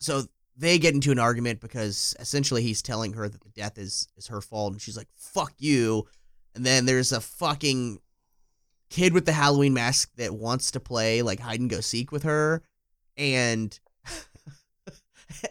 so 0.00 0.26
they 0.56 0.78
get 0.78 0.94
into 0.94 1.12
an 1.12 1.18
argument 1.18 1.60
because 1.60 2.16
essentially 2.18 2.62
he's 2.62 2.82
telling 2.82 3.12
her 3.12 3.28
that 3.28 3.42
the 3.42 3.50
death 3.50 3.78
is 3.78 4.08
is 4.16 4.28
her 4.28 4.40
fault, 4.40 4.72
and 4.72 4.82
she's 4.82 4.96
like, 4.96 5.08
"Fuck 5.14 5.52
you." 5.58 6.06
And 6.54 6.64
then 6.64 6.86
there's 6.86 7.12
a 7.12 7.20
fucking 7.20 8.00
kid 8.88 9.12
with 9.12 9.26
the 9.26 9.32
Halloween 9.32 9.74
mask 9.74 10.10
that 10.16 10.34
wants 10.34 10.70
to 10.70 10.80
play 10.80 11.22
like 11.22 11.40
hide 11.40 11.60
and 11.60 11.70
go 11.70 11.80
seek 11.80 12.12
with 12.12 12.22
her, 12.22 12.62
and 13.16 13.78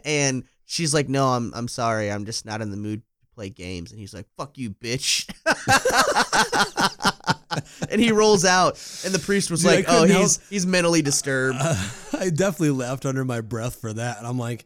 and 0.05 0.43
she's 0.65 0.93
like, 0.93 1.09
"No, 1.09 1.27
I'm 1.27 1.53
I'm 1.53 1.67
sorry, 1.67 2.11
I'm 2.11 2.25
just 2.25 2.45
not 2.45 2.61
in 2.61 2.71
the 2.71 2.77
mood 2.77 3.01
to 3.01 3.27
play 3.35 3.49
games." 3.49 3.91
And 3.91 3.99
he's 3.99 4.13
like, 4.13 4.27
"Fuck 4.37 4.57
you, 4.57 4.71
bitch." 4.71 5.29
and 7.89 8.01
he 8.01 8.11
rolls 8.11 8.45
out, 8.45 8.73
and 9.05 9.13
the 9.13 9.19
priest 9.19 9.51
was 9.51 9.61
Dude, 9.61 9.71
like, 9.71 9.85
"Oh, 9.87 10.05
he's 10.05 10.39
he's 10.49 10.65
mentally 10.65 11.01
disturbed." 11.01 11.59
Uh, 11.61 11.75
I 12.13 12.29
definitely 12.29 12.71
laughed 12.71 13.05
under 13.05 13.23
my 13.23 13.41
breath 13.41 13.75
for 13.75 13.93
that, 13.93 14.17
and 14.17 14.27
I'm 14.27 14.39
like, 14.39 14.65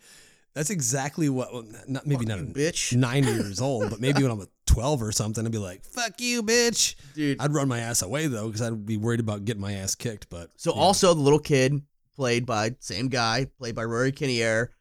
that's 0.54 0.70
exactly 0.70 1.30
what. 1.30 1.54
well, 1.54 1.66
Not 1.88 2.06
maybe 2.08 2.26
not 2.26 2.40
Fucking 2.40 2.52
a 2.52 2.56
bitch. 2.56 2.96
nine 2.98 3.24
years 3.24 3.62
old, 3.62 3.90
but 3.90 4.00
maybe 4.00 4.24
when 4.24 4.32
I'm 4.32 4.42
a 4.42 4.48
12 4.66 5.02
or 5.02 5.12
something, 5.12 5.46
I'd 5.46 5.52
be 5.52 5.58
like, 5.58 5.84
"Fuck 5.84 6.20
you, 6.22 6.44
bitch." 6.44 6.96
Dude. 7.16 7.40
I'd 7.40 7.54
run 7.54 7.68
my 7.68 7.80
ass 7.80 8.02
away 8.02 8.28
though, 8.28 8.48
because 8.48 8.62
I'd 8.62 8.86
be 8.86 8.98
worried 8.98 9.20
about 9.20 9.46
getting 9.46 9.62
my 9.62 9.74
ass 9.74 9.96
kicked. 9.96 10.30
But 10.30 10.50
So 10.58 10.74
yeah. 10.74 10.82
also 10.82 11.14
the 11.14 11.22
little 11.22 11.40
kid 11.40 11.82
played 12.16 12.46
by 12.46 12.76
same 12.80 13.08
guy, 13.08 13.46
played 13.58 13.76
by 13.76 13.84
Rory 13.84 14.12
Kinnear, 14.12 14.72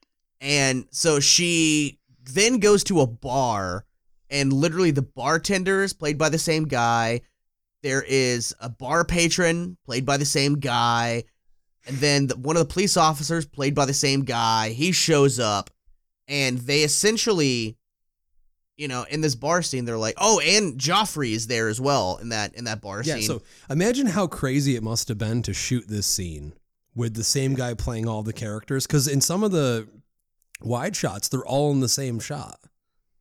and 0.41 0.87
so 0.91 1.21
she 1.21 1.99
then 2.25 2.59
goes 2.59 2.85
to 2.85 3.01
a 3.01 3.07
bar, 3.07 3.85
and 4.31 4.53
literally 4.53 4.91
the 4.91 5.03
bartender 5.03 5.83
is 5.83 5.93
played 5.93 6.19
by 6.19 6.29
the 6.29 6.39
same 6.39 6.65
guy. 6.65 7.21
There 7.83 8.03
is 8.07 8.55
a 8.61 8.69
bar 8.69 9.05
patron 9.05 9.77
played 9.85 10.05
by 10.05 10.17
the 10.17 10.25
same 10.25 10.57
guy, 10.59 11.25
and 11.87 11.97
then 11.99 12.27
the, 12.27 12.37
one 12.37 12.57
of 12.57 12.61
the 12.67 12.73
police 12.73 12.97
officers 12.97 13.47
played 13.47 13.75
by 13.75 13.85
the 13.85 13.95
same 13.95 14.25
guy. 14.25 14.71
He 14.71 14.93
shows 14.93 15.39
up, 15.39 15.71
and 16.27 16.59
they 16.59 16.83
essentially. 16.83 17.77
You 18.77 18.87
know, 18.87 19.05
in 19.11 19.23
this 19.23 19.35
bar 19.35 19.61
scene, 19.63 19.87
they're 19.87 19.99
like, 19.99 20.15
"Oh, 20.19 20.39
and 20.39 20.79
Geoffrey 20.79 21.33
is 21.33 21.49
there 21.49 21.67
as 21.67 21.81
well 21.81 22.17
in 22.23 22.29
that 22.29 22.55
in 22.55 22.63
that 22.67 22.81
bar 22.81 23.03
yeah. 23.03 23.15
scene." 23.15 23.25
So 23.25 23.43
imagine 23.69 24.07
how 24.07 24.29
crazy 24.29 24.77
it 24.77 24.85
must 24.85 25.09
have 25.09 25.19
been 25.19 25.43
to 25.43 25.53
shoot 25.53 25.89
this 25.89 26.07
scene 26.07 26.53
with 26.95 27.15
the 27.15 27.25
same 27.25 27.55
guy 27.55 27.75
playing 27.75 28.07
all 28.07 28.23
the 28.23 28.33
characters, 28.33 28.87
because 28.87 29.09
in 29.09 29.21
some 29.21 29.43
of 29.43 29.51
the 29.51 29.89
wide 30.61 30.95
shots, 30.95 31.27
they're 31.29 31.45
all 31.45 31.73
in 31.73 31.81
the 31.81 31.89
same 31.89 32.21
shot. 32.21 32.61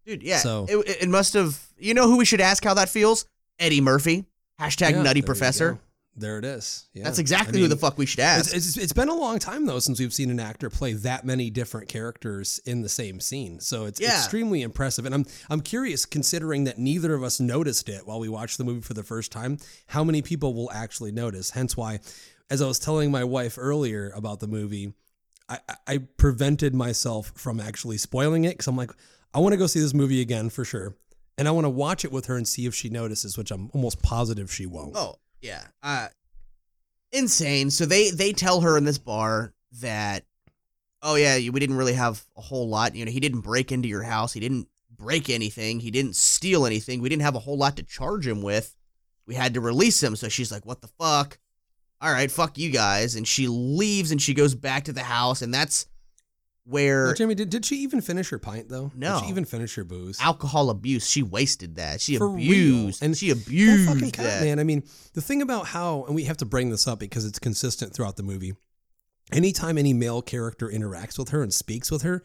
Dude, 0.06 0.22
yeah. 0.22 0.38
So- 0.38 0.68
it, 0.70 1.02
it- 1.02 1.10
must 1.10 1.34
have. 1.34 1.60
You 1.80 1.96
know 1.96 2.08
who 2.08 2.18
we 2.18 2.26
should 2.26 2.42
ask 2.42 2.64
how 2.64 2.76
that 2.76 2.90
feels? 2.90 3.26
Eddie 3.60 3.82
Murphy. 3.82 4.26
Hashtag 4.60 4.92
Yeah, 4.92 5.02
Nutty 5.02 5.22
Professor. 5.22 5.80
There 6.20 6.40
it 6.40 6.46
is. 6.46 6.88
Yeah. 6.94 7.04
That's 7.04 7.20
exactly 7.20 7.60
I 7.60 7.62
who 7.62 7.68
the 7.68 7.76
fuck 7.78 7.98
we 7.98 8.08
should 8.08 8.22
ask. 8.22 8.54
It's, 8.56 8.70
it's, 8.70 8.78
it's 8.78 8.94
been 8.94 9.08
a 9.10 9.14
long 9.14 9.38
time 9.38 9.68
though 9.68 9.78
since 9.78 10.00
we've 10.00 10.14
seen 10.14 10.32
an 10.32 10.40
actor 10.40 10.70
play 10.72 10.94
that 10.94 11.26
many 11.26 11.52
different 11.52 11.90
characters 11.90 12.60
in 12.66 12.82
the 12.82 12.90
same 12.90 13.20
scene. 13.20 13.60
So 13.60 13.86
it's 13.86 14.00
Yeah. 14.02 14.18
extremely 14.18 14.64
impressive. 14.64 15.06
And 15.06 15.14
I'm 15.14 15.26
I'm 15.50 15.62
curious, 15.62 16.06
considering 16.08 16.64
that 16.64 16.80
neither 16.80 17.14
of 17.14 17.22
us 17.24 17.40
noticed 17.40 17.88
it 17.88 18.08
while 18.08 18.20
we 18.20 18.30
watched 18.30 18.58
the 18.58 18.64
movie 18.64 18.82
for 18.82 18.96
the 18.96 19.04
first 19.04 19.32
time, 19.32 19.60
how 19.88 20.04
many 20.04 20.24
people 20.24 20.56
will 20.56 20.72
actually 20.72 21.12
notice. 21.12 21.52
Hence 21.52 21.78
why, 21.78 22.00
as 22.50 22.62
I 22.64 22.68
was 22.68 22.80
telling 22.80 23.12
my 23.12 23.24
wife 23.24 23.56
earlier 23.60 24.12
about 24.16 24.40
the 24.40 24.48
movie, 24.48 24.94
I, 25.48 25.60
I- 25.70 25.76
I 25.88 25.98
prevented 26.18 26.74
myself 26.74 27.32
from 27.36 27.60
actually 27.60 27.98
spoiling 27.98 28.44
it 28.44 28.52
because 28.54 28.68
I'm 28.68 28.76
like, 28.76 28.92
I 29.36 29.40
want 29.40 29.54
to 29.54 29.58
go 29.58 29.68
see 29.68 29.80
this 29.82 29.94
movie 29.94 30.20
again 30.22 30.50
for 30.50 30.66
sure. 30.66 30.96
And 31.38 31.48
I 31.48 31.52
want 31.52 31.66
to 31.66 31.70
watch 31.70 32.04
it 32.04 32.12
with 32.12 32.26
her 32.26 32.36
and 32.36 32.48
see 32.48 32.66
if 32.66 32.74
she 32.74 32.90
notices, 32.90 33.38
which 33.38 33.52
I'm 33.52 33.70
almost 33.72 34.02
positive 34.02 34.52
she 34.52 34.66
won't. 34.66 34.96
Oh 34.98 35.20
yeah, 35.42 35.64
uh, 35.84 36.08
insane. 37.12 37.70
So 37.70 37.86
they 37.86 38.12
they 38.12 38.34
tell 38.34 38.62
her 38.62 38.78
in 38.78 38.84
this 38.84 38.98
bar 38.98 39.54
that, 39.82 40.26
oh 41.02 41.16
yeah, 41.16 41.36
we 41.36 41.60
didn't 41.60 41.78
really 41.78 41.94
have 41.94 42.24
a 42.36 42.42
whole 42.42 42.68
lot. 42.68 42.96
You 42.96 43.06
know, 43.06 43.12
he 43.12 43.20
didn't 43.20 43.42
break 43.42 43.72
into 43.72 43.88
your 43.88 44.04
house. 44.04 44.34
He 44.34 44.40
didn't 44.40 44.68
break 44.96 45.30
anything. 45.30 45.80
He 45.80 45.92
didn't 45.92 46.16
steal 46.16 46.66
anything. 46.66 47.02
We 47.02 47.10
didn't 47.10 47.22
have 47.22 47.36
a 47.36 47.40
whole 47.40 47.58
lot 47.58 47.78
to 47.78 47.84
charge 47.84 48.28
him 48.28 48.42
with. 48.42 48.76
We 49.26 49.36
had 49.36 49.54
to 49.54 49.62
release 49.62 50.02
him. 50.02 50.16
So 50.16 50.30
she's 50.30 50.52
like, 50.52 50.66
what 50.66 50.82
the 50.82 50.88
fuck? 50.88 51.38
All 52.00 52.12
right, 52.12 52.32
fuck 52.32 52.58
you 52.58 52.72
guys. 52.72 53.16
And 53.16 53.28
she 53.28 53.48
leaves 53.48 54.12
and 54.12 54.22
she 54.22 54.34
goes 54.34 54.56
back 54.56 54.86
to 54.86 54.94
the 54.94 55.04
house, 55.04 55.42
and 55.42 55.54
that's 55.54 55.88
where 56.68 57.14
Jimmy, 57.14 57.34
did, 57.36 57.50
did 57.50 57.66
she 57.66 57.78
even 57.78 58.02
finish 58.02 58.30
her 58.30 58.38
pint 58.40 58.70
though? 58.70 58.92
No. 58.96 59.16
Did 59.20 59.24
she 59.26 59.30
even 59.30 59.46
finish 59.46 59.76
her 59.76 59.84
booze? 59.84 60.20
alcohol 60.22 60.70
abuse. 60.70 61.08
She 61.10 61.24
wasted 61.24 61.76
that. 61.76 62.02
She 62.02 62.18
For 62.18 62.28
abused 62.34 63.02
And 63.02 63.10
and 63.12 63.18
she 63.18 63.30
abused 63.32 64.14
cat, 64.14 64.24
that. 64.26 64.44
man. 64.44 64.60
I 64.60 64.64
mean, 64.64 64.84
the 65.14 65.22
thing 65.22 65.42
about 65.42 65.68
how, 65.68 66.04
and 66.06 66.16
we 66.16 66.26
have 66.26 66.38
to 66.38 66.46
bring 66.46 66.70
this 66.70 66.88
up 66.88 67.00
because 67.00 67.26
it's 67.26 67.40
consistent 67.40 67.94
throughout 67.94 68.18
the 68.18 68.24
movie. 68.24 68.54
Anytime 69.32 69.78
any 69.78 69.94
male 69.94 70.22
character 70.22 70.68
interacts 70.70 71.18
with 71.18 71.30
her 71.30 71.42
and 71.42 71.54
speaks 71.54 71.90
with 71.92 72.02
her, 72.04 72.24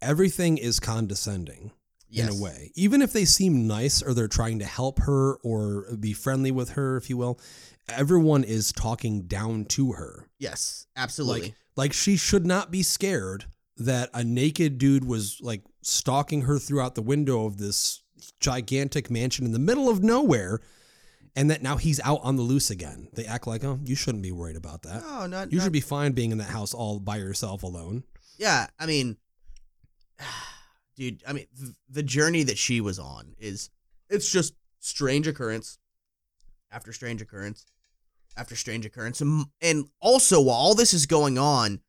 everything 0.00 0.58
is 0.58 0.80
condescending 0.80 1.72
Yes. 2.10 2.30
in 2.34 2.38
a 2.38 2.42
way. 2.42 2.72
Even 2.74 3.02
if 3.02 3.12
they 3.12 3.26
seem 3.26 3.66
nice 3.66 4.00
or 4.02 4.14
they're 4.14 4.28
trying 4.28 4.58
to 4.60 4.64
help 4.64 5.00
her 5.00 5.34
or 5.42 5.94
be 6.00 6.14
friendly 6.14 6.50
with 6.50 6.70
her, 6.70 6.96
if 6.96 7.10
you 7.10 7.18
will, 7.18 7.38
everyone 7.88 8.44
is 8.44 8.72
talking 8.72 9.22
down 9.22 9.66
to 9.66 9.92
her. 9.92 10.26
Yes, 10.38 10.86
absolutely. 10.96 11.42
Like, 11.48 11.54
like 11.76 11.92
she 11.92 12.16
should 12.16 12.46
not 12.46 12.70
be 12.70 12.82
scared 12.82 13.44
that 13.78 14.10
a 14.12 14.24
naked 14.24 14.78
dude 14.78 15.04
was 15.04 15.38
like 15.40 15.62
stalking 15.82 16.42
her 16.42 16.58
throughout 16.58 16.94
the 16.94 17.02
window 17.02 17.46
of 17.46 17.58
this 17.58 18.02
gigantic 18.40 19.10
mansion 19.10 19.46
in 19.46 19.52
the 19.52 19.58
middle 19.58 19.88
of 19.88 20.02
nowhere 20.02 20.60
and 21.36 21.50
that 21.50 21.62
now 21.62 21.76
he's 21.76 22.00
out 22.00 22.18
on 22.24 22.34
the 22.34 22.42
loose 22.42 22.68
again. 22.68 23.08
They 23.12 23.24
act 23.24 23.46
like, 23.46 23.62
"Oh, 23.62 23.78
you 23.84 23.94
shouldn't 23.94 24.24
be 24.24 24.32
worried 24.32 24.56
about 24.56 24.82
that. 24.82 25.02
no, 25.02 25.26
not, 25.26 25.52
You 25.52 25.58
not 25.58 25.64
should 25.64 25.72
be 25.72 25.80
fine 25.80 26.12
being 26.12 26.32
in 26.32 26.38
that 26.38 26.50
house 26.50 26.74
all 26.74 26.98
by 26.98 27.18
yourself 27.18 27.62
alone." 27.62 28.02
Yeah, 28.38 28.66
I 28.78 28.86
mean, 28.86 29.18
dude, 30.96 31.22
I 31.26 31.32
mean, 31.32 31.46
the 31.88 32.02
journey 32.02 32.42
that 32.42 32.58
she 32.58 32.80
was 32.80 32.98
on 32.98 33.36
is 33.38 33.70
it's 34.10 34.30
just 34.30 34.54
strange 34.80 35.28
occurrence 35.28 35.78
after 36.72 36.92
strange 36.92 37.22
occurrence 37.22 37.66
after 38.36 38.56
strange 38.56 38.86
occurrence, 38.86 39.20
and, 39.20 39.46
and 39.60 39.88
also 40.00 40.40
while 40.40 40.56
all 40.56 40.74
this 40.74 40.94
is 40.94 41.06
going 41.06 41.38
on, 41.38 41.80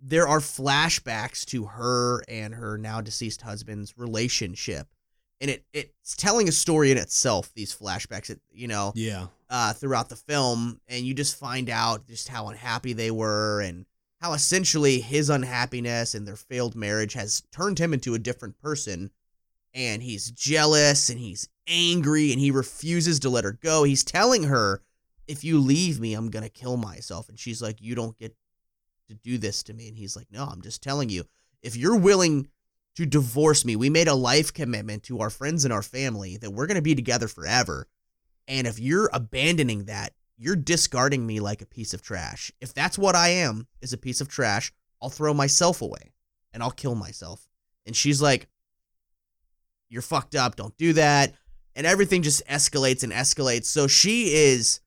there 0.00 0.28
are 0.28 0.40
flashbacks 0.40 1.44
to 1.46 1.64
her 1.66 2.22
and 2.28 2.54
her 2.54 2.76
now 2.78 3.00
deceased 3.00 3.42
husband's 3.42 3.96
relationship, 3.96 4.88
and 5.40 5.50
it 5.50 5.64
it's 5.72 6.14
telling 6.16 6.48
a 6.48 6.52
story 6.52 6.90
in 6.90 6.98
itself. 6.98 7.52
These 7.54 7.74
flashbacks, 7.74 8.30
it, 8.30 8.40
you 8.52 8.68
know, 8.68 8.92
Yeah. 8.94 9.28
uh, 9.50 9.72
throughout 9.72 10.08
the 10.08 10.16
film, 10.16 10.80
and 10.88 11.04
you 11.06 11.14
just 11.14 11.38
find 11.38 11.68
out 11.70 12.06
just 12.06 12.28
how 12.28 12.48
unhappy 12.48 12.92
they 12.92 13.10
were 13.10 13.60
and 13.60 13.86
how 14.20 14.32
essentially 14.32 15.00
his 15.00 15.28
unhappiness 15.30 16.14
and 16.14 16.26
their 16.26 16.36
failed 16.36 16.74
marriage 16.74 17.12
has 17.12 17.42
turned 17.52 17.78
him 17.78 17.92
into 17.92 18.14
a 18.14 18.18
different 18.18 18.58
person. 18.58 19.10
And 19.74 20.02
he's 20.02 20.30
jealous 20.30 21.10
and 21.10 21.20
he's 21.20 21.50
angry 21.66 22.32
and 22.32 22.40
he 22.40 22.50
refuses 22.50 23.20
to 23.20 23.28
let 23.28 23.44
her 23.44 23.52
go. 23.52 23.82
He's 23.84 24.02
telling 24.04 24.44
her, 24.44 24.80
If 25.28 25.44
you 25.44 25.58
leave 25.60 26.00
me, 26.00 26.14
I'm 26.14 26.30
going 26.30 26.44
to 26.44 26.48
kill 26.48 26.78
myself. 26.78 27.28
And 27.28 27.38
she's 27.38 27.60
like, 27.60 27.82
You 27.82 27.94
don't 27.94 28.16
get 28.16 28.34
to 29.08 29.14
do 29.14 29.38
this 29.38 29.62
to 29.64 29.74
me. 29.74 29.88
And 29.88 29.96
he's 29.96 30.16
like, 30.16 30.28
No, 30.30 30.44
I'm 30.44 30.62
just 30.62 30.82
telling 30.82 31.08
you, 31.08 31.24
if 31.62 31.76
you're 31.76 31.96
willing 31.96 32.48
to 32.96 33.06
divorce 33.06 33.64
me, 33.64 33.76
we 33.76 33.90
made 33.90 34.08
a 34.08 34.14
life 34.14 34.52
commitment 34.52 35.02
to 35.04 35.20
our 35.20 35.30
friends 35.30 35.64
and 35.64 35.72
our 35.72 35.82
family 35.82 36.36
that 36.38 36.50
we're 36.50 36.66
going 36.66 36.76
to 36.76 36.82
be 36.82 36.94
together 36.94 37.28
forever. 37.28 37.86
And 38.48 38.66
if 38.66 38.78
you're 38.78 39.10
abandoning 39.12 39.84
that, 39.84 40.12
you're 40.38 40.56
discarding 40.56 41.26
me 41.26 41.40
like 41.40 41.62
a 41.62 41.66
piece 41.66 41.94
of 41.94 42.02
trash. 42.02 42.52
If 42.60 42.74
that's 42.74 42.98
what 42.98 43.14
I 43.14 43.28
am, 43.28 43.66
is 43.80 43.92
a 43.92 43.98
piece 43.98 44.20
of 44.20 44.28
trash, 44.28 44.72
I'll 45.00 45.10
throw 45.10 45.34
myself 45.34 45.82
away 45.82 46.12
and 46.52 46.62
I'll 46.62 46.70
kill 46.70 46.94
myself. 46.94 47.48
And 47.86 47.94
she's 47.94 48.22
like, 48.22 48.48
You're 49.88 50.02
fucked 50.02 50.34
up. 50.34 50.56
Don't 50.56 50.76
do 50.76 50.92
that. 50.94 51.34
And 51.74 51.86
everything 51.86 52.22
just 52.22 52.46
escalates 52.46 53.02
and 53.02 53.12
escalates. 53.12 53.66
So 53.66 53.86
she 53.86 54.34
is 54.34 54.80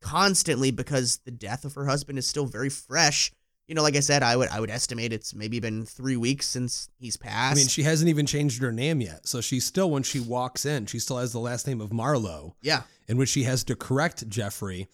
constantly, 0.00 0.70
because 0.70 1.18
the 1.24 1.30
death 1.30 1.66
of 1.66 1.74
her 1.74 1.86
husband 1.86 2.18
is 2.18 2.26
still 2.26 2.46
very 2.46 2.70
fresh. 2.70 3.30
You 3.70 3.76
know, 3.76 3.82
like 3.82 3.94
I 3.94 4.00
said, 4.00 4.24
I 4.24 4.36
would 4.36 4.48
I 4.48 4.58
would 4.58 4.68
estimate 4.68 5.12
it's 5.12 5.32
maybe 5.32 5.60
been 5.60 5.86
three 5.86 6.16
weeks 6.16 6.48
since 6.48 6.88
he's 6.98 7.16
passed. 7.16 7.52
I 7.52 7.54
mean, 7.54 7.68
she 7.68 7.84
hasn't 7.84 8.08
even 8.08 8.26
changed 8.26 8.60
her 8.62 8.72
name 8.72 9.00
yet. 9.00 9.28
So 9.28 9.40
she's 9.40 9.64
still 9.64 9.88
when 9.92 10.02
she 10.02 10.18
walks 10.18 10.66
in, 10.66 10.86
she 10.86 10.98
still 10.98 11.18
has 11.18 11.30
the 11.30 11.38
last 11.38 11.68
name 11.68 11.80
of 11.80 11.92
Marlowe. 11.92 12.56
yeah. 12.62 12.82
in 13.06 13.16
which 13.16 13.28
she 13.28 13.44
has 13.44 13.62
to 13.62 13.76
correct 13.76 14.28
Geoffrey 14.28 14.88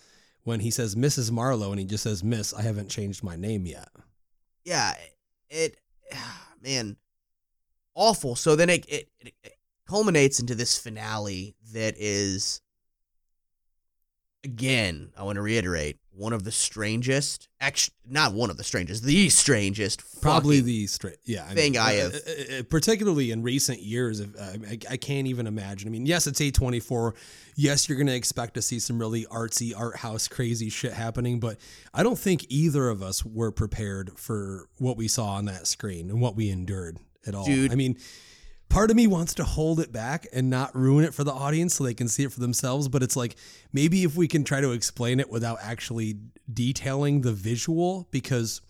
when 0.44 0.60
he 0.60 0.70
says 0.70 0.94
Mrs. 0.94 1.30
Marlowe 1.30 1.70
and 1.70 1.80
he 1.80 1.86
just 1.86 2.04
says 2.04 2.22
Miss. 2.22 2.52
I 2.52 2.60
haven't 2.60 2.90
changed 2.90 3.24
my 3.24 3.34
name 3.34 3.64
yet. 3.64 3.88
yeah, 4.62 4.92
it, 5.48 5.78
man, 6.62 6.98
awful. 7.94 8.36
So 8.36 8.56
then 8.56 8.68
it, 8.68 8.84
it, 8.90 9.08
it 9.20 9.56
culminates 9.88 10.38
into 10.38 10.54
this 10.54 10.76
finale 10.76 11.56
that 11.72 11.94
is, 11.96 12.60
again, 14.44 15.12
I 15.16 15.22
want 15.22 15.36
to 15.36 15.42
reiterate, 15.42 15.98
one 16.16 16.32
of 16.32 16.44
the 16.44 16.52
strangest, 16.52 17.48
actually, 17.60 17.94
not 18.08 18.32
one 18.32 18.50
of 18.50 18.56
the 18.56 18.64
strangest, 18.64 19.04
the 19.04 19.28
strangest, 19.28 20.02
Probably 20.22 20.60
the 20.60 20.86
straight, 20.86 21.16
yeah. 21.24 21.46
thing 21.48 21.76
I 21.76 21.92
have- 21.94 22.14
uh, 22.14 22.16
uh, 22.16 22.58
uh, 22.58 22.62
particularly 22.70 23.30
in 23.30 23.42
recent 23.42 23.80
years. 23.80 24.20
Of, 24.20 24.34
uh, 24.36 24.52
I, 24.68 24.78
I 24.90 24.96
can't 24.96 25.26
even 25.26 25.46
imagine. 25.46 25.88
I 25.88 25.92
mean, 25.92 26.06
yes, 26.06 26.26
it's 26.26 26.40
A24. 26.40 27.14
Yes, 27.54 27.88
you're 27.88 27.96
going 27.96 28.06
to 28.06 28.14
expect 28.14 28.54
to 28.54 28.62
see 28.62 28.78
some 28.78 28.98
really 28.98 29.24
artsy, 29.26 29.72
art 29.76 29.96
house, 29.96 30.28
crazy 30.28 30.68
shit 30.70 30.92
happening, 30.92 31.38
but 31.40 31.58
I 31.94 32.02
don't 32.02 32.18
think 32.18 32.46
either 32.48 32.88
of 32.88 33.02
us 33.02 33.24
were 33.24 33.50
prepared 33.50 34.18
for 34.18 34.68
what 34.78 34.96
we 34.96 35.08
saw 35.08 35.32
on 35.34 35.44
that 35.46 35.66
screen 35.66 36.10
and 36.10 36.20
what 36.20 36.36
we 36.36 36.50
endured 36.50 36.98
at 37.26 37.34
all. 37.34 37.44
Dude. 37.44 37.72
I 37.72 37.74
mean, 37.74 37.96
part 38.68 38.90
of 38.90 38.96
me 38.96 39.06
wants 39.06 39.34
to 39.34 39.44
hold 39.44 39.80
it 39.80 39.92
back 39.92 40.26
and 40.32 40.50
not 40.50 40.74
ruin 40.74 41.04
it 41.04 41.14
for 41.14 41.24
the 41.24 41.32
audience 41.32 41.74
so 41.74 41.84
they 41.84 41.94
can 41.94 42.08
see 42.08 42.24
it 42.24 42.32
for 42.32 42.40
themselves 42.40 42.88
but 42.88 43.02
it's 43.02 43.16
like 43.16 43.36
maybe 43.72 44.04
if 44.04 44.16
we 44.16 44.28
can 44.28 44.44
try 44.44 44.60
to 44.60 44.72
explain 44.72 45.20
it 45.20 45.30
without 45.30 45.58
actually 45.62 46.16
detailing 46.52 47.22
the 47.22 47.32
visual 47.32 48.06
because 48.10 48.60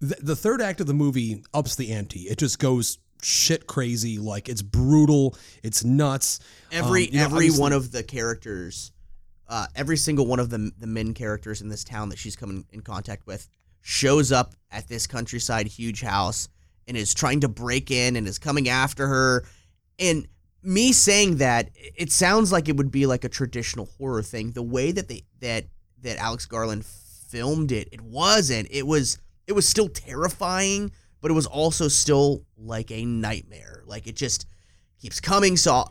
th- 0.00 0.20
the 0.20 0.36
third 0.36 0.60
act 0.60 0.80
of 0.80 0.86
the 0.86 0.94
movie 0.94 1.44
ups 1.54 1.76
the 1.76 1.92
ante. 1.92 2.20
It 2.20 2.38
just 2.38 2.58
goes 2.58 2.98
shit 3.22 3.68
crazy 3.68 4.18
like 4.18 4.48
it's 4.48 4.62
brutal 4.62 5.36
it's 5.62 5.84
nuts. 5.84 6.40
Every 6.72 7.06
Um, 7.06 7.12
you 7.12 7.18
know, 7.18 7.24
every 7.24 7.50
one 7.50 7.72
of 7.72 7.92
the 7.92 8.02
characters 8.02 8.92
uh, 9.48 9.66
every 9.76 9.96
single 9.96 10.26
one 10.26 10.40
of 10.40 10.50
the 10.50 10.72
the 10.78 10.86
men 10.86 11.14
characters 11.14 11.60
in 11.60 11.68
this 11.68 11.84
town 11.84 12.08
that 12.08 12.18
she's 12.18 12.36
coming 12.36 12.64
in 12.72 12.80
contact 12.80 13.26
with 13.26 13.48
shows 13.80 14.32
up 14.32 14.54
at 14.70 14.88
this 14.88 15.06
countryside 15.06 15.66
huge 15.66 16.00
house 16.00 16.48
and 16.86 16.96
is 16.96 17.14
trying 17.14 17.40
to 17.40 17.48
break 17.48 17.90
in 17.90 18.16
and 18.16 18.26
is 18.26 18.38
coming 18.38 18.68
after 18.68 19.06
her 19.06 19.44
and 19.98 20.26
me 20.62 20.92
saying 20.92 21.36
that 21.36 21.70
it 21.74 22.10
sounds 22.10 22.52
like 22.52 22.68
it 22.68 22.76
would 22.76 22.90
be 22.90 23.06
like 23.06 23.24
a 23.24 23.28
traditional 23.28 23.86
horror 23.98 24.22
thing 24.22 24.52
the 24.52 24.62
way 24.62 24.92
that 24.92 25.08
they 25.08 25.22
that 25.40 25.64
that 26.00 26.18
Alex 26.18 26.46
Garland 26.46 26.84
filmed 26.84 27.72
it 27.72 27.88
it 27.92 28.00
wasn't 28.00 28.68
it 28.70 28.86
was 28.86 29.18
it 29.46 29.52
was 29.52 29.68
still 29.68 29.88
terrifying 29.88 30.92
but 31.20 31.30
it 31.30 31.34
was 31.34 31.46
also 31.46 31.88
still 31.88 32.44
like 32.56 32.90
a 32.90 33.04
nightmare 33.04 33.82
like 33.86 34.06
it 34.06 34.16
just 34.16 34.46
keeps 35.00 35.20
coming 35.20 35.56
so 35.56 35.84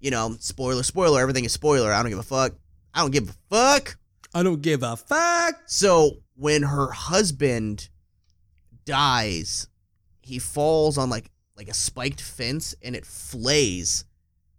you 0.00 0.10
know, 0.10 0.36
spoiler, 0.38 0.82
spoiler, 0.82 1.20
everything 1.20 1.44
is 1.44 1.52
spoiler. 1.52 1.92
I 1.92 2.02
don't 2.02 2.10
give 2.10 2.18
a 2.18 2.22
fuck. 2.22 2.52
I 2.94 3.00
don't 3.00 3.10
give 3.10 3.28
a 3.28 3.34
fuck. 3.50 3.96
i 4.34 4.42
don't 4.42 4.62
give 4.62 4.82
a 4.82 4.96
fuck 4.96 5.56
So 5.66 6.18
when 6.34 6.62
her 6.62 6.90
husband 6.90 7.88
dies, 8.84 9.68
he 10.26 10.38
falls 10.38 10.98
on 10.98 11.08
like 11.08 11.30
like 11.56 11.68
a 11.68 11.74
spiked 11.74 12.20
fence 12.20 12.74
and 12.82 12.94
it 12.94 13.06
flays 13.06 14.04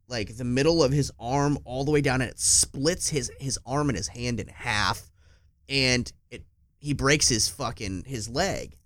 like 0.07 0.37
the 0.37 0.43
middle 0.43 0.81
of 0.81 0.91
his 0.91 1.11
arm 1.19 1.57
all 1.65 1.83
the 1.83 1.91
way 1.91 2.01
down 2.01 2.21
and 2.21 2.31
it 2.31 2.39
splits 2.39 3.09
his 3.09 3.31
his 3.39 3.59
arm 3.65 3.89
and 3.89 3.97
his 3.97 4.07
hand 4.07 4.39
in 4.39 4.47
half 4.47 5.11
and 5.67 6.11
it 6.31 6.43
he 6.79 6.93
breaks 6.93 7.27
his 7.27 7.49
fucking 7.49 8.03
his 8.05 8.29
leg 8.29 8.77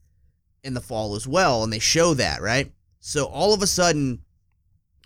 in 0.64 0.74
the 0.74 0.82
fall 0.82 1.16
as 1.16 1.28
well 1.28 1.64
and 1.64 1.72
they 1.72 1.80
show 1.80 2.14
that, 2.14 2.42
right? 2.42 2.72
So 3.00 3.26
all 3.26 3.54
of 3.54 3.62
a 3.62 3.68
sudden 3.68 4.24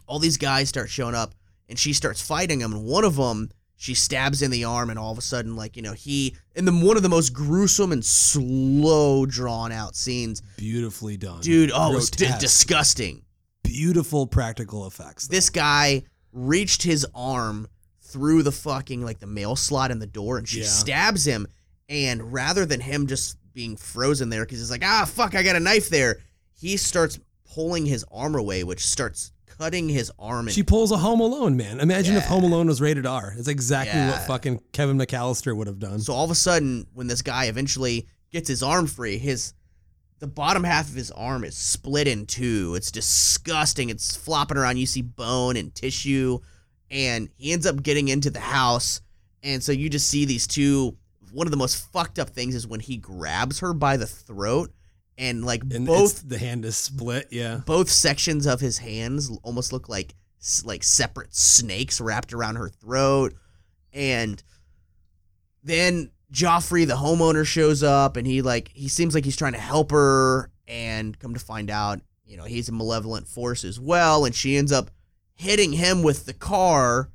all 0.08 0.20
these 0.20 0.38
guys 0.38 0.70
start 0.70 0.90
showing 0.90 1.16
up 1.16 1.36
and 1.68 1.78
she 1.78 1.94
starts 1.94 2.22
fighting 2.22 2.60
them 2.60 2.74
and 2.74 2.86
one 2.86 3.04
of 3.04 3.18
them 3.18 3.50
she 3.78 3.94
stabs 3.94 4.42
in 4.42 4.52
the 4.52 4.64
arm, 4.64 4.90
and 4.90 4.98
all 4.98 5.12
of 5.12 5.18
a 5.18 5.22
sudden, 5.22 5.56
like 5.56 5.76
you 5.76 5.82
know, 5.82 5.94
he 5.94 6.36
in 6.56 6.66
the 6.66 6.72
one 6.72 6.98
of 6.98 7.04
the 7.04 7.10
most 7.10 7.34
gruesome 7.34 7.92
and 7.92 8.04
slow 8.04 9.26
drawn 9.26 9.72
out 9.72 9.96
scenes, 9.96 10.42
Beautifully 10.58 11.18
done, 11.18 11.42
dude. 11.42 11.72
Oh, 11.74 11.96
it's 11.98 12.10
d- 12.10 12.28
disgusting. 12.40 13.24
beautiful 13.64 14.28
practical 14.28 14.86
effects. 14.88 15.28
though. 15.28 15.36
This 15.36 15.50
guy 15.50 16.04
reached 16.32 16.84
his 16.84 17.06
arm 17.16 17.68
through 18.02 18.44
the 18.44 18.52
fucking 18.52 19.04
like 19.04 19.20
the 19.20 19.28
mail 19.28 19.56
slot 19.56 19.92
in 19.92 20.00
the 20.00 20.08
door, 20.08 20.38
and 20.38 20.48
she 20.48 20.62
Yeah. 20.62 20.68
stabs 20.68 21.26
him. 21.26 21.48
And 21.90 22.34
rather 22.34 22.66
than 22.66 22.80
him 22.80 23.06
just 23.08 23.38
being 23.54 23.76
frozen 23.76 24.30
there, 24.30 24.44
because 24.46 24.60
he's 24.60 24.72
like, 24.72 24.84
ah, 24.84 25.06
fuck, 25.06 25.36
I 25.36 25.44
got 25.44 25.56
a 25.56 25.60
knife 25.60 25.90
there, 25.90 26.18
he 26.54 26.78
starts 26.78 27.20
pulling 27.54 27.86
his 27.86 28.04
arm 28.12 28.36
away, 28.36 28.64
which 28.64 28.86
starts 28.86 29.32
cutting 29.58 29.90
his 29.90 30.12
arm. 30.20 30.48
She 30.50 30.64
pulls 30.64 30.92
a 30.92 30.98
Home 30.98 31.20
Alone, 31.20 31.58
man. 31.58 31.80
Imagine 31.80 32.16
if 32.16 32.26
Home 32.26 32.44
Alone 32.44 32.68
was 32.68 32.82
rated 32.82 33.06
R. 33.06 33.34
It's 33.38 33.48
exactly 33.48 34.00
what 34.00 34.28
fucking 34.28 34.62
Kevin 34.72 34.98
McCallister 34.98 35.56
would 35.56 35.68
have 35.68 35.80
done. 35.80 36.00
so 36.00 36.14
all 36.14 36.26
of 36.26 36.32
a 36.32 36.36
sudden, 36.36 36.88
when 36.94 37.08
this 37.08 37.22
guy 37.22 37.46
eventually 37.46 38.08
gets 38.32 38.48
his 38.48 38.62
arm 38.64 38.88
free, 38.88 39.18
his 39.18 39.54
the 40.20 40.28
bottom 40.28 40.64
half 40.64 40.88
of 40.88 40.96
his 40.96 41.12
arm 41.12 41.44
is 41.44 41.58
split 41.58 42.08
in 42.08 42.26
two. 42.26 42.74
It's 42.76 42.90
disgusting. 42.92 43.90
It's 43.90 44.16
flopping 44.16 44.58
around. 44.58 44.78
You 44.78 44.86
see 44.86 45.02
bone 45.02 45.58
and 45.58 45.76
tissue, 45.76 46.40
and 46.90 47.30
he 47.38 47.52
ends 47.52 47.66
up 47.66 47.84
getting 47.84 48.08
into 48.08 48.30
the 48.30 48.40
house. 48.40 49.02
And 49.44 49.62
so 49.62 49.72
you 49.72 49.90
just 49.90 50.08
see 50.08 50.26
these 50.26 50.48
two. 50.48 50.98
One 51.32 51.48
of 51.48 51.52
the 51.52 51.58
most 51.58 51.92
fucked 51.92 52.18
up 52.18 52.30
things 52.30 52.56
is 52.56 52.66
when 52.66 52.80
he 52.80 52.96
grabs 52.96 53.60
her 53.60 53.74
by 53.74 53.98
the 53.98 54.08
throat, 54.08 54.72
and 55.18 55.46
like 55.46 55.64
and 55.74 55.86
both 55.86 56.28
the 56.28 56.38
hand 56.38 56.66
is 56.66 56.78
split. 56.78 57.28
Yeah, 57.32 57.62
both 57.66 57.90
sections 57.90 58.46
of 58.46 58.60
his 58.60 58.80
hands 58.80 59.32
almost 59.44 59.72
look 59.72 59.88
like 59.90 60.16
like 60.64 60.84
separate 60.84 61.34
snakes 61.34 62.00
wrapped 62.00 62.34
around 62.34 62.56
her 62.58 62.70
throat. 62.70 63.34
And 63.94 64.42
then 65.64 66.12
Geoffrey 66.32 66.86
the 66.86 66.96
homeowner 66.96 67.46
shows 67.46 67.82
up 67.82 68.18
and 68.18 68.28
he 68.28 68.42
like 68.42 68.70
he 68.74 68.88
seems 68.88 69.16
like 69.16 69.26
he's 69.26 69.38
trying 69.38 69.54
to 69.54 69.60
help 69.60 69.92
her. 69.92 70.52
And 70.68 71.18
come 71.20 71.36
to 71.36 71.40
find 71.40 71.70
out 71.70 72.02
you 72.26 72.38
know 72.38 72.44
he's 72.44 72.70
a 72.70 72.72
malevolent 72.72 73.28
force 73.28 73.64
as 73.64 73.80
well. 73.80 74.26
And 74.26 74.34
she 74.34 74.58
ends 74.58 74.72
up 74.72 74.92
hitting 75.36 75.74
him 75.74 76.02
with 76.02 76.26
the 76.26 76.34
car 76.34 77.12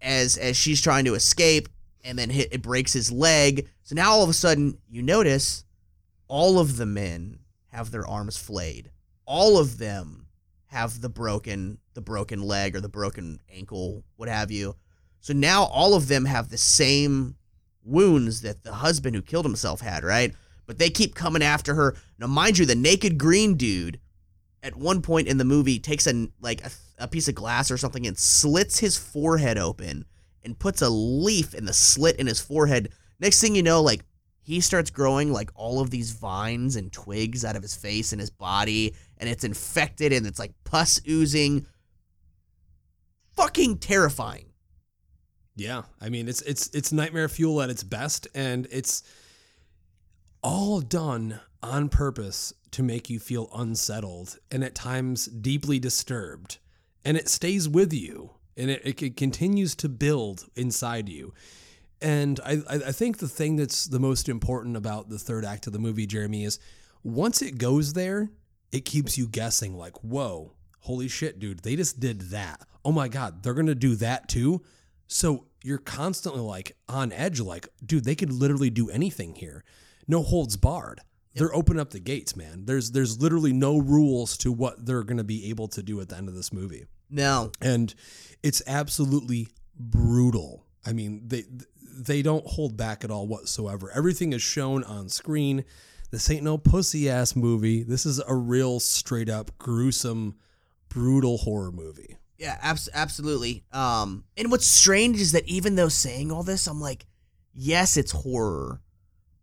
as 0.00 0.36
as 0.36 0.56
she's 0.56 0.80
trying 0.80 1.04
to 1.04 1.14
escape. 1.14 1.68
And 2.02 2.18
then 2.18 2.30
hit 2.30 2.52
it 2.52 2.62
breaks 2.62 2.92
his 2.92 3.12
leg. 3.12 3.68
So 3.82 3.94
now 3.94 4.10
all 4.10 4.22
of 4.22 4.30
a 4.30 4.34
sudden 4.34 4.78
you 4.88 5.02
notice 5.02 5.65
all 6.28 6.58
of 6.58 6.76
the 6.76 6.86
men 6.86 7.40
have 7.68 7.90
their 7.90 8.06
arms 8.06 8.36
flayed. 8.36 8.90
All 9.26 9.58
of 9.58 9.78
them 9.78 10.26
have 10.66 11.00
the 11.00 11.08
broken 11.08 11.78
the 11.94 12.00
broken 12.00 12.42
leg 12.42 12.76
or 12.76 12.80
the 12.80 12.88
broken 12.88 13.40
ankle 13.50 14.04
what 14.16 14.28
have 14.28 14.50
you. 14.50 14.74
So 15.20 15.32
now 15.32 15.64
all 15.64 15.94
of 15.94 16.08
them 16.08 16.24
have 16.24 16.48
the 16.48 16.58
same 16.58 17.36
wounds 17.84 18.42
that 18.42 18.62
the 18.64 18.74
husband 18.74 19.16
who 19.16 19.22
killed 19.22 19.44
himself 19.44 19.80
had 19.80 20.04
right? 20.04 20.34
But 20.66 20.78
they 20.78 20.90
keep 20.90 21.14
coming 21.14 21.42
after 21.42 21.74
her. 21.74 21.96
Now 22.18 22.26
mind 22.26 22.58
you 22.58 22.66
the 22.66 22.74
naked 22.74 23.18
green 23.18 23.56
dude 23.56 24.00
at 24.62 24.76
one 24.76 25.00
point 25.00 25.28
in 25.28 25.38
the 25.38 25.44
movie 25.44 25.78
takes 25.78 26.06
a 26.06 26.28
like 26.40 26.64
a, 26.64 26.70
a 26.98 27.08
piece 27.08 27.28
of 27.28 27.34
glass 27.34 27.70
or 27.70 27.78
something 27.78 28.06
and 28.06 28.18
slits 28.18 28.78
his 28.78 28.96
forehead 28.96 29.58
open 29.58 30.04
and 30.44 30.58
puts 30.58 30.82
a 30.82 30.88
leaf 30.88 31.54
in 31.54 31.64
the 31.64 31.72
slit 31.72 32.16
in 32.16 32.26
his 32.26 32.40
forehead. 32.40 32.90
Next 33.20 33.40
thing 33.40 33.54
you 33.54 33.62
know 33.62 33.80
like 33.82 34.02
he 34.46 34.60
starts 34.60 34.90
growing 34.90 35.32
like 35.32 35.50
all 35.54 35.80
of 35.80 35.90
these 35.90 36.12
vines 36.12 36.76
and 36.76 36.92
twigs 36.92 37.44
out 37.44 37.56
of 37.56 37.62
his 37.62 37.74
face 37.74 38.12
and 38.12 38.20
his 38.20 38.30
body 38.30 38.94
and 39.18 39.28
it's 39.28 39.44
infected 39.44 40.12
and 40.12 40.26
it's 40.26 40.38
like 40.38 40.52
pus 40.64 41.00
oozing 41.08 41.66
fucking 43.34 43.76
terrifying 43.78 44.46
yeah. 45.56 45.82
I 46.00 46.10
mean, 46.10 46.28
it's 46.28 46.42
it's 46.42 46.68
it's 46.74 46.92
nightmare 46.92 47.28
fuel 47.28 47.62
at 47.62 47.70
its 47.70 47.82
best, 47.82 48.28
and 48.34 48.68
it's 48.70 49.02
all 50.42 50.80
done 50.80 51.40
on 51.62 51.88
purpose 51.88 52.52
to 52.72 52.82
make 52.82 53.08
you 53.08 53.18
feel 53.18 53.48
unsettled 53.54 54.38
and 54.50 54.62
at 54.62 54.74
times 54.74 55.26
deeply 55.26 55.78
disturbed, 55.78 56.58
and 57.04 57.16
it 57.16 57.28
stays 57.28 57.68
with 57.68 57.92
you, 57.92 58.32
and 58.56 58.70
it, 58.70 58.82
it, 58.84 59.02
it 59.02 59.16
continues 59.16 59.74
to 59.76 59.88
build 59.88 60.44
inside 60.54 61.08
you. 61.08 61.32
And 62.00 62.40
I, 62.44 62.52
I 62.68 62.74
I 62.74 62.92
think 62.92 63.18
the 63.18 63.28
thing 63.28 63.56
that's 63.56 63.86
the 63.86 63.98
most 63.98 64.28
important 64.28 64.76
about 64.76 65.08
the 65.08 65.18
third 65.18 65.44
act 65.44 65.66
of 65.66 65.72
the 65.72 65.78
movie, 65.78 66.06
Jeremy, 66.06 66.44
is 66.44 66.58
once 67.02 67.40
it 67.42 67.58
goes 67.58 67.94
there, 67.94 68.30
it 68.72 68.84
keeps 68.84 69.16
you 69.16 69.28
guessing 69.28 69.76
like, 69.76 70.02
whoa, 70.02 70.52
holy 70.80 71.08
shit, 71.08 71.38
dude, 71.38 71.60
they 71.60 71.76
just 71.76 72.00
did 72.00 72.22
that. 72.32 72.60
Oh 72.84 72.92
my 72.92 73.08
God, 73.08 73.42
they're 73.42 73.54
going 73.54 73.66
to 73.66 73.74
do 73.74 73.94
that 73.96 74.28
too. 74.28 74.62
So 75.06 75.46
you're 75.62 75.78
constantly 75.78 76.40
like 76.40 76.76
on 76.88 77.12
edge, 77.12 77.40
like, 77.40 77.68
dude, 77.84 78.04
they 78.04 78.14
could 78.14 78.32
literally 78.32 78.70
do 78.70 78.90
anything 78.90 79.34
here. 79.34 79.64
No 80.06 80.22
holds 80.22 80.56
barred. 80.56 81.00
They're 81.34 81.54
opening 81.54 81.80
up 81.80 81.90
the 81.90 82.00
gates, 82.00 82.34
man. 82.34 82.64
There's 82.64 82.92
there's 82.92 83.20
literally 83.20 83.52
no 83.52 83.76
rules 83.76 84.38
to 84.38 84.50
what 84.50 84.86
they're 84.86 85.02
going 85.02 85.18
to 85.18 85.24
be 85.24 85.50
able 85.50 85.68
to 85.68 85.82
do 85.82 86.00
at 86.00 86.08
the 86.08 86.16
end 86.16 86.28
of 86.28 86.34
this 86.34 86.52
movie 86.52 86.86
no 87.10 87.50
and 87.60 87.94
it's 88.42 88.62
absolutely 88.66 89.48
brutal. 89.78 90.65
I 90.86 90.92
mean, 90.92 91.22
they 91.26 91.44
they 91.98 92.22
don't 92.22 92.46
hold 92.46 92.76
back 92.76 93.04
at 93.04 93.10
all 93.10 93.26
whatsoever. 93.26 93.90
Everything 93.94 94.32
is 94.32 94.42
shown 94.42 94.84
on 94.84 95.08
screen. 95.08 95.64
This 96.10 96.30
ain't 96.30 96.44
no 96.44 96.56
pussy 96.56 97.10
ass 97.10 97.34
movie. 97.34 97.82
This 97.82 98.06
is 98.06 98.20
a 98.26 98.34
real 98.34 98.78
straight 98.78 99.28
up 99.28 99.50
gruesome, 99.58 100.36
brutal 100.88 101.38
horror 101.38 101.72
movie. 101.72 102.16
Yeah, 102.38 102.58
abs- 102.62 102.90
absolutely. 102.92 103.64
Um, 103.72 104.24
and 104.36 104.50
what's 104.50 104.66
strange 104.66 105.20
is 105.20 105.32
that 105.32 105.48
even 105.48 105.74
though 105.74 105.88
saying 105.88 106.30
all 106.30 106.42
this, 106.42 106.66
I'm 106.66 106.80
like, 106.80 107.06
yes, 107.54 107.96
it's 107.96 108.12
horror, 108.12 108.80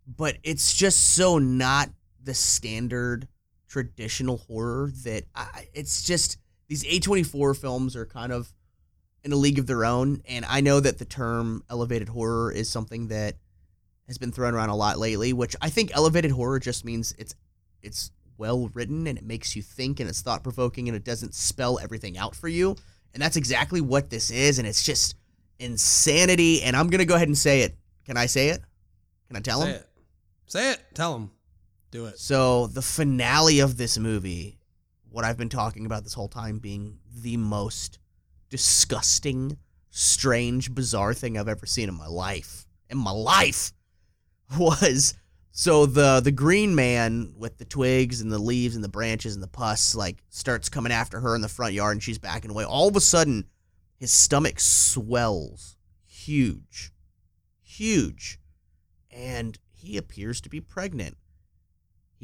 but 0.06 0.36
it's 0.42 0.74
just 0.74 1.14
so 1.14 1.38
not 1.38 1.90
the 2.22 2.34
standard 2.34 3.28
traditional 3.68 4.38
horror 4.38 4.92
that 5.02 5.24
I, 5.34 5.66
it's 5.74 6.04
just 6.04 6.38
these 6.68 6.84
A24 6.84 7.60
films 7.60 7.96
are 7.96 8.06
kind 8.06 8.32
of 8.32 8.52
in 9.24 9.32
a 9.32 9.36
league 9.36 9.58
of 9.58 9.66
their 9.66 9.84
own. 9.84 10.22
And 10.28 10.44
I 10.44 10.60
know 10.60 10.80
that 10.80 10.98
the 10.98 11.04
term 11.04 11.64
elevated 11.70 12.08
horror 12.08 12.52
is 12.52 12.70
something 12.70 13.08
that 13.08 13.36
has 14.06 14.18
been 14.18 14.32
thrown 14.32 14.54
around 14.54 14.68
a 14.68 14.76
lot 14.76 14.98
lately, 14.98 15.32
which 15.32 15.56
I 15.62 15.70
think 15.70 15.90
elevated 15.94 16.30
horror 16.30 16.60
just 16.60 16.84
means 16.84 17.14
it's 17.18 17.34
it's 17.82 18.10
well 18.36 18.68
written 18.74 19.06
and 19.06 19.16
it 19.16 19.24
makes 19.24 19.54
you 19.56 19.62
think 19.62 20.00
and 20.00 20.08
it's 20.08 20.20
thought 20.20 20.42
provoking 20.42 20.88
and 20.88 20.96
it 20.96 21.04
doesn't 21.04 21.34
spell 21.34 21.78
everything 21.78 22.18
out 22.18 22.34
for 22.34 22.48
you. 22.48 22.76
And 23.14 23.22
that's 23.22 23.36
exactly 23.36 23.80
what 23.80 24.10
this 24.10 24.30
is. 24.30 24.58
And 24.58 24.68
it's 24.68 24.82
just 24.82 25.16
insanity. 25.58 26.62
And 26.62 26.76
I'm 26.76 26.88
gonna 26.88 27.04
go 27.04 27.14
ahead 27.14 27.28
and 27.28 27.38
say 27.38 27.62
it. 27.62 27.76
Can 28.04 28.16
I 28.16 28.26
say 28.26 28.48
it? 28.48 28.60
Can 29.28 29.36
I 29.36 29.40
tell 29.40 29.62
Say 29.62 29.68
him? 29.68 29.74
it. 29.76 29.88
Say 30.46 30.72
it. 30.72 30.82
Tell 30.94 31.14
him. 31.16 31.30
Do 31.90 32.06
it. 32.06 32.18
So 32.18 32.66
the 32.66 32.82
finale 32.82 33.60
of 33.60 33.76
this 33.76 33.96
movie, 33.98 34.58
what 35.08 35.24
I've 35.24 35.38
been 35.38 35.48
talking 35.48 35.86
about 35.86 36.02
this 36.04 36.12
whole 36.12 36.28
time 36.28 36.58
being 36.58 36.98
the 37.22 37.36
most 37.36 37.98
disgusting, 38.48 39.58
strange, 39.90 40.74
bizarre 40.74 41.14
thing 41.14 41.38
I've 41.38 41.48
ever 41.48 41.66
seen 41.66 41.88
in 41.88 41.94
my 41.94 42.06
life. 42.06 42.66
In 42.90 42.98
my 42.98 43.10
life 43.10 43.72
was 44.58 45.14
so 45.50 45.86
the 45.86 46.20
the 46.20 46.32
green 46.32 46.74
man 46.74 47.34
with 47.36 47.58
the 47.58 47.64
twigs 47.64 48.20
and 48.20 48.30
the 48.30 48.38
leaves 48.38 48.74
and 48.74 48.84
the 48.84 48.88
branches 48.88 49.34
and 49.34 49.42
the 49.42 49.48
pus 49.48 49.94
like 49.94 50.22
starts 50.28 50.68
coming 50.68 50.92
after 50.92 51.20
her 51.20 51.34
in 51.34 51.40
the 51.40 51.48
front 51.48 51.72
yard 51.72 51.96
and 51.96 52.02
she's 52.02 52.18
backing 52.18 52.50
away. 52.50 52.64
All 52.64 52.88
of 52.88 52.96
a 52.96 53.00
sudden, 53.00 53.46
his 53.96 54.12
stomach 54.12 54.60
swells 54.60 55.76
huge. 56.06 56.92
Huge. 57.62 58.38
And 59.10 59.58
he 59.72 59.96
appears 59.96 60.40
to 60.42 60.48
be 60.48 60.60
pregnant 60.60 61.16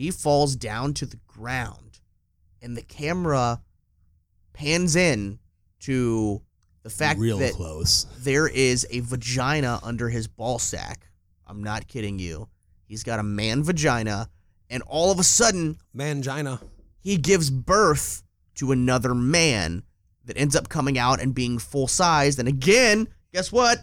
he 0.01 0.11
falls 0.11 0.57
down 0.57 0.95
to 0.95 1.05
the 1.05 1.21
ground 1.27 2.01
and 2.63 2.75
the 2.75 2.83
camera 2.83 3.61
pans 4.55 4.97
in 4.97 5.39
to 5.81 6.43
the 6.83 6.91
fact 6.91 7.19
Real 7.21 7.39
that 7.39 7.55
close. 7.55 8.07
there 8.21 8.49
is 8.49 8.87
a 8.91 9.01
vagina 9.01 9.81
under 9.83 10.09
his 10.09 10.27
ball 10.27 10.59
sack. 10.59 11.07
I'm 11.47 11.63
not 11.63 11.89
kidding 11.89 12.19
you. 12.19 12.49
He's 12.85 13.03
got 13.03 13.19
a 13.19 13.23
man 13.23 13.63
vagina 13.63 14.29
and 14.69 14.83
all 14.87 15.11
of 15.11 15.19
a 15.19 15.25
sudden 15.25 15.79
Mangina. 15.95 16.61
he 17.01 17.17
gives 17.17 17.51
birth 17.51 18.23
to 18.55 18.73
another 18.73 19.15
man 19.15 19.83
that 20.25 20.37
ends 20.37 20.55
up 20.55 20.69
coming 20.69 20.99
out 20.99 21.21
and 21.21 21.35
being 21.35 21.59
full 21.59 21.89
sized. 21.89 22.39
And 22.39 22.49
again, 22.49 23.09
guess 23.33 23.51
what? 23.51 23.79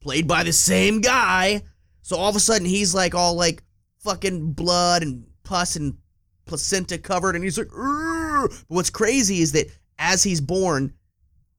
Played 0.00 0.28
by 0.28 0.44
the 0.44 0.52
same 0.52 1.00
guy. 1.00 1.62
So 2.02 2.16
all 2.16 2.30
of 2.30 2.36
a 2.36 2.40
sudden 2.40 2.66
he's 2.66 2.94
like 2.94 3.14
all 3.14 3.34
like 3.34 3.62
fucking 3.98 4.52
blood 4.52 5.02
and 5.02 5.26
pus 5.42 5.76
and 5.76 5.96
placenta 6.46 6.98
covered, 6.98 7.34
and 7.34 7.44
he's 7.44 7.58
like, 7.58 7.68
"Urgh." 7.68 8.48
but 8.68 8.76
what's 8.76 8.90
crazy 8.90 9.40
is 9.40 9.52
that 9.52 9.66
as 9.98 10.22
he's 10.22 10.40
born, 10.40 10.94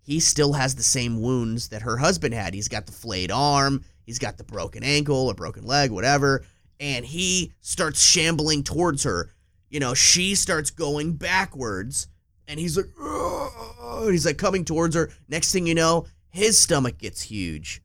he 0.09 0.19
still 0.19 0.53
has 0.53 0.73
the 0.73 0.81
same 0.81 1.21
wounds 1.21 1.67
that 1.67 1.83
her 1.83 1.97
husband 1.97 2.33
had. 2.33 2.55
He's 2.55 2.67
got 2.67 2.87
the 2.87 2.91
flayed 2.91 3.29
arm, 3.29 3.85
he's 4.07 4.17
got 4.17 4.39
the 4.39 4.43
broken 4.43 4.83
ankle 4.83 5.27
or 5.27 5.35
broken 5.35 5.67
leg, 5.67 5.91
whatever, 5.91 6.43
and 6.79 7.05
he 7.05 7.53
starts 7.61 8.01
shambling 8.01 8.63
towards 8.63 9.03
her. 9.03 9.29
You 9.69 9.79
know, 9.79 9.93
she 9.93 10.33
starts 10.33 10.71
going 10.71 11.13
backwards, 11.13 12.07
and 12.47 12.59
he's 12.59 12.75
like, 12.75 12.87
and 12.99 14.11
he's 14.11 14.25
like 14.25 14.39
coming 14.39 14.65
towards 14.65 14.95
her. 14.95 15.11
Next 15.27 15.51
thing 15.51 15.67
you 15.67 15.75
know, 15.75 16.07
his 16.31 16.57
stomach 16.57 16.97
gets 16.97 17.21
huge. 17.21 17.83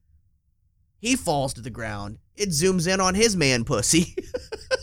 He 0.96 1.16
falls 1.16 1.52
to 1.52 1.60
the 1.60 1.68
ground. 1.68 2.16
It 2.36 2.48
zooms 2.48 2.90
in 2.90 3.02
on 3.02 3.14
his 3.14 3.36
man 3.36 3.64
pussy. 3.64 4.16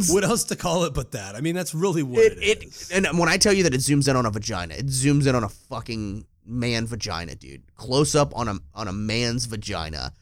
it's 0.00 0.12
what 0.12 0.24
else 0.24 0.44
to 0.44 0.56
call 0.56 0.84
it 0.84 0.94
but 0.94 1.12
that? 1.12 1.34
I 1.34 1.40
mean, 1.40 1.54
that's 1.54 1.74
really 1.74 2.02
what 2.02 2.20
it, 2.22 2.38
it 2.38 2.62
it 2.62 2.64
is. 2.64 2.90
and 2.90 3.06
when 3.18 3.28
I 3.28 3.36
tell 3.36 3.52
you 3.52 3.62
that 3.64 3.74
it 3.74 3.80
zooms 3.80 4.08
in 4.08 4.16
on 4.16 4.26
a 4.26 4.30
vagina, 4.30 4.74
it 4.74 4.86
zooms 4.86 5.26
in 5.26 5.34
on 5.34 5.44
a 5.44 5.48
fucking 5.48 6.26
man 6.44 6.86
vagina, 6.86 7.34
dude. 7.34 7.62
Close 7.76 8.14
up 8.14 8.34
on 8.36 8.48
a 8.48 8.58
on 8.74 8.88
a 8.88 8.92
man's 8.92 9.46
vagina. 9.46 10.12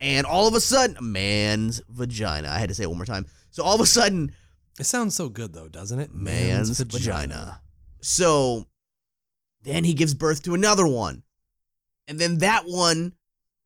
And 0.00 0.26
all 0.26 0.48
of 0.48 0.54
a 0.54 0.60
sudden, 0.60 0.96
a 0.96 1.02
man's 1.02 1.80
vagina. 1.88 2.48
I 2.48 2.58
had 2.58 2.68
to 2.70 2.74
say 2.74 2.82
it 2.82 2.88
one 2.88 2.98
more 2.98 3.04
time. 3.06 3.26
So 3.50 3.62
all 3.62 3.74
of 3.76 3.80
a 3.80 3.86
sudden, 3.86 4.32
It 4.80 4.84
sounds 4.84 5.14
so 5.14 5.28
good 5.28 5.52
though, 5.52 5.68
doesn't 5.68 5.98
it? 6.00 6.12
man's, 6.12 6.80
vagina. 6.80 7.60
So 8.00 8.66
then 9.62 9.84
he 9.84 9.94
gives 9.94 10.14
birth 10.14 10.42
to 10.44 10.54
another 10.54 10.86
one. 10.86 11.22
And 12.08 12.18
then 12.18 12.38
that 12.38 12.64
one 12.66 13.12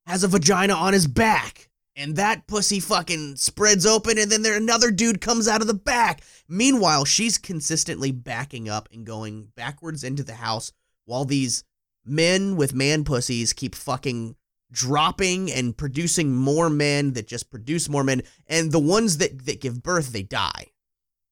has 0.07 0.25
a 0.25 0.29
vagina 0.29 0.75
on 0.75 0.93
his 0.93 1.07
back. 1.07 1.71
And 1.97 2.17
that 2.17 2.47
pussy 2.47 2.79
fucking 2.79 3.37
spreads 3.37 3.87
open, 3.87 4.19
and 4.19 4.31
then 4.31 4.43
there 4.43 4.57
another 4.57 4.91
dude 4.91 5.23
comes 5.23 5.49
out 5.49 5.63
of 5.63 5.67
the 5.67 5.75
back. 5.75 6.23
Meanwhile, 6.47 7.07
she's 7.07 7.39
consistently 7.39 8.13
backing 8.13 8.69
up 8.69 8.89
and 8.93 9.07
going 9.07 9.49
backwards 9.57 10.05
into 10.05 10.23
the 10.23 10.35
house 10.35 10.73
while 11.07 11.25
these 11.25 11.65
men 12.05 12.57
with 12.57 12.75
man 12.75 13.03
pussies 13.03 13.53
keep 13.53 13.75
fucking 13.75 14.37
dropping 14.71 15.51
and 15.51 15.77
producing 15.77 16.35
more 16.35 16.69
men 16.69 17.15
that 17.15 17.27
just 17.27 17.51
produce 17.51 17.89
more 17.89 18.05
men. 18.05 18.23
And 18.47 18.73
the 18.73 18.79
ones 18.79 19.17
that, 19.19 19.47
that 19.47 19.61
give 19.61 19.83
birth, 19.83 20.13
they 20.13 20.23
die. 20.23 20.67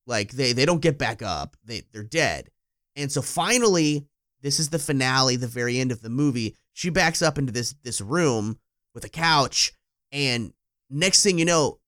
Like 0.06 0.32
they 0.32 0.52
they 0.52 0.64
don't 0.66 0.82
get 0.82 0.98
back 0.98 1.22
up. 1.22 1.56
They 1.64 1.82
they're 1.92 2.02
dead. 2.02 2.50
And 2.96 3.10
so 3.10 3.22
finally, 3.22 4.06
this 4.42 4.60
is 4.60 4.68
the 4.68 4.78
finale, 4.78 5.36
the 5.36 5.46
very 5.46 5.78
end 5.78 5.92
of 5.92 6.02
the 6.02 6.10
movie. 6.10 6.56
She 6.72 6.90
backs 6.90 7.22
up 7.22 7.38
into 7.38 7.52
this 7.52 7.74
this 7.82 8.00
room 8.00 8.58
with 8.94 9.04
a 9.04 9.08
couch, 9.08 9.72
and 10.14 10.52
next 10.88 11.22
thing 11.22 11.38
you 11.38 11.44
know, 11.44 11.78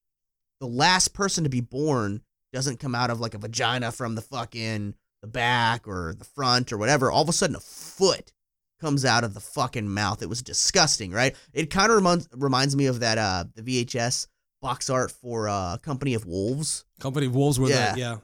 the 0.61 0.67
last 0.67 1.15
person 1.15 1.45
to 1.45 1.51
be 1.51 1.61
born 1.63 2.21
doesn't 2.53 2.81
come 2.81 2.95
out 2.95 3.11
of 3.11 3.21
like 3.21 3.35
a 3.35 3.39
vagina 3.39 3.93
from 3.93 4.15
the 4.17 4.23
fucking 4.23 4.95
the 5.23 5.29
back 5.29 5.87
or 5.89 6.15
the 6.19 6.25
front 6.25 6.73
or 6.73 6.79
whatever. 6.79 7.11
All 7.11 7.23
of 7.23 7.29
a 7.29 7.33
sudden, 7.33 7.57
a 7.57 7.61
foot 7.61 8.33
comes 8.81 9.05
out 9.05 9.25
of 9.25 9.33
the 9.35 9.41
fucking 9.41 9.89
mouth. 9.89 10.23
It 10.23 10.29
was 10.29 10.43
disgusting, 10.43 11.11
right? 11.13 11.35
It 11.55 11.71
kind 11.71 11.91
of 11.91 11.97
reminds 11.97 12.29
reminds 12.33 12.77
me 12.77 12.87
of 12.87 13.01
that 13.01 13.17
uh 13.19 13.45
the 13.55 13.63
VHS 13.63 14.27
box 14.61 14.91
art 14.91 15.11
for 15.11 15.49
uh 15.49 15.77
Company 15.79 16.15
of 16.15 16.27
Wolves. 16.27 16.85
Company 17.01 17.27
of 17.27 17.35
Wolves 17.35 17.59
where 17.61 17.71
Yeah. 17.71 17.93
the 17.95 17.99
yeah. 18.01 18.17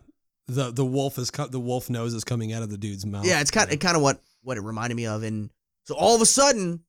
The 0.49 0.71
the 0.73 0.85
wolf 0.85 1.19
is 1.19 1.31
co- 1.31 1.47
the 1.47 1.61
wolf 1.61 1.89
nose 1.89 2.13
is 2.15 2.25
coming 2.25 2.53
out 2.53 2.63
of 2.65 2.69
the 2.71 2.77
dude's 2.77 3.07
mouth. 3.07 3.25
Yeah, 3.25 3.41
it's 3.41 3.51
kind 3.53 3.73
of, 3.73 3.79
kind 3.79 3.97
of 3.97 4.03
what 4.03 4.21
what 4.43 4.57
it 4.57 4.63
reminded 4.63 4.97
me 4.97 5.07
of. 5.07 5.23
And 5.23 5.51
so 5.85 5.95
all 5.95 6.17
of 6.17 6.21
a 6.21 6.27
sudden, 6.27 6.81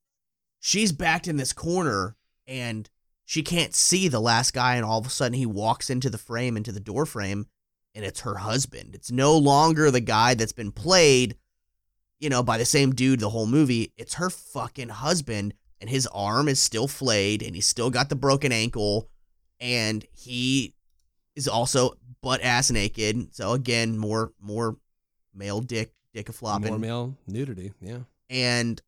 she's 0.59 0.91
backed 0.91 1.27
in 1.27 1.37
this 1.37 1.53
corner 1.53 2.15
and 2.47 2.89
she 3.25 3.41
can't 3.41 3.73
see 3.73 4.07
the 4.07 4.19
last 4.19 4.53
guy. 4.53 4.75
And 4.75 4.85
all 4.85 4.99
of 4.99 5.05
a 5.05 5.09
sudden, 5.09 5.37
he 5.37 5.45
walks 5.45 5.89
into 5.89 6.09
the 6.09 6.17
frame, 6.17 6.57
into 6.57 6.71
the 6.71 6.79
door 6.79 7.05
frame, 7.05 7.47
and 7.95 8.03
it's 8.05 8.21
her 8.21 8.35
husband. 8.35 8.95
It's 8.95 9.11
no 9.11 9.37
longer 9.37 9.91
the 9.91 10.01
guy 10.01 10.33
that's 10.33 10.51
been 10.51 10.71
played, 10.71 11.37
you 12.19 12.29
know, 12.29 12.43
by 12.43 12.57
the 12.57 12.65
same 12.65 12.93
dude 12.93 13.19
the 13.19 13.29
whole 13.29 13.47
movie. 13.47 13.93
It's 13.97 14.15
her 14.15 14.29
fucking 14.29 14.89
husband, 14.89 15.53
and 15.79 15.89
his 15.89 16.07
arm 16.07 16.47
is 16.47 16.59
still 16.59 16.87
flayed, 16.87 17.41
and 17.41 17.55
he's 17.55 17.67
still 17.67 17.89
got 17.89 18.09
the 18.09 18.15
broken 18.15 18.51
ankle, 18.51 19.09
and 19.59 20.05
he 20.11 20.73
is 21.35 21.47
also 21.47 21.93
butt 22.21 22.41
ass 22.41 22.71
naked. 22.71 23.33
So 23.35 23.51
again, 23.53 23.97
more 23.97 24.31
more 24.41 24.77
male 25.33 25.61
dick 25.61 25.93
dick 26.13 26.29
a 26.29 26.33
flopping 26.33 26.69
more 26.69 26.79
male 26.79 27.17
nudity. 27.27 27.73
Yeah. 27.81 27.99
and 28.29 28.81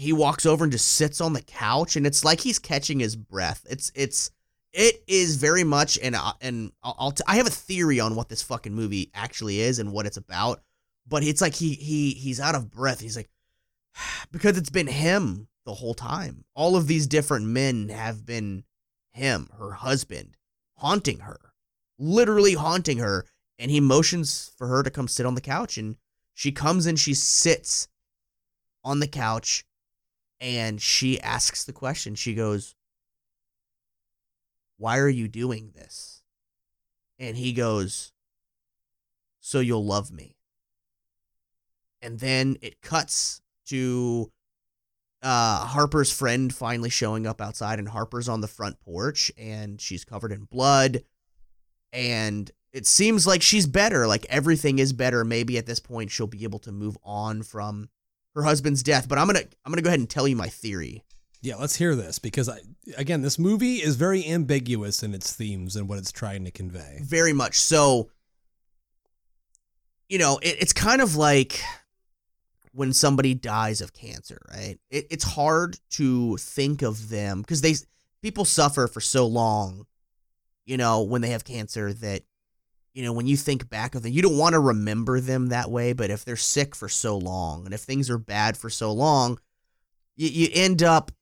he 0.00 0.12
walks 0.12 0.46
over 0.46 0.64
and 0.64 0.72
just 0.72 0.88
sits 0.88 1.20
on 1.20 1.32
the 1.34 1.42
couch 1.42 1.96
and 1.96 2.06
it's 2.06 2.24
like 2.24 2.40
he's 2.40 2.58
catching 2.58 3.00
his 3.00 3.16
breath. 3.16 3.66
It's 3.68 3.92
it's 3.94 4.30
it 4.72 5.02
is 5.06 5.36
very 5.36 5.64
much 5.64 5.98
and 6.02 6.16
I- 6.16 6.28
uh, 6.30 6.32
and 6.40 6.72
I'll 6.82 7.12
t- 7.12 7.24
I 7.26 7.36
have 7.36 7.46
a 7.46 7.50
theory 7.50 8.00
on 8.00 8.14
what 8.14 8.28
this 8.28 8.42
fucking 8.42 8.74
movie 8.74 9.10
actually 9.14 9.60
is 9.60 9.78
and 9.78 9.92
what 9.92 10.06
it's 10.06 10.16
about 10.16 10.62
but 11.06 11.22
it's 11.24 11.40
like 11.40 11.54
he 11.54 11.74
he 11.74 12.10
he's 12.12 12.40
out 12.40 12.54
of 12.54 12.70
breath. 12.70 13.00
He's 13.00 13.16
like 13.16 13.28
because 14.32 14.56
it's 14.56 14.70
been 14.70 14.86
him 14.86 15.48
the 15.66 15.74
whole 15.74 15.94
time. 15.94 16.44
All 16.54 16.76
of 16.76 16.86
these 16.86 17.06
different 17.06 17.46
men 17.46 17.88
have 17.90 18.24
been 18.24 18.64
him 19.12 19.50
her 19.58 19.72
husband 19.72 20.36
haunting 20.76 21.18
her 21.18 21.52
literally 21.98 22.54
haunting 22.54 22.98
her 22.98 23.26
and 23.58 23.70
he 23.70 23.80
motions 23.80 24.50
for 24.56 24.68
her 24.68 24.82
to 24.82 24.90
come 24.90 25.06
sit 25.08 25.26
on 25.26 25.34
the 25.34 25.40
couch 25.40 25.76
and 25.76 25.96
she 26.32 26.50
comes 26.52 26.86
and 26.86 26.98
she 26.98 27.12
sits 27.12 27.88
on 28.82 29.00
the 29.00 29.06
couch 29.08 29.64
and 30.40 30.80
she 30.80 31.20
asks 31.20 31.64
the 31.64 31.72
question. 31.72 32.14
She 32.14 32.34
goes, 32.34 32.74
Why 34.78 34.98
are 34.98 35.08
you 35.08 35.28
doing 35.28 35.72
this? 35.74 36.22
And 37.18 37.36
he 37.36 37.52
goes, 37.52 38.12
So 39.40 39.60
you'll 39.60 39.84
love 39.84 40.10
me. 40.10 40.36
And 42.02 42.18
then 42.18 42.56
it 42.62 42.80
cuts 42.80 43.42
to 43.66 44.32
uh, 45.22 45.66
Harper's 45.66 46.10
friend 46.10 46.52
finally 46.52 46.88
showing 46.88 47.26
up 47.26 47.42
outside, 47.42 47.78
and 47.78 47.88
Harper's 47.88 48.28
on 48.28 48.40
the 48.40 48.48
front 48.48 48.80
porch 48.80 49.30
and 49.36 49.80
she's 49.80 50.04
covered 50.04 50.32
in 50.32 50.44
blood. 50.44 51.02
And 51.92 52.50
it 52.72 52.86
seems 52.86 53.26
like 53.26 53.42
she's 53.42 53.66
better. 53.66 54.06
Like 54.06 54.24
everything 54.28 54.78
is 54.78 54.92
better. 54.92 55.24
Maybe 55.24 55.58
at 55.58 55.66
this 55.66 55.80
point 55.80 56.10
she'll 56.10 56.26
be 56.26 56.44
able 56.44 56.60
to 56.60 56.72
move 56.72 56.96
on 57.02 57.42
from 57.42 57.88
her 58.34 58.42
husband's 58.42 58.82
death. 58.82 59.08
But 59.08 59.18
I'm 59.18 59.26
gonna 59.26 59.44
I'm 59.64 59.72
gonna 59.72 59.82
go 59.82 59.88
ahead 59.88 60.00
and 60.00 60.08
tell 60.08 60.28
you 60.28 60.36
my 60.36 60.48
theory. 60.48 61.04
Yeah, 61.42 61.56
let's 61.56 61.76
hear 61.76 61.94
this 61.94 62.18
because 62.18 62.48
I 62.48 62.58
again 62.96 63.22
this 63.22 63.38
movie 63.38 63.76
is 63.76 63.96
very 63.96 64.26
ambiguous 64.26 65.02
in 65.02 65.14
its 65.14 65.32
themes 65.32 65.76
and 65.76 65.88
what 65.88 65.98
it's 65.98 66.12
trying 66.12 66.44
to 66.44 66.50
convey. 66.50 67.00
Very 67.02 67.32
much 67.32 67.58
so. 67.60 68.10
You 70.08 70.18
know, 70.18 70.38
it, 70.42 70.56
it's 70.60 70.72
kind 70.72 71.00
of 71.00 71.16
like 71.16 71.60
when 72.72 72.92
somebody 72.92 73.34
dies 73.34 73.80
of 73.80 73.92
cancer, 73.92 74.40
right? 74.50 74.78
It, 74.90 75.06
it's 75.10 75.24
hard 75.24 75.78
to 75.90 76.36
think 76.36 76.82
of 76.82 77.08
them 77.08 77.40
because 77.40 77.60
they 77.60 77.74
people 78.22 78.44
suffer 78.44 78.86
for 78.86 79.00
so 79.00 79.26
long. 79.26 79.86
You 80.66 80.76
know, 80.76 81.02
when 81.02 81.20
they 81.20 81.30
have 81.30 81.44
cancer, 81.44 81.92
that 81.94 82.22
you 82.94 83.02
know 83.02 83.12
when 83.12 83.26
you 83.26 83.36
think 83.36 83.68
back 83.68 83.94
of 83.94 84.02
them, 84.02 84.12
you 84.12 84.22
don't 84.22 84.38
want 84.38 84.54
to 84.54 84.60
remember 84.60 85.20
them 85.20 85.48
that 85.48 85.70
way. 85.70 85.92
But 85.92 86.10
if 86.10 86.24
they're 86.24 86.36
sick 86.36 86.74
for 86.74 86.88
so 86.88 87.16
long, 87.16 87.64
and 87.64 87.74
if 87.74 87.80
things 87.80 88.10
are 88.10 88.18
bad 88.18 88.56
for 88.56 88.70
so 88.70 88.92
long, 88.92 89.38
you, 90.16 90.28
you 90.28 90.48
end 90.52 90.82
up 90.82 91.12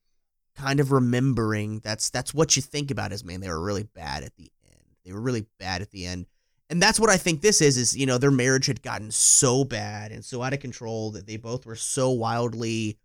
kind 0.57 0.81
of 0.81 0.91
remembering 0.91 1.81
that's 1.81 2.11
that's 2.11 2.35
what 2.35 2.57
you 2.57 2.63
think 2.63 2.91
about 2.91 3.13
as 3.13 3.25
man 3.25 3.41
they 3.41 3.49
were 3.49 3.61
really 3.61 3.85
bad 3.85 4.25
at 4.25 4.35
the 4.37 4.51
end. 4.67 4.83
They 5.05 5.13
were 5.13 5.21
really 5.21 5.47
bad 5.59 5.83
at 5.83 5.91
the 5.91 6.05
end. 6.07 6.27
And 6.71 6.83
that's 6.83 7.01
what 7.01 7.09
i 7.09 7.17
think 7.17 7.41
this 7.41 7.63
is 7.63 7.79
is 7.79 7.97
you 7.97 8.05
know 8.05 8.19
their 8.19 8.31
marriage 8.31 8.67
had 8.67 8.83
gotten 8.83 9.11
so 9.11 9.65
bad 9.65 10.13
and 10.13 10.23
so 10.23 10.43
out 10.43 10.53
of 10.53 10.61
control 10.61 11.13
that 11.13 11.27
they 11.27 11.39
both 11.39 11.65
were 11.65 11.77
so 11.77 12.11
wildly 12.11 12.99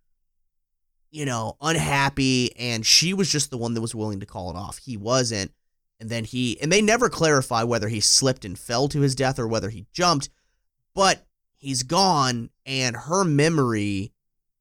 you 1.12 1.26
know 1.26 1.56
unhappy 1.62 2.58
and 2.58 2.86
she 2.86 3.14
was 3.14 3.32
just 3.32 3.52
the 3.52 3.58
one 3.58 3.74
that 3.76 3.82
was 3.82 3.96
willing 3.96 4.20
to 4.20 4.26
call 4.26 4.50
it 4.50 4.58
off. 4.58 4.80
He 4.80 4.98
wasn't 4.98 5.52
and 6.04 6.12
then 6.12 6.26
he 6.26 6.60
and 6.62 6.72
they 6.72 6.82
never 6.82 7.10
clarify 7.10 7.64
whether 7.64 7.88
he 7.88 8.00
slipped 8.00 8.46
and 8.46 8.60
fell 8.60 8.88
to 8.90 9.02
his 9.02 9.16
death 9.16 9.40
or 9.40 9.48
whether 9.48 9.70
he 9.70 9.88
jumped 9.92 10.30
but 10.94 11.26
he's 11.56 11.84
gone 11.84 12.50
and 12.66 12.96
her 12.96 13.24
memory 13.24 14.12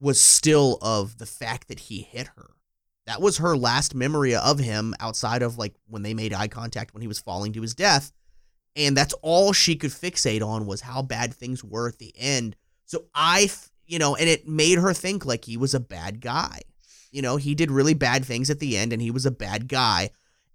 was 0.01 0.21
still 0.21 0.79
of 0.81 1.19
the 1.19 1.27
fact 1.27 1.69
that 1.69 1.81
he 1.81 2.03
hit 2.03 2.29
her. 2.37 2.51
That 3.07 3.21
was 3.21 3.39
her 3.39 3.57
last 3.57 3.95
memory 3.95 4.35
of 4.35 4.59
him 4.59 4.95
outside 5.01 5.43
of 5.43 5.59
like 5.59 5.75
when 5.89 6.03
they 6.03 6.15
made 6.15 6.33
eye 6.33 6.49
contact 6.49 6.95
when 6.95 7.03
he 7.03 7.09
was 7.09 7.19
falling 7.19 7.53
to 7.53 7.63
his 7.63 7.75
death. 7.75 8.13
And 8.75 8.97
that's 8.97 9.15
all 9.23 9.53
she 9.53 9.77
could 9.77 9.91
fixate 9.91 10.47
on 10.47 10.67
was 10.67 10.81
how 10.81 11.03
bad 11.03 11.35
things 11.35 11.63
were 11.63 11.89
at 11.89 11.99
the 11.99 12.13
end. 12.17 12.57
So 12.85 13.05
i 13.15 13.51
you 13.87 13.99
know 13.99 14.17
and 14.17 14.29
it 14.29 14.47
made 14.47 14.79
her 14.79 14.95
think 14.95 15.27
like 15.27 15.45
he 15.45 15.57
was 15.57 15.75
a 15.75 15.81
bad 15.81 16.21
guy. 16.21 16.61
You 17.11 17.21
know 17.21 17.37
he 17.37 17.55
did 17.55 17.71
really 17.71 17.95
bad 17.95 18.25
things 18.25 18.49
at 18.49 18.61
the 18.61 18.77
end 18.77 18.93
and 18.93 19.03
he 19.03 19.11
was 19.11 19.27
a 19.27 19.31
bad 19.31 19.69
guy 19.69 20.11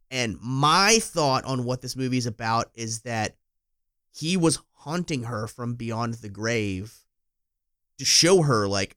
and 0.10 0.38
my 0.42 1.00
thought 1.02 1.46
on 1.46 1.64
what 1.64 1.82
this 1.82 1.96
movie 1.96 2.18
is 2.18 2.26
about 2.26 2.70
is 2.74 3.02
that 3.02 3.36
he 4.12 4.38
was 4.38 4.60
haunting 4.74 5.24
her 5.24 5.48
from 5.48 5.76
beyond 5.76 6.16
the 6.16 6.30
grave 6.30 6.94
to 7.98 8.06
show 8.06 8.42
her 8.42 8.68
like 8.68 8.96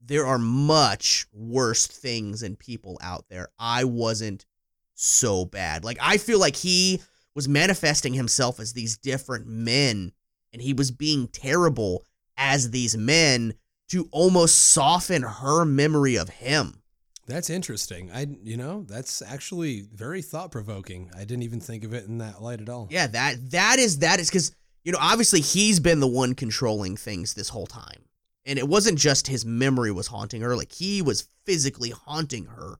there 0.00 0.26
are 0.26 0.38
much 0.38 1.26
worse 1.32 1.86
things 1.86 2.42
and 2.42 2.58
people 2.58 2.98
out 3.02 3.26
there. 3.28 3.48
I 3.58 3.84
wasn't 3.84 4.46
so 4.94 5.44
bad. 5.44 5.84
Like 5.84 5.98
I 6.00 6.18
feel 6.18 6.38
like 6.38 6.56
he 6.56 7.00
was 7.34 7.48
manifesting 7.48 8.14
himself 8.14 8.60
as 8.60 8.72
these 8.72 8.96
different 8.96 9.46
men 9.46 10.12
and 10.52 10.62
he 10.62 10.72
was 10.72 10.90
being 10.90 11.28
terrible 11.28 12.04
as 12.36 12.70
these 12.70 12.96
men 12.96 13.54
to 13.88 14.08
almost 14.12 14.56
soften 14.58 15.22
her 15.22 15.64
memory 15.64 16.16
of 16.16 16.28
him. 16.28 16.82
That's 17.28 17.50
interesting. 17.50 18.10
I 18.12 18.26
you 18.42 18.56
know, 18.56 18.84
that's 18.88 19.22
actually 19.22 19.82
very 19.94 20.22
thought 20.22 20.50
provoking. 20.50 21.10
I 21.14 21.20
didn't 21.20 21.42
even 21.42 21.60
think 21.60 21.84
of 21.84 21.94
it 21.94 22.06
in 22.06 22.18
that 22.18 22.42
light 22.42 22.60
at 22.60 22.68
all. 22.68 22.88
Yeah, 22.90 23.06
that 23.08 23.50
that 23.50 23.78
is 23.78 23.98
that 23.98 24.18
is 24.18 24.30
cuz 24.30 24.52
you 24.84 24.92
know, 24.92 24.98
obviously 25.00 25.40
he's 25.40 25.78
been 25.78 26.00
the 26.00 26.06
one 26.06 26.34
controlling 26.34 26.96
things 26.96 27.34
this 27.34 27.50
whole 27.50 27.66
time. 27.66 28.04
And 28.46 28.58
it 28.58 28.66
wasn't 28.66 28.98
just 28.98 29.26
his 29.26 29.44
memory 29.44 29.92
was 29.92 30.06
haunting 30.06 30.40
her, 30.40 30.56
like 30.56 30.72
he 30.72 31.02
was 31.02 31.28
physically 31.44 31.90
haunting 31.90 32.46
her 32.46 32.78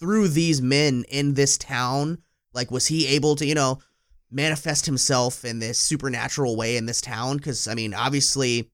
through 0.00 0.28
these 0.28 0.62
men 0.62 1.04
in 1.10 1.34
this 1.34 1.58
town. 1.58 2.18
Like, 2.54 2.70
was 2.70 2.86
he 2.86 3.06
able 3.08 3.36
to, 3.36 3.46
you 3.46 3.54
know, 3.54 3.78
manifest 4.30 4.86
himself 4.86 5.44
in 5.44 5.58
this 5.58 5.78
supernatural 5.78 6.56
way 6.56 6.76
in 6.76 6.86
this 6.86 7.02
town? 7.02 7.36
Because, 7.36 7.68
I 7.68 7.74
mean, 7.74 7.92
obviously, 7.92 8.70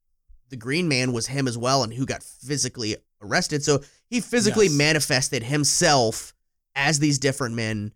the 0.49 0.57
Green 0.57 0.89
Man 0.89 1.13
was 1.13 1.27
him 1.27 1.49
as 1.49 1.59
well, 1.59 1.83
and 1.83 1.93
who 1.93 2.07
got 2.07 2.23
physically 2.23 2.97
arrested. 3.23 3.63
So 3.65 3.83
he 4.09 4.21
physically 4.21 4.67
Yes. 4.67 4.75
manifested 4.75 5.43
himself 5.45 6.35
as 6.75 6.99
these 6.99 7.19
different 7.19 7.55
men 7.55 7.93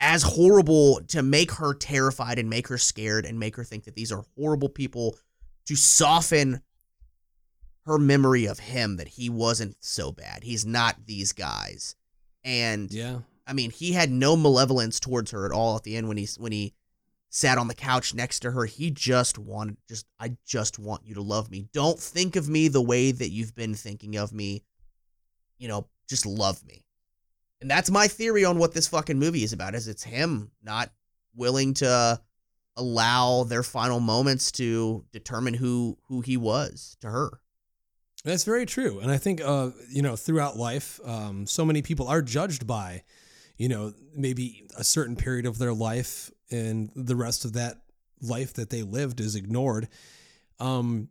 as 0.00 0.22
horrible 0.22 1.00
to 1.08 1.22
make 1.22 1.52
her 1.52 1.72
terrified 1.74 2.38
and 2.38 2.50
make 2.50 2.68
her 2.68 2.76
scared 2.78 3.24
and 3.24 3.38
make 3.38 3.56
her 3.56 3.64
think 3.64 3.84
that 3.84 3.94
these 3.94 4.12
are 4.12 4.24
horrible 4.36 4.68
people 4.68 5.16
to 5.66 5.76
soften 5.76 6.60
her 7.86 7.98
memory 7.98 8.46
of 8.46 8.58
him 8.58 8.96
that 8.96 9.08
he 9.08 9.28
wasn't 9.30 9.76
so 9.80 10.10
bad. 10.12 10.42
He's 10.42 10.64
not 10.66 11.06
these 11.06 11.32
guys. 11.32 11.96
And 12.42 12.90
Yeah. 12.92 13.20
I 13.46 13.52
mean, 13.52 13.70
he 13.70 13.92
had 13.92 14.10
no 14.10 14.36
malevolence 14.36 14.98
towards 14.98 15.30
her 15.32 15.44
at 15.46 15.52
all 15.52 15.76
at 15.76 15.82
the 15.82 15.96
end 15.96 16.08
when 16.08 16.16
he 16.16 16.26
when 16.38 16.52
he 16.52 16.72
sat 17.34 17.58
on 17.58 17.66
the 17.66 17.74
couch 17.74 18.14
next 18.14 18.40
to 18.40 18.52
her. 18.52 18.64
He 18.64 18.92
just 18.92 19.38
wanted 19.38 19.76
just 19.88 20.06
I 20.20 20.36
just 20.46 20.78
want 20.78 21.04
you 21.04 21.14
to 21.14 21.20
love 21.20 21.50
me. 21.50 21.66
Don't 21.72 21.98
think 21.98 22.36
of 22.36 22.48
me 22.48 22.68
the 22.68 22.80
way 22.80 23.10
that 23.10 23.30
you've 23.30 23.56
been 23.56 23.74
thinking 23.74 24.14
of 24.16 24.32
me. 24.32 24.62
You 25.58 25.66
know, 25.66 25.88
just 26.08 26.26
love 26.26 26.64
me. 26.64 26.84
And 27.60 27.68
that's 27.68 27.90
my 27.90 28.06
theory 28.06 28.44
on 28.44 28.58
what 28.58 28.72
this 28.72 28.86
fucking 28.86 29.18
movie 29.18 29.42
is 29.42 29.52
about 29.52 29.74
is 29.74 29.88
it's 29.88 30.04
him 30.04 30.52
not 30.62 30.92
willing 31.34 31.74
to 31.74 32.20
allow 32.76 33.42
their 33.42 33.64
final 33.64 33.98
moments 33.98 34.52
to 34.52 35.04
determine 35.10 35.54
who 35.54 35.98
who 36.06 36.20
he 36.20 36.36
was 36.36 36.96
to 37.00 37.10
her. 37.10 37.40
That's 38.24 38.44
very 38.44 38.64
true. 38.64 39.00
And 39.00 39.10
I 39.10 39.18
think, 39.18 39.40
uh, 39.40 39.70
you 39.90 40.02
know, 40.02 40.14
throughout 40.14 40.56
life, 40.56 41.00
um, 41.04 41.48
so 41.48 41.64
many 41.64 41.82
people 41.82 42.06
are 42.06 42.22
judged 42.22 42.64
by, 42.64 43.02
you 43.58 43.68
know, 43.68 43.92
maybe 44.14 44.68
a 44.78 44.84
certain 44.84 45.16
period 45.16 45.46
of 45.46 45.58
their 45.58 45.74
life 45.74 46.30
and 46.50 46.90
the 46.94 47.16
rest 47.16 47.44
of 47.44 47.52
that 47.54 47.78
life 48.20 48.54
that 48.54 48.70
they 48.70 48.82
lived 48.82 49.20
is 49.20 49.34
ignored. 49.34 49.88
Um, 50.60 51.08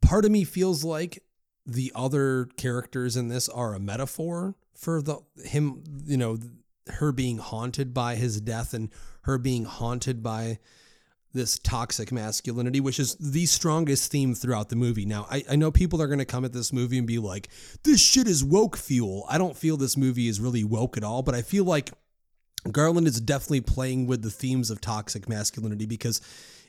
part 0.00 0.24
of 0.24 0.30
me 0.30 0.44
feels 0.44 0.84
like 0.84 1.22
the 1.66 1.92
other 1.94 2.46
characters 2.56 3.16
in 3.16 3.28
this 3.28 3.48
are 3.48 3.74
a 3.74 3.80
metaphor 3.80 4.54
for 4.74 5.02
the 5.02 5.18
him, 5.44 5.82
you 6.04 6.16
know, 6.16 6.38
her 6.88 7.12
being 7.12 7.38
haunted 7.38 7.92
by 7.92 8.14
his 8.14 8.40
death 8.40 8.72
and 8.72 8.90
her 9.22 9.36
being 9.36 9.64
haunted 9.64 10.22
by 10.22 10.58
this 11.34 11.58
toxic 11.58 12.10
masculinity, 12.10 12.80
which 12.80 12.98
is 12.98 13.14
the 13.16 13.44
strongest 13.44 14.10
theme 14.10 14.34
throughout 14.34 14.70
the 14.70 14.76
movie. 14.76 15.04
Now, 15.04 15.26
I, 15.30 15.44
I 15.50 15.56
know 15.56 15.70
people 15.70 16.00
are 16.00 16.06
going 16.06 16.20
to 16.20 16.24
come 16.24 16.44
at 16.44 16.54
this 16.54 16.72
movie 16.72 16.96
and 16.96 17.06
be 17.06 17.18
like, 17.18 17.48
this 17.84 18.00
shit 18.00 18.26
is 18.26 18.42
woke 18.42 18.76
fuel. 18.76 19.26
I 19.28 19.36
don't 19.36 19.56
feel 19.56 19.76
this 19.76 19.96
movie 19.96 20.28
is 20.28 20.40
really 20.40 20.64
woke 20.64 20.96
at 20.96 21.04
all, 21.04 21.22
but 21.22 21.34
I 21.34 21.42
feel 21.42 21.64
like 21.64 21.90
Garland 22.70 23.06
is 23.06 23.20
definitely 23.20 23.60
playing 23.60 24.06
with 24.06 24.22
the 24.22 24.30
themes 24.30 24.70
of 24.70 24.80
toxic 24.80 25.28
masculinity 25.28 25.86
because 25.86 26.20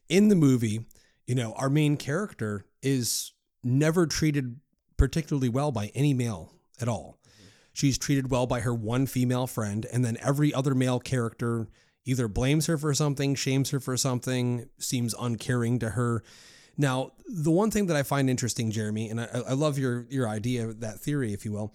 in 0.08 0.30
the 0.30 0.36
movie, 0.36 0.86
you 1.26 1.36
know, 1.36 1.54
our 1.54 1.70
main 1.70 1.98
character 1.98 2.66
is 2.82 3.34
never 3.64 4.08
treated 4.08 4.60
particularly 4.98 5.50
well 5.50 5.72
by 5.72 5.92
any 5.96 6.14
male 6.14 6.54
at 6.82 6.88
all. 6.88 7.20
She's 7.74 7.98
treated 7.98 8.32
well 8.32 8.46
by 8.46 8.62
her 8.62 8.74
one 8.74 9.06
female 9.06 9.48
friend, 9.48 9.86
and 9.92 10.04
then 10.04 10.18
every 10.22 10.54
other 10.54 10.76
male 10.76 11.00
character 11.00 11.70
either 12.06 12.28
blames 12.28 12.66
her 12.66 12.78
for 12.78 12.94
something, 12.94 13.36
shames 13.36 13.70
her 13.70 13.80
for 13.80 13.96
something, 13.96 14.68
seems 14.80 15.14
uncaring 15.20 15.80
to 15.80 15.92
her. 15.92 16.24
Now, 16.78 17.12
the 17.28 17.52
one 17.52 17.72
thing 17.72 17.88
that 17.88 17.96
I 17.96 18.04
find 18.04 18.30
interesting, 18.30 18.72
Jeremy, 18.72 19.10
and 19.10 19.22
I, 19.22 19.28
I 19.50 19.54
love 19.54 19.78
your 19.78 20.06
your 20.10 20.28
idea, 20.28 20.74
that 20.74 21.00
theory, 21.00 21.34
if 21.34 21.46
you 21.46 21.52
will. 21.52 21.74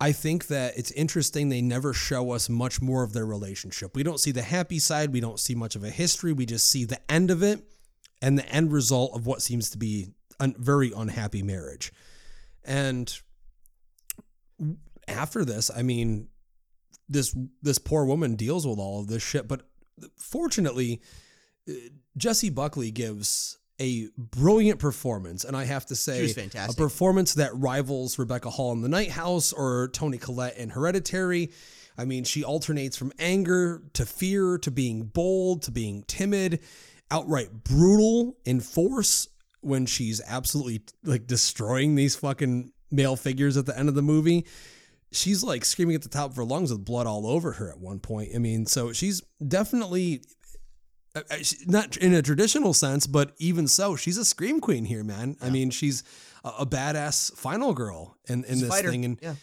I 0.00 0.12
think 0.12 0.46
that 0.46 0.78
it's 0.78 0.90
interesting 0.92 1.50
they 1.50 1.60
never 1.60 1.92
show 1.92 2.30
us 2.30 2.48
much 2.48 2.80
more 2.80 3.02
of 3.02 3.12
their 3.12 3.26
relationship. 3.26 3.94
We 3.94 4.02
don't 4.02 4.18
see 4.18 4.32
the 4.32 4.42
happy 4.42 4.78
side, 4.78 5.12
we 5.12 5.20
don't 5.20 5.38
see 5.38 5.54
much 5.54 5.76
of 5.76 5.84
a 5.84 5.90
history, 5.90 6.32
we 6.32 6.46
just 6.46 6.70
see 6.70 6.86
the 6.86 7.00
end 7.10 7.30
of 7.30 7.42
it 7.42 7.62
and 8.22 8.38
the 8.38 8.48
end 8.48 8.72
result 8.72 9.14
of 9.14 9.26
what 9.26 9.42
seems 9.42 9.68
to 9.70 9.78
be 9.78 10.08
a 10.40 10.52
very 10.56 10.90
unhappy 10.96 11.42
marriage. 11.42 11.92
And 12.64 13.14
after 15.06 15.44
this, 15.44 15.70
I 15.74 15.82
mean, 15.82 16.28
this 17.08 17.36
this 17.60 17.78
poor 17.78 18.04
woman 18.04 18.36
deals 18.36 18.66
with 18.66 18.78
all 18.78 19.00
of 19.00 19.08
this 19.08 19.22
shit, 19.22 19.48
but 19.48 19.62
fortunately, 20.16 21.02
uh, 21.68 21.72
Jessie 22.16 22.50
Buckley 22.50 22.90
gives 22.90 23.58
a 23.80 24.08
brilliant 24.18 24.78
performance, 24.78 25.44
and 25.44 25.56
I 25.56 25.64
have 25.64 25.86
to 25.86 25.96
say, 25.96 26.20
a 26.54 26.74
performance 26.76 27.34
that 27.34 27.50
rivals 27.56 28.18
Rebecca 28.18 28.50
Hall 28.50 28.72
in 28.72 28.82
The 28.82 28.88
Night 28.88 29.10
House 29.10 29.52
or 29.52 29.88
Toni 29.88 30.18
Collette 30.18 30.58
in 30.58 30.70
Hereditary. 30.70 31.50
I 31.96 32.04
mean, 32.04 32.24
she 32.24 32.44
alternates 32.44 32.96
from 32.96 33.12
anger 33.18 33.82
to 33.94 34.06
fear 34.06 34.58
to 34.58 34.70
being 34.70 35.04
bold 35.04 35.62
to 35.62 35.70
being 35.70 36.04
timid, 36.06 36.60
outright 37.10 37.64
brutal 37.64 38.36
in 38.44 38.60
force 38.60 39.28
when 39.60 39.86
she's 39.86 40.20
absolutely 40.26 40.82
like 41.04 41.26
destroying 41.26 41.94
these 41.94 42.16
fucking 42.16 42.72
male 42.90 43.16
figures 43.16 43.56
at 43.56 43.66
the 43.66 43.78
end 43.78 43.88
of 43.88 43.94
the 43.94 44.02
movie. 44.02 44.46
She's 45.12 45.42
like 45.42 45.64
screaming 45.64 45.96
at 45.96 46.02
the 46.02 46.08
top 46.08 46.30
of 46.30 46.36
her 46.36 46.44
lungs 46.44 46.70
with 46.70 46.84
blood 46.84 47.06
all 47.06 47.26
over 47.26 47.52
her 47.52 47.70
at 47.70 47.80
one 47.80 47.98
point. 47.98 48.30
I 48.34 48.38
mean, 48.38 48.66
so 48.66 48.92
she's 48.92 49.22
definitely 49.46 50.22
not 51.66 51.96
in 51.96 52.14
a 52.14 52.22
traditional 52.22 52.72
sense, 52.72 53.06
but 53.06 53.32
even 53.38 53.66
so, 53.66 53.96
she's 53.96 54.16
a 54.16 54.24
scream 54.24 54.60
queen 54.60 54.84
here, 54.84 55.02
man. 55.02 55.36
I 55.40 55.50
mean, 55.50 55.70
she's 55.70 56.04
a, 56.44 56.50
a 56.60 56.66
badass 56.66 57.34
final 57.34 57.74
girl 57.74 58.16
in, 58.28 58.44
in 58.44 58.58
She's 58.58 58.68
this 58.68 58.80
thing, 58.80 59.04
and 59.04 59.18
yeah. 59.20 59.34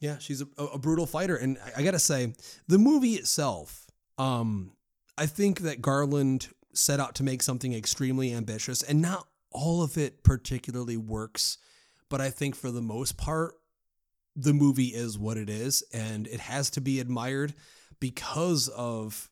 yeah, 0.00 0.18
she's 0.18 0.42
a, 0.42 0.46
a 0.62 0.78
brutal 0.78 1.06
fighter, 1.06 1.36
and 1.36 1.58
I, 1.64 1.80
I 1.80 1.84
gotta 1.84 1.98
say, 1.98 2.34
the 2.66 2.78
movie 2.78 3.12
itself, 3.12 3.86
um, 4.18 4.72
I 5.16 5.26
think 5.26 5.60
that 5.60 5.80
Garland 5.80 6.48
set 6.72 7.00
out 7.00 7.14
to 7.16 7.22
make 7.22 7.42
something 7.42 7.72
extremely 7.72 8.32
ambitious, 8.34 8.82
and 8.82 9.00
not 9.00 9.28
all 9.52 9.82
of 9.82 9.96
it 9.96 10.24
particularly 10.24 10.96
works, 10.96 11.58
but 12.08 12.20
I 12.20 12.30
think 12.30 12.56
for 12.56 12.70
the 12.70 12.82
most 12.82 13.16
part, 13.16 13.54
the 14.34 14.52
movie 14.52 14.88
is 14.88 15.18
what 15.18 15.36
it 15.36 15.48
is, 15.48 15.82
and 15.92 16.26
it 16.26 16.40
has 16.40 16.68
to 16.70 16.80
be 16.80 17.00
admired 17.00 17.54
because 18.00 18.68
of 18.68 19.30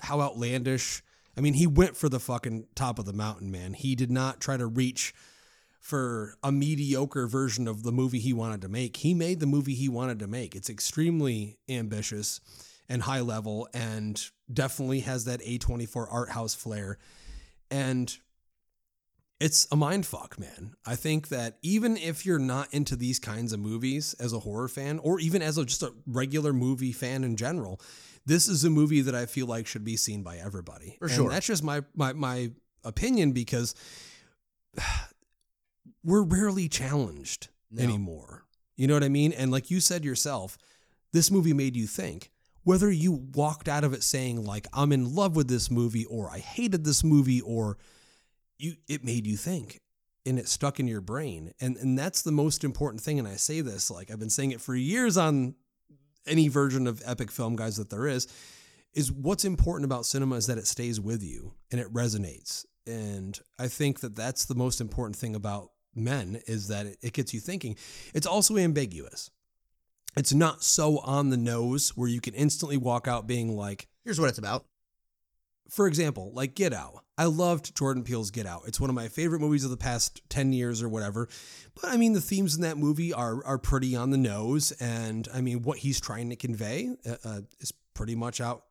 how 0.00 0.20
outlandish. 0.20 1.02
I 1.36 1.40
mean, 1.40 1.54
he 1.54 1.66
went 1.66 1.96
for 1.96 2.08
the 2.08 2.20
fucking 2.20 2.66
top 2.74 2.98
of 2.98 3.06
the 3.06 3.12
mountain, 3.12 3.50
man. 3.50 3.74
He 3.74 3.94
did 3.94 4.10
not 4.10 4.40
try 4.40 4.56
to 4.56 4.66
reach 4.66 5.14
for 5.80 6.36
a 6.42 6.52
mediocre 6.52 7.26
version 7.26 7.66
of 7.66 7.82
the 7.82 7.92
movie 7.92 8.20
he 8.20 8.32
wanted 8.32 8.60
to 8.62 8.68
make. 8.68 8.98
He 8.98 9.14
made 9.14 9.40
the 9.40 9.46
movie 9.46 9.74
he 9.74 9.88
wanted 9.88 10.18
to 10.20 10.26
make. 10.28 10.54
It's 10.54 10.70
extremely 10.70 11.58
ambitious 11.68 12.40
and 12.88 13.02
high 13.02 13.20
level 13.20 13.68
and 13.74 14.22
definitely 14.52 15.00
has 15.00 15.24
that 15.24 15.40
A24 15.40 16.06
art 16.10 16.30
house 16.30 16.54
flair. 16.54 16.98
And 17.70 18.16
it's 19.40 19.66
a 19.72 19.76
mind 19.76 20.06
fuck, 20.06 20.38
man. 20.38 20.74
I 20.86 20.94
think 20.94 21.28
that 21.28 21.58
even 21.62 21.96
if 21.96 22.24
you're 22.24 22.38
not 22.38 22.72
into 22.72 22.94
these 22.94 23.18
kinds 23.18 23.52
of 23.52 23.58
movies 23.58 24.14
as 24.20 24.32
a 24.32 24.38
horror 24.38 24.68
fan, 24.68 25.00
or 25.00 25.18
even 25.18 25.42
as 25.42 25.58
a, 25.58 25.64
just 25.64 25.82
a 25.82 25.92
regular 26.06 26.52
movie 26.52 26.92
fan 26.92 27.24
in 27.24 27.34
general, 27.34 27.80
this 28.26 28.48
is 28.48 28.64
a 28.64 28.70
movie 28.70 29.00
that 29.02 29.14
I 29.14 29.26
feel 29.26 29.46
like 29.46 29.66
should 29.66 29.84
be 29.84 29.96
seen 29.96 30.22
by 30.22 30.36
everybody. 30.38 30.96
For 30.98 31.06
And 31.06 31.14
sure. 31.14 31.30
that's 31.30 31.46
just 31.46 31.62
my 31.64 31.82
my 31.94 32.12
my 32.12 32.50
opinion 32.84 33.32
because 33.32 33.74
we're 36.04 36.22
rarely 36.22 36.68
challenged 36.68 37.48
No. 37.70 37.82
anymore. 37.82 38.44
You 38.76 38.86
know 38.86 38.94
what 38.94 39.04
I 39.04 39.08
mean? 39.08 39.32
And 39.32 39.50
like 39.50 39.70
you 39.70 39.80
said 39.80 40.04
yourself, 40.04 40.58
this 41.12 41.30
movie 41.30 41.52
made 41.52 41.76
you 41.76 41.86
think. 41.86 42.30
Whether 42.64 42.90
you 42.92 43.12
walked 43.34 43.68
out 43.68 43.82
of 43.84 43.92
it 43.92 44.02
saying 44.04 44.44
like 44.44 44.66
I'm 44.72 44.92
in 44.92 45.14
love 45.14 45.34
with 45.34 45.48
this 45.48 45.70
movie 45.70 46.04
or 46.04 46.30
I 46.30 46.38
hated 46.38 46.84
this 46.84 47.02
movie 47.02 47.40
or 47.40 47.76
you 48.58 48.76
it 48.88 49.04
made 49.04 49.26
you 49.26 49.36
think 49.36 49.80
and 50.24 50.38
it 50.38 50.48
stuck 50.48 50.78
in 50.78 50.86
your 50.86 51.00
brain. 51.00 51.52
And 51.60 51.76
and 51.76 51.98
that's 51.98 52.22
the 52.22 52.30
most 52.30 52.62
important 52.62 53.02
thing 53.02 53.18
and 53.18 53.26
I 53.26 53.34
say 53.34 53.60
this 53.62 53.90
like 53.90 54.10
I've 54.12 54.20
been 54.20 54.30
saying 54.30 54.52
it 54.52 54.60
for 54.60 54.76
years 54.76 55.16
on 55.16 55.56
any 56.26 56.48
version 56.48 56.86
of 56.86 57.02
epic 57.04 57.30
film 57.30 57.56
guys 57.56 57.76
that 57.76 57.90
there 57.90 58.06
is 58.06 58.26
is 58.94 59.10
what's 59.10 59.44
important 59.44 59.84
about 59.86 60.04
cinema 60.04 60.36
is 60.36 60.46
that 60.46 60.58
it 60.58 60.66
stays 60.66 61.00
with 61.00 61.22
you 61.22 61.54
and 61.70 61.80
it 61.80 61.92
resonates. 61.92 62.66
And 62.86 63.38
I 63.58 63.68
think 63.68 64.00
that 64.00 64.14
that's 64.14 64.44
the 64.44 64.54
most 64.54 64.80
important 64.80 65.16
thing 65.16 65.34
about 65.34 65.70
men 65.94 66.40
is 66.46 66.68
that 66.68 66.86
it, 66.86 66.98
it 67.00 67.12
gets 67.14 67.32
you 67.32 67.40
thinking. 67.40 67.76
It's 68.12 68.26
also 68.26 68.58
ambiguous. 68.58 69.30
It's 70.14 70.34
not 70.34 70.62
so 70.62 70.98
on 70.98 71.30
the 71.30 71.38
nose 71.38 71.96
where 71.96 72.08
you 72.08 72.20
can 72.20 72.34
instantly 72.34 72.76
walk 72.76 73.08
out 73.08 73.26
being 73.26 73.56
like, 73.56 73.88
Here's 74.04 74.20
what 74.20 74.28
it's 74.28 74.38
about. 74.38 74.66
for 75.70 75.86
example, 75.86 76.32
like 76.34 76.54
Get 76.54 76.74
Out. 76.74 77.04
I 77.22 77.26
loved 77.26 77.76
Jordan 77.76 78.02
Peele's 78.02 78.32
Get 78.32 78.46
Out. 78.46 78.62
It's 78.66 78.80
one 78.80 78.90
of 78.90 78.96
my 78.96 79.06
favorite 79.06 79.38
movies 79.38 79.62
of 79.62 79.70
the 79.70 79.76
past 79.76 80.28
10 80.28 80.52
years 80.52 80.82
or 80.82 80.88
whatever. 80.88 81.28
But 81.80 81.92
I 81.92 81.96
mean, 81.96 82.14
the 82.14 82.20
themes 82.20 82.56
in 82.56 82.62
that 82.62 82.78
movie 82.78 83.12
are 83.12 83.44
are 83.44 83.58
pretty 83.58 83.94
on 83.94 84.10
the 84.10 84.16
nose. 84.18 84.72
And 84.80 85.28
I 85.32 85.40
mean, 85.40 85.62
what 85.62 85.78
he's 85.78 86.00
trying 86.00 86.30
to 86.30 86.36
convey 86.36 86.96
uh, 87.08 87.14
uh, 87.24 87.40
is 87.60 87.72
pretty 87.94 88.16
much 88.16 88.40
out 88.40 88.64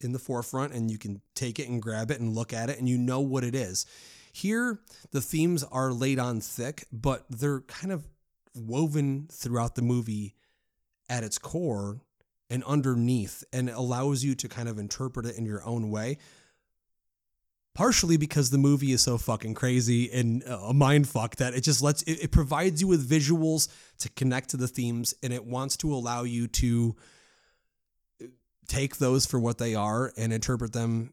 in 0.00 0.12
the 0.12 0.20
forefront. 0.20 0.74
And 0.74 0.92
you 0.92 0.96
can 0.96 1.22
take 1.34 1.58
it 1.58 1.68
and 1.68 1.82
grab 1.82 2.12
it 2.12 2.20
and 2.20 2.36
look 2.36 2.52
at 2.52 2.70
it 2.70 2.78
and 2.78 2.88
you 2.88 2.98
know 2.98 3.18
what 3.18 3.42
it 3.42 3.56
is. 3.56 3.84
Here, 4.32 4.78
the 5.10 5.20
themes 5.20 5.64
are 5.64 5.92
laid 5.92 6.20
on 6.20 6.40
thick, 6.40 6.86
but 6.92 7.24
they're 7.28 7.62
kind 7.62 7.92
of 7.92 8.06
woven 8.54 9.26
throughout 9.32 9.74
the 9.74 9.82
movie 9.82 10.36
at 11.08 11.24
its 11.24 11.36
core 11.36 12.00
and 12.48 12.62
underneath, 12.62 13.42
and 13.52 13.68
allows 13.68 14.22
you 14.22 14.36
to 14.36 14.48
kind 14.48 14.68
of 14.68 14.78
interpret 14.78 15.26
it 15.26 15.36
in 15.36 15.44
your 15.44 15.66
own 15.66 15.90
way. 15.90 16.18
Partially 17.78 18.16
because 18.16 18.50
the 18.50 18.58
movie 18.58 18.90
is 18.90 19.02
so 19.02 19.16
fucking 19.18 19.54
crazy 19.54 20.10
and 20.10 20.42
uh, 20.42 20.58
a 20.64 20.74
mind 20.74 21.08
fuck 21.08 21.36
that 21.36 21.54
it 21.54 21.60
just 21.60 21.80
lets 21.80 22.02
it, 22.02 22.14
it 22.24 22.32
provides 22.32 22.80
you 22.80 22.88
with 22.88 23.08
visuals 23.08 23.68
to 24.00 24.08
connect 24.10 24.48
to 24.50 24.56
the 24.56 24.66
themes, 24.66 25.14
and 25.22 25.32
it 25.32 25.44
wants 25.44 25.76
to 25.76 25.94
allow 25.94 26.24
you 26.24 26.48
to 26.48 26.96
uh, 28.20 28.26
take 28.66 28.96
those 28.96 29.26
for 29.26 29.38
what 29.38 29.58
they 29.58 29.76
are 29.76 30.12
and 30.16 30.32
interpret 30.32 30.72
them 30.72 31.12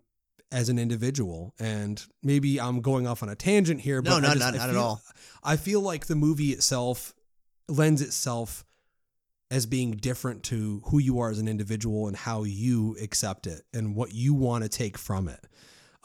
as 0.51 0.67
an 0.69 0.79
individual. 0.79 1.53
And 1.59 2.03
maybe 2.23 2.59
I'm 2.59 2.81
going 2.81 3.05
off 3.05 3.21
on 3.21 3.29
a 3.29 3.35
tangent 3.35 3.81
here, 3.81 4.01
but 4.01 4.19
no, 4.19 4.27
just, 4.29 4.39
not- 4.39 4.55
not 4.55 4.69
at 4.71 4.75
all. 4.75 5.03
I 5.43 5.57
feel 5.57 5.81
like 5.81 6.07
the 6.07 6.15
movie 6.15 6.49
itself 6.49 7.13
lends 7.69 8.01
itself 8.01 8.65
as 9.51 9.67
being 9.67 9.91
different 9.91 10.41
to 10.45 10.81
who 10.85 10.97
you 10.97 11.19
are 11.19 11.29
as 11.29 11.37
an 11.37 11.47
individual 11.47 12.07
and 12.07 12.17
how 12.17 12.41
you 12.41 12.97
accept 12.99 13.45
it 13.45 13.61
and 13.71 13.95
what 13.95 14.15
you 14.15 14.33
want 14.33 14.63
to 14.63 14.69
take 14.69 14.97
from 14.97 15.27
it. 15.27 15.45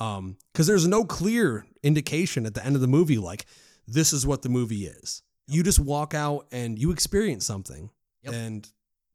Um, 0.01 0.37
because 0.53 0.67
there's 0.67 0.87
no 0.87 1.05
clear 1.05 1.67
indication 1.83 2.47
at 2.47 2.55
the 2.55 2.65
end 2.65 2.75
of 2.75 2.81
the 2.81 2.89
movie, 2.89 3.19
like 3.19 3.45
this 3.87 4.13
is 4.13 4.27
what 4.27 4.43
the 4.43 4.49
movie 4.49 4.87
is. 4.87 5.23
You 5.47 5.63
just 5.63 5.79
walk 5.79 6.15
out 6.15 6.47
and 6.53 6.79
you 6.79 6.91
experience 6.91 7.45
something, 7.45 7.91
Yep. 8.23 8.35
and 8.35 8.69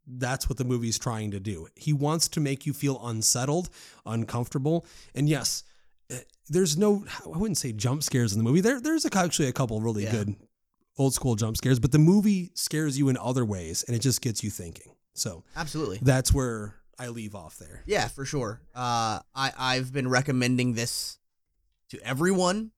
that's 0.08 0.48
what 0.48 0.58
the 0.58 0.64
movie's 0.66 1.00
trying 1.00 1.32
to 1.32 1.40
do. 1.40 1.68
He 1.76 1.92
wants 1.94 2.28
to 2.30 2.40
make 2.40 2.66
you 2.68 2.74
feel 2.74 3.00
unsettled, 3.08 3.70
uncomfortable, 4.06 4.86
and 5.16 5.28
yes, 5.28 5.64
eh, 6.12 6.20
there's 6.50 6.78
no 6.78 7.04
I 7.26 7.30
wouldn't 7.38 7.58
say 7.58 7.72
jump 7.72 8.04
scares 8.04 8.34
in 8.34 8.38
the 8.40 8.44
movie. 8.44 8.62
There 8.62 8.80
there's 8.80 9.06
actually 9.16 9.48
a 9.48 9.54
couple 9.54 9.82
really 9.82 10.04
Yeah. 10.04 10.12
good 10.12 10.36
old 10.98 11.14
school 11.14 11.36
jump 11.36 11.58
scares, 11.58 11.80
but 11.80 11.92
the 11.92 12.00
movie 12.00 12.52
scares 12.54 12.98
you 12.98 13.10
in 13.10 13.18
other 13.18 13.44
ways, 13.44 13.84
and 13.84 13.96
it 13.96 14.00
just 14.00 14.22
gets 14.22 14.44
you 14.44 14.50
thinking. 14.52 14.94
So 15.14 15.44
Absolutely. 15.56 16.00
that's 16.02 16.34
where 16.34 16.76
I 16.98 17.10
leave 17.10 17.36
off 17.36 17.58
there. 17.58 17.84
Yeah, 17.86 18.08
for 18.08 18.26
sure. 18.26 18.62
Uh, 18.74 19.20
I 19.36 19.52
I've 19.58 19.92
been 19.92 20.08
recommending 20.08 20.74
this 20.74 21.20
to 21.90 22.00
everyone. 22.02 22.72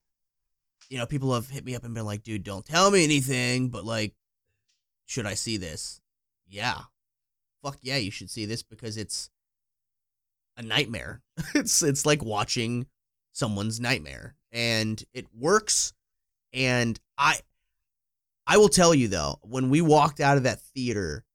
You 0.89 0.97
know, 0.97 1.05
people 1.05 1.33
have 1.33 1.49
hit 1.49 1.65
me 1.65 1.75
up 1.75 1.83
and 1.83 1.93
been 1.93 2.05
like, 2.05 2.23
"Dude, 2.23 2.43
don't 2.43 2.65
tell 2.65 2.89
me 2.91 3.03
anything," 3.03 3.69
but 3.69 3.85
like, 3.85 4.15
should 5.05 5.25
I 5.25 5.35
see 5.35 5.57
this? 5.57 6.01
Yeah, 6.47 6.81
fuck 7.63 7.77
yeah, 7.81 7.97
you 7.97 8.11
should 8.11 8.29
see 8.29 8.45
this 8.45 8.63
because 8.63 8.97
it's 8.97 9.29
a 10.55 10.63
nightmare. 10.63 11.21
it's 11.55 11.81
it's 11.83 12.05
like 12.05 12.23
watching 12.23 12.87
someone's 13.33 13.79
nightmare, 13.79 14.35
and 14.51 15.03
it 15.13 15.27
works. 15.33 15.93
And 16.53 16.99
I 17.17 17.39
I 18.47 18.57
will 18.57 18.69
tell 18.69 18.95
you 18.95 19.07
though, 19.09 19.39
when 19.43 19.69
we 19.69 19.81
walked 19.81 20.19
out 20.19 20.37
of 20.37 20.43
that 20.43 20.61
theater, 20.61 21.25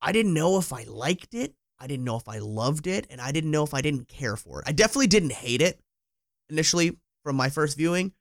I 0.00 0.12
didn't 0.12 0.34
know 0.34 0.58
if 0.58 0.72
I 0.72 0.84
liked 0.84 1.34
it. 1.34 1.54
I 1.82 1.88
didn't 1.88 2.04
know 2.04 2.16
if 2.16 2.28
I 2.28 2.38
loved 2.38 2.86
it, 2.86 3.08
and 3.10 3.20
I 3.20 3.32
didn't 3.32 3.50
know 3.50 3.64
if 3.64 3.74
I 3.74 3.80
didn't 3.80 4.06
care 4.06 4.36
for 4.36 4.60
it. 4.60 4.68
I 4.68 4.72
definitely 4.72 5.08
didn't 5.08 5.32
hate 5.32 5.60
it 5.60 5.80
initially 6.48 6.96
from 7.24 7.34
my 7.34 7.50
first 7.50 7.76
viewing, 7.76 8.12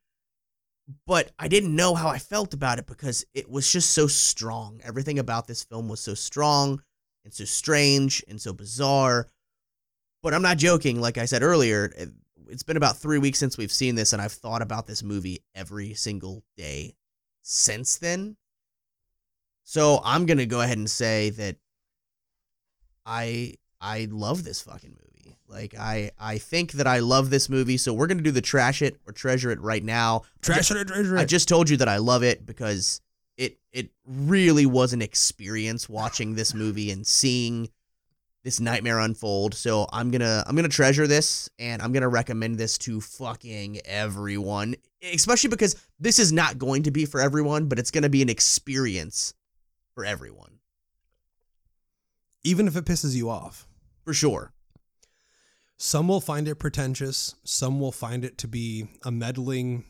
but 1.06 1.32
I 1.38 1.48
didn't 1.48 1.76
know 1.76 1.94
how 1.94 2.08
I 2.08 2.18
felt 2.18 2.56
about 2.56 2.80
it 2.80 2.88
because 2.88 3.24
it 3.36 3.48
was 3.48 3.72
just 3.72 3.92
so 3.92 4.08
strong. 4.08 4.82
Everything 4.84 5.20
about 5.20 5.46
this 5.46 5.64
film 5.64 5.90
was 5.90 6.00
so 6.00 6.16
strong 6.16 6.82
and 7.24 7.32
so 7.32 7.46
strange 7.46 8.24
and 8.28 8.42
so 8.42 8.52
bizarre. 8.52 9.28
But 10.24 10.34
I'm 10.34 10.42
not 10.42 10.58
joking. 10.58 11.00
Like 11.00 11.20
I 11.20 11.26
said 11.26 11.44
earlier, 11.44 11.94
it- 11.96 12.14
it's 12.48 12.64
been 12.64 12.78
about 12.78 12.98
three 12.98 13.20
weeks 13.20 13.38
since 13.38 13.60
we've 13.60 13.72
seen 13.72 13.94
this, 13.94 14.12
and 14.12 14.20
I've 14.20 14.34
thought 14.34 14.64
about 14.64 14.88
this 14.88 15.04
movie 15.04 15.44
every 15.54 15.94
single 15.94 16.44
day 16.58 16.96
since 17.44 17.98
then. 17.98 18.38
So 19.64 20.02
I'm 20.04 20.26
gonna 20.26 20.48
go 20.48 20.62
ahead 20.62 20.80
and 20.80 20.90
say 20.90 21.30
that 21.30 21.58
I 23.06 23.56
I 23.80 24.08
love 24.12 24.44
this 24.44 24.62
fucking 24.62 24.92
movie. 24.92 25.38
Like 25.48 25.76
I 25.78 26.12
I 26.20 26.38
think 26.38 26.74
that 26.74 26.88
I 26.88 27.00
love 27.00 27.30
this 27.30 27.50
movie. 27.50 27.78
So 27.78 27.94
we're 27.94 28.08
gonna 28.08 28.22
do 28.22 28.32
the 28.32 28.42
trash 28.42 28.82
it 28.82 28.98
or 29.06 29.14
treasure 29.14 29.52
it 29.52 29.60
right 29.60 29.84
now. 29.84 30.24
Trash 30.42 30.72
it 30.72 30.78
or 30.78 30.86
treasure 30.86 31.18
it. 31.18 31.20
I 31.22 31.26
just 31.26 31.48
told 31.48 31.70
you 31.70 31.78
that 31.78 31.90
I 31.90 31.98
love 31.98 32.24
it 32.24 32.46
because 32.46 33.02
it 33.38 33.58
it 33.72 33.90
really 34.06 34.66
was 34.66 34.94
an 34.94 35.02
experience 35.02 35.90
watching 35.90 36.36
this 36.36 36.54
movie 36.54 36.92
and 36.92 37.06
seeing 37.06 37.70
this 38.44 38.60
nightmare 38.60 39.00
unfold. 39.00 39.54
So 39.54 39.88
I'm 39.92 40.12
gonna 40.12 40.44
I'm 40.48 40.56
gonna 40.56 40.70
treasure 40.70 41.08
this 41.08 41.50
and 41.60 41.82
I'm 41.82 41.92
gonna 41.92 42.10
recommend 42.10 42.58
this 42.58 42.78
to 42.80 43.02
fucking 43.02 43.82
everyone. 43.86 44.76
Especially 45.14 45.50
because 45.50 45.76
this 46.00 46.20
is 46.20 46.32
not 46.32 46.58
going 46.58 46.84
to 46.84 46.92
be 46.92 47.06
for 47.06 47.20
everyone, 47.20 47.68
but 47.68 47.80
it's 47.80 47.92
gonna 47.92 48.10
be 48.10 48.22
an 48.22 48.30
experience 48.30 49.34
for 49.96 50.06
everyone. 50.06 50.61
Even 52.44 52.68
if 52.68 52.76
it 52.76 52.86
pisses 52.86 53.16
you 53.16 53.30
off. 53.30 53.68
For 54.04 54.14
sure. 54.14 54.52
Some 55.78 56.08
will 56.08 56.22
find 56.22 56.48
it 56.48 56.56
pretentious. 56.56 57.36
Some 57.44 57.80
will 57.80 57.92
find 57.92 58.24
it 58.24 58.38
to 58.40 58.48
be 58.48 58.88
a 59.04 59.12
meddling, 59.12 59.86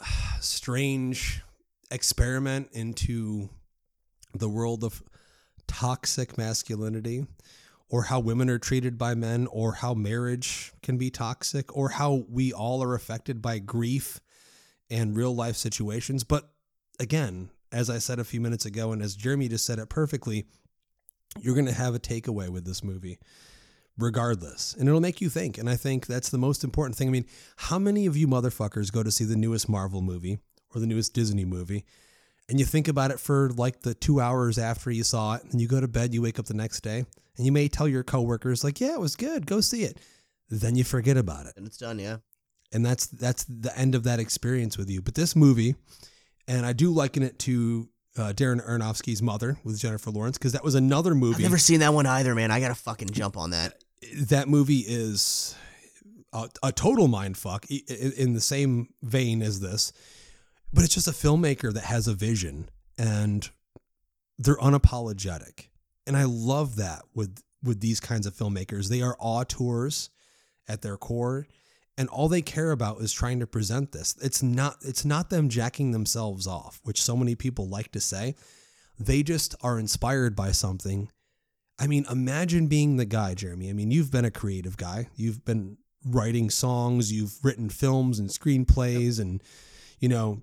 strange 0.40 1.42
experiment 1.90 2.68
into 2.72 3.48
the 4.34 4.48
world 4.48 4.84
of 4.84 5.02
toxic 5.66 6.36
masculinity, 6.36 7.26
or 7.88 8.04
how 8.04 8.20
women 8.20 8.50
are 8.50 8.58
treated 8.58 8.98
by 8.98 9.14
men, 9.14 9.46
or 9.46 9.74
how 9.74 9.94
marriage 9.94 10.72
can 10.82 10.98
be 10.98 11.10
toxic, 11.10 11.74
or 11.76 11.90
how 11.90 12.24
we 12.28 12.52
all 12.52 12.82
are 12.82 12.94
affected 12.94 13.40
by 13.40 13.58
grief 13.58 14.20
and 14.90 15.16
real 15.16 15.34
life 15.34 15.56
situations. 15.56 16.24
But 16.24 16.50
again, 16.98 17.50
as 17.72 17.90
I 17.90 17.98
said 17.98 18.18
a 18.18 18.24
few 18.24 18.40
minutes 18.40 18.66
ago, 18.66 18.92
and 18.92 19.02
as 19.02 19.14
Jeremy 19.14 19.48
just 19.48 19.66
said 19.66 19.78
it 19.78 19.88
perfectly, 19.88 20.46
you're 21.40 21.54
going 21.54 21.66
to 21.66 21.72
have 21.72 21.94
a 21.94 21.98
takeaway 21.98 22.48
with 22.48 22.64
this 22.64 22.82
movie 22.82 23.18
regardless. 23.96 24.74
And 24.74 24.88
it'll 24.88 25.00
make 25.00 25.20
you 25.20 25.28
think. 25.28 25.58
And 25.58 25.68
I 25.68 25.76
think 25.76 26.06
that's 26.06 26.28
the 26.28 26.38
most 26.38 26.62
important 26.62 26.96
thing. 26.96 27.08
I 27.08 27.10
mean, 27.10 27.26
how 27.56 27.78
many 27.78 28.06
of 28.06 28.16
you 28.16 28.28
motherfuckers 28.28 28.92
go 28.92 29.02
to 29.02 29.10
see 29.10 29.24
the 29.24 29.36
newest 29.36 29.68
Marvel 29.68 30.02
movie 30.02 30.38
or 30.74 30.80
the 30.80 30.86
newest 30.86 31.14
Disney 31.14 31.44
movie 31.44 31.84
and 32.48 32.58
you 32.58 32.64
think 32.64 32.88
about 32.88 33.10
it 33.10 33.20
for 33.20 33.50
like 33.50 33.82
the 33.82 33.94
two 33.94 34.20
hours 34.20 34.58
after 34.58 34.90
you 34.90 35.04
saw 35.04 35.34
it 35.34 35.44
and 35.44 35.60
you 35.60 35.68
go 35.68 35.80
to 35.80 35.88
bed, 35.88 36.14
you 36.14 36.22
wake 36.22 36.38
up 36.38 36.46
the 36.46 36.54
next 36.54 36.80
day 36.80 37.04
and 37.36 37.46
you 37.46 37.52
may 37.52 37.68
tell 37.68 37.86
your 37.86 38.02
coworkers, 38.02 38.64
like, 38.64 38.80
yeah, 38.80 38.94
it 38.94 39.00
was 39.00 39.16
good, 39.16 39.46
go 39.46 39.60
see 39.60 39.82
it. 39.82 39.98
Then 40.50 40.74
you 40.74 40.82
forget 40.82 41.18
about 41.18 41.44
it 41.44 41.52
And 41.58 41.66
it's 41.66 41.76
done, 41.76 41.98
yeah. 41.98 42.16
and 42.72 42.84
that's 42.84 43.06
that's 43.06 43.44
the 43.44 43.76
end 43.78 43.94
of 43.94 44.04
that 44.04 44.18
experience 44.18 44.78
with 44.78 44.88
you. 44.88 45.02
But 45.02 45.14
this 45.14 45.36
movie, 45.36 45.74
and 46.46 46.64
I 46.64 46.72
do 46.72 46.90
liken 46.90 47.22
it 47.22 47.38
to 47.40 47.88
uh, 48.18 48.32
Darren 48.32 48.64
Aronofsky's 48.66 49.22
Mother 49.22 49.58
with 49.64 49.78
Jennifer 49.78 50.10
Lawrence 50.10 50.38
because 50.38 50.52
that 50.52 50.64
was 50.64 50.74
another 50.74 51.14
movie. 51.14 51.36
I've 51.36 51.50
never 51.50 51.58
seen 51.58 51.80
that 51.80 51.94
one 51.94 52.06
either, 52.06 52.34
man. 52.34 52.50
I 52.50 52.60
gotta 52.60 52.74
fucking 52.74 53.10
jump 53.10 53.36
on 53.36 53.50
that. 53.50 53.82
that 54.28 54.48
movie 54.48 54.84
is 54.86 55.54
a, 56.32 56.48
a 56.62 56.72
total 56.72 57.08
mind 57.08 57.36
fuck 57.36 57.66
in 57.70 58.34
the 58.34 58.40
same 58.40 58.88
vein 59.02 59.42
as 59.42 59.60
this, 59.60 59.92
but 60.72 60.84
it's 60.84 60.94
just 60.94 61.08
a 61.08 61.12
filmmaker 61.12 61.72
that 61.72 61.84
has 61.84 62.06
a 62.08 62.14
vision 62.14 62.68
and 62.96 63.50
they're 64.38 64.56
unapologetic, 64.56 65.68
and 66.06 66.16
I 66.16 66.24
love 66.24 66.76
that 66.76 67.02
with 67.14 67.42
with 67.62 67.80
these 67.80 68.00
kinds 68.00 68.26
of 68.26 68.34
filmmakers. 68.34 68.88
They 68.88 69.02
are 69.02 69.16
auteurs 69.18 70.10
at 70.68 70.82
their 70.82 70.96
core, 70.96 71.48
and 71.98 72.08
all 72.08 72.28
they 72.28 72.40
care 72.40 72.70
about 72.70 73.02
is 73.02 73.12
trying 73.12 73.40
to 73.40 73.46
present 73.46 73.92
this. 73.92 74.16
It's 74.22 74.42
not 74.42 74.76
it's 74.82 75.04
not 75.04 75.28
them 75.28 75.50
jacking 75.50 75.90
themselves 75.90 76.46
off, 76.46 76.80
which 76.84 77.02
so 77.02 77.14
many 77.16 77.34
people 77.34 77.68
like 77.68 77.92
to 77.92 78.00
say. 78.00 78.34
They 78.98 79.22
just 79.22 79.54
are 79.62 79.78
inspired 79.78 80.34
by 80.34 80.52
something 80.52 81.10
I 81.78 81.86
mean, 81.86 82.06
imagine 82.10 82.66
being 82.66 82.96
the 82.96 83.04
guy, 83.04 83.34
Jeremy. 83.34 83.70
I 83.70 83.72
mean, 83.72 83.90
you've 83.90 84.10
been 84.10 84.24
a 84.24 84.30
creative 84.30 84.76
guy. 84.76 85.08
You've 85.14 85.44
been 85.44 85.78
writing 86.04 86.50
songs, 86.50 87.12
you've 87.12 87.38
written 87.44 87.68
films 87.68 88.18
and 88.18 88.28
screenplays, 88.28 89.20
and, 89.20 89.42
you 90.00 90.08
know, 90.08 90.42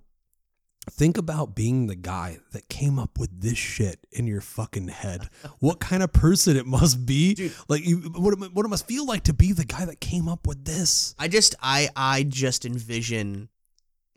think 0.89 1.17
about 1.17 1.55
being 1.55 1.87
the 1.87 1.95
guy 1.95 2.39
that 2.51 2.69
came 2.69 2.99
up 2.99 3.17
with 3.17 3.41
this 3.41 3.57
shit 3.57 4.05
in 4.11 4.27
your 4.27 4.41
fucking 4.41 4.87
head. 4.89 5.29
what 5.59 5.79
kind 5.79 6.03
of 6.03 6.13
person 6.13 6.57
it 6.57 6.65
must 6.65 7.05
be? 7.05 7.33
Dude. 7.33 7.53
Like, 7.67 7.85
you, 7.85 7.97
what, 8.15 8.33
it, 8.33 8.53
what 8.53 8.65
it 8.65 8.69
must 8.69 8.87
feel 8.87 9.05
like 9.05 9.23
to 9.23 9.33
be 9.33 9.51
the 9.51 9.65
guy 9.65 9.85
that 9.85 9.99
came 9.99 10.27
up 10.27 10.47
with 10.47 10.65
this. 10.65 11.15
I 11.17 11.27
just 11.27 11.55
I 11.61 11.89
I 11.95 12.23
just 12.23 12.65
envision 12.65 13.49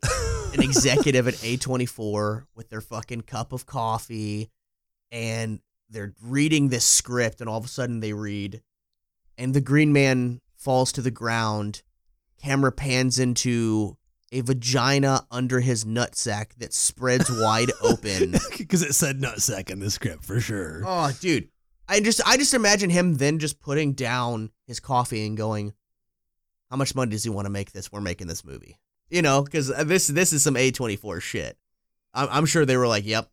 an 0.53 0.61
executive 0.61 1.27
at 1.27 1.35
A24 1.35 2.45
with 2.55 2.69
their 2.69 2.81
fucking 2.81 3.21
cup 3.21 3.53
of 3.53 3.65
coffee 3.65 4.49
and 5.11 5.59
they're 5.89 6.13
reading 6.21 6.69
this 6.69 6.85
script 6.85 7.41
and 7.41 7.49
all 7.49 7.57
of 7.57 7.65
a 7.65 7.69
sudden 7.69 7.99
they 7.99 8.13
read 8.13 8.61
and 9.37 9.53
the 9.53 9.61
green 9.61 9.91
man 9.91 10.41
falls 10.55 10.91
to 10.91 11.01
the 11.01 11.11
ground 11.11 11.81
camera 12.41 12.71
pans 12.71 13.19
into 13.19 13.97
a 14.31 14.41
vagina 14.41 15.25
under 15.31 15.59
his 15.59 15.85
nutsack 15.85 16.53
that 16.57 16.73
spreads 16.73 17.29
wide 17.31 17.71
open 17.81 18.35
Because 18.57 18.81
it 18.83 18.93
said 18.93 19.19
nutsack 19.19 19.69
in 19.69 19.79
the 19.79 19.89
script 19.89 20.23
for 20.25 20.39
sure. 20.39 20.83
oh 20.85 21.11
dude 21.19 21.49
i 21.87 21.99
just 21.99 22.21
i 22.27 22.37
just 22.37 22.53
imagine 22.53 22.89
him 22.89 23.15
then 23.15 23.39
just 23.39 23.59
putting 23.59 23.93
down 23.93 24.51
his 24.67 24.79
coffee 24.79 25.25
and 25.25 25.35
going 25.37 25.73
how 26.69 26.77
much 26.77 26.93
money 26.93 27.09
does 27.11 27.23
he 27.23 27.31
want 27.31 27.45
to 27.47 27.49
make 27.49 27.71
this? 27.71 27.91
We're 27.91 27.99
making 27.99 28.27
this 28.27 28.45
movie. 28.45 28.77
You 29.09 29.23
know, 29.23 29.41
because 29.41 29.71
uh, 29.71 29.83
this 29.83 30.05
this 30.05 30.31
is 30.33 30.43
some 30.43 30.53
A24 30.53 31.19
shit. 31.19 31.57
I'm, 32.13 32.27
I'm 32.29 32.45
sure 32.45 32.63
they 32.63 32.77
were 32.77 32.87
like, 32.87 33.07
yep, 33.07 33.27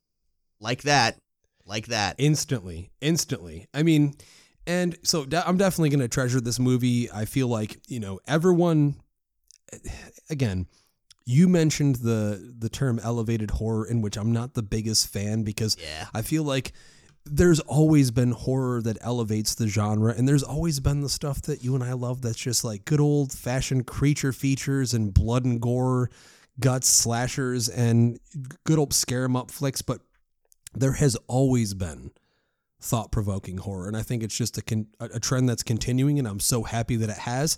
like 0.58 0.80
that, 0.84 1.18
like 1.66 1.88
that. 1.88 2.14
instantly 2.18 2.90
instantly 3.02 3.66
i 3.74 3.82
mean 3.82 4.14
and 4.66 4.96
so 5.02 5.26
de- 5.26 5.46
i'm 5.46 5.58
definitely 5.58 5.90
going 5.90 6.00
to 6.00 6.08
treasure 6.08 6.40
this 6.40 6.58
movie 6.58 7.10
i 7.10 7.24
feel 7.26 7.48
like 7.48 7.76
you 7.88 8.00
know 8.00 8.20
everyone 8.26 8.94
eh, 9.72 9.78
again 10.30 10.66
you 11.28 11.48
mentioned 11.48 11.96
the 11.96 12.54
the 12.58 12.68
term 12.68 13.00
elevated 13.02 13.50
horror 13.50 13.86
in 13.86 14.00
which 14.00 14.16
i'm 14.16 14.32
not 14.32 14.54
the 14.54 14.62
biggest 14.62 15.12
fan 15.12 15.42
because 15.42 15.76
Yeah. 15.80 16.06
i 16.14 16.22
feel 16.22 16.44
like 16.44 16.72
there's 17.24 17.58
always 17.60 18.12
been 18.12 18.30
horror 18.30 18.80
that 18.82 18.96
elevates 19.00 19.56
the 19.56 19.66
genre 19.66 20.14
and 20.16 20.28
there's 20.28 20.44
always 20.44 20.78
been 20.78 21.00
the 21.00 21.08
stuff 21.08 21.42
that 21.42 21.64
you 21.64 21.74
and 21.74 21.82
i 21.82 21.92
love 21.92 22.22
that's 22.22 22.38
just 22.38 22.62
like 22.64 22.84
good 22.84 23.00
old 23.00 23.32
fashioned 23.32 23.86
creature 23.86 24.32
features 24.32 24.94
and 24.94 25.12
blood 25.12 25.44
and 25.44 25.60
gore 25.60 26.08
guts 26.60 26.88
slashers 26.88 27.68
and 27.68 28.18
good 28.64 28.78
old 28.78 28.94
scare 28.94 29.24
'em 29.24 29.34
up 29.36 29.50
flicks 29.50 29.82
but 29.82 30.00
there 30.74 30.92
has 30.92 31.16
always 31.26 31.74
been 31.74 32.10
thought 32.78 33.10
provoking 33.10 33.56
horror. 33.56 33.88
And 33.88 33.96
I 33.96 34.02
think 34.02 34.22
it's 34.22 34.36
just 34.36 34.58
a, 34.58 34.62
con- 34.62 34.86
a 35.00 35.06
a 35.14 35.20
trend 35.20 35.48
that's 35.48 35.62
continuing. 35.62 36.18
And 36.18 36.28
I'm 36.28 36.38
so 36.38 36.62
happy 36.64 36.96
that 36.96 37.08
it 37.08 37.16
has. 37.16 37.56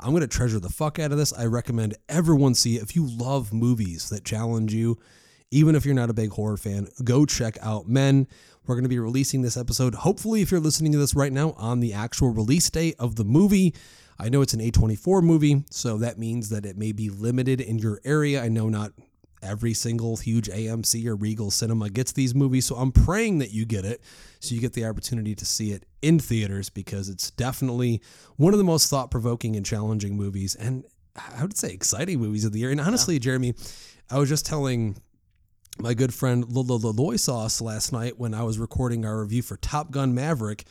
I'm 0.00 0.10
going 0.10 0.22
to 0.22 0.28
treasure 0.28 0.58
the 0.58 0.68
fuck 0.68 0.98
out 0.98 1.12
of 1.12 1.18
this. 1.18 1.32
I 1.32 1.46
recommend 1.46 1.96
everyone 2.08 2.54
see 2.54 2.76
it. 2.76 2.82
If 2.82 2.96
you 2.96 3.06
love 3.06 3.52
movies 3.52 4.08
that 4.10 4.24
challenge 4.24 4.74
you, 4.74 4.98
even 5.50 5.74
if 5.74 5.84
you're 5.84 5.94
not 5.94 6.10
a 6.10 6.14
big 6.14 6.30
horror 6.30 6.56
fan, 6.56 6.88
go 7.04 7.24
check 7.24 7.56
out 7.62 7.88
Men. 7.88 8.26
We're 8.66 8.74
going 8.74 8.84
to 8.84 8.88
be 8.88 8.98
releasing 8.98 9.42
this 9.42 9.56
episode, 9.56 9.94
hopefully, 9.94 10.40
if 10.40 10.50
you're 10.50 10.60
listening 10.60 10.92
to 10.92 10.98
this 10.98 11.14
right 11.14 11.32
now, 11.32 11.52
on 11.58 11.80
the 11.80 11.92
actual 11.92 12.30
release 12.30 12.68
date 12.70 12.96
of 12.98 13.16
the 13.16 13.24
movie. 13.24 13.74
I 14.18 14.28
know 14.28 14.42
it's 14.42 14.54
an 14.54 14.60
A24 14.60 15.22
movie, 15.22 15.64
so 15.70 15.98
that 15.98 16.18
means 16.18 16.48
that 16.48 16.64
it 16.64 16.78
may 16.78 16.92
be 16.92 17.10
limited 17.10 17.60
in 17.60 17.78
your 17.78 18.00
area. 18.04 18.42
I 18.42 18.48
know 18.48 18.68
not 18.68 18.92
every 19.44 19.74
single 19.74 20.16
huge 20.16 20.48
AMC 20.48 21.06
or 21.06 21.16
Regal 21.16 21.50
cinema 21.50 21.90
gets 21.90 22.12
these 22.12 22.34
movies. 22.34 22.66
So 22.66 22.76
I'm 22.76 22.92
praying 22.92 23.38
that 23.38 23.52
you 23.52 23.64
get 23.64 23.84
it 23.84 24.00
so 24.40 24.54
you 24.54 24.60
get 24.60 24.72
the 24.72 24.86
opportunity 24.86 25.34
to 25.34 25.44
see 25.44 25.72
it 25.72 25.84
in 26.02 26.18
theaters 26.18 26.70
because 26.70 27.08
it's 27.08 27.30
definitely 27.30 28.00
one 28.36 28.52
of 28.54 28.58
the 28.58 28.64
most 28.64 28.90
thought 28.90 29.10
provoking 29.10 29.56
and 29.56 29.64
challenging 29.64 30.16
movies 30.16 30.54
and 30.54 30.84
I 31.16 31.42
would 31.42 31.56
say 31.56 31.70
exciting 31.70 32.20
movies 32.20 32.44
of 32.44 32.52
the 32.52 32.58
year. 32.58 32.70
And 32.70 32.80
honestly, 32.80 33.18
Jeremy, 33.18 33.54
I 34.10 34.18
was 34.18 34.28
just 34.28 34.46
telling 34.46 34.96
my 35.78 35.94
good 35.94 36.12
friend 36.12 36.44
Loy 36.48 37.16
Sauce 37.16 37.60
last 37.60 37.92
night 37.92 38.18
when 38.18 38.34
I 38.34 38.42
was 38.42 38.58
recording 38.58 39.04
our 39.04 39.20
review 39.20 39.42
for 39.42 39.56
Top 39.56 39.90
Gun 39.90 40.14
Maverick. 40.14 40.64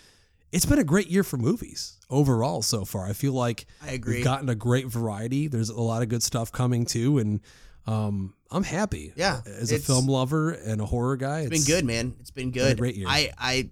It's 0.51 0.65
been 0.65 0.79
a 0.79 0.83
great 0.83 1.07
year 1.07 1.23
for 1.23 1.37
movies 1.37 1.97
overall 2.09 2.61
so 2.61 2.85
far. 2.85 3.07
I 3.07 3.13
feel 3.13 3.33
like 3.33 3.65
I 3.81 3.91
agree. 3.91 4.15
we've 4.15 4.23
gotten 4.23 4.49
a 4.49 4.55
great 4.55 4.87
variety. 4.87 5.47
There's 5.47 5.69
a 5.69 5.81
lot 5.81 6.03
of 6.03 6.09
good 6.09 6.23
stuff 6.23 6.51
coming 6.51 6.85
too, 6.85 7.17
and 7.17 7.41
um, 7.87 8.35
I'm 8.53 8.63
happy. 8.63 9.11
Yeah, 9.15 9.41
as 9.45 9.71
a 9.71 9.79
film 9.79 10.07
lover 10.07 10.51
and 10.51 10.79
a 10.79 10.85
horror 10.85 11.17
guy, 11.17 11.41
It's 11.41 11.49
been 11.65 11.75
good, 11.75 11.85
man. 11.85 12.15
It's 12.19 12.31
been 12.31 12.51
good. 12.51 12.77
great 12.77 12.95
year. 12.95 13.07
I 13.09 13.31
I 13.37 13.69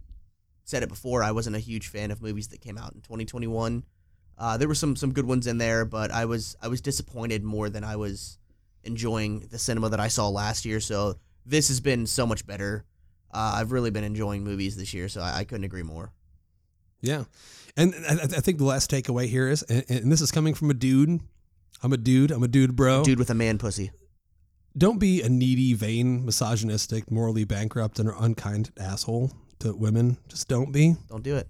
said 0.65 0.84
it 0.84 0.89
before. 0.89 1.23
I 1.23 1.32
wasn't 1.32 1.55
a 1.55 1.59
huge 1.59 1.88
fan 1.88 2.11
of 2.11 2.21
movies 2.21 2.47
that 2.49 2.61
came 2.61 2.77
out 2.77 2.93
in 2.93 3.01
2021. 3.01 3.84
Uh, 4.38 4.57
there 4.57 4.67
were 4.67 4.75
some 4.75 4.95
some 4.95 5.13
good 5.13 5.25
ones 5.25 5.45
in 5.45 5.59
there, 5.59 5.86
but 5.86 6.11
I 6.11 6.25
was 6.25 6.55
I 6.61 6.67
was 6.67 6.82
disappointed 6.82 7.43
more 7.43 7.69
than 7.69 7.84
I 7.84 7.95
was 7.95 8.39
enjoying 8.84 9.41
the 9.51 9.59
cinema 9.59 9.89
that 9.89 9.99
I 9.99 10.07
saw 10.07 10.29
last 10.29 10.65
year. 10.65 10.79
So 10.79 11.17
this 11.45 11.67
has 11.67 11.79
been 11.79 12.07
so 12.07 12.25
much 12.25 12.47
better. 12.47 12.84
Uh, 13.32 13.53
I've 13.55 13.71
really 13.71 13.91
been 13.91 14.03
enjoying 14.03 14.43
movies 14.43 14.75
this 14.75 14.93
year, 14.93 15.07
so 15.09 15.21
I, 15.21 15.39
I 15.39 15.43
couldn't 15.43 15.63
agree 15.63 15.84
more. 15.84 16.11
Yeah, 17.01 17.25
and 17.77 17.93
I, 18.09 18.13
I 18.23 18.27
think 18.27 18.57
the 18.57 18.63
last 18.65 18.91
takeaway 18.91 19.27
here 19.27 19.47
is, 19.47 19.63
and, 19.63 19.86
and 19.89 20.11
this 20.11 20.21
is 20.21 20.32
coming 20.32 20.53
from 20.53 20.69
a 20.69 20.73
dude. 20.73 21.21
I'm 21.84 21.93
a 21.93 21.97
dude. 21.97 22.32
I'm 22.32 22.43
a 22.43 22.47
dude, 22.47 22.75
bro. 22.75 23.03
Dude 23.03 23.17
with 23.19 23.29
a 23.29 23.36
man 23.36 23.57
pussy. 23.57 23.91
Don't 24.78 24.99
be 24.99 25.22
a 25.22 25.30
needy, 25.30 25.74
vain, 25.74 26.26
misogynistic, 26.26 27.11
morally 27.11 27.43
bankrupt, 27.43 27.99
and 27.99 28.09
unkind 28.17 28.72
asshole 28.80 29.32
to 29.59 29.74
women. 29.74 30.17
Just 30.30 30.47
don't 30.47 30.72
be. 30.72 30.95
Don't 31.09 31.24
do 31.24 31.36
it. 31.36 31.47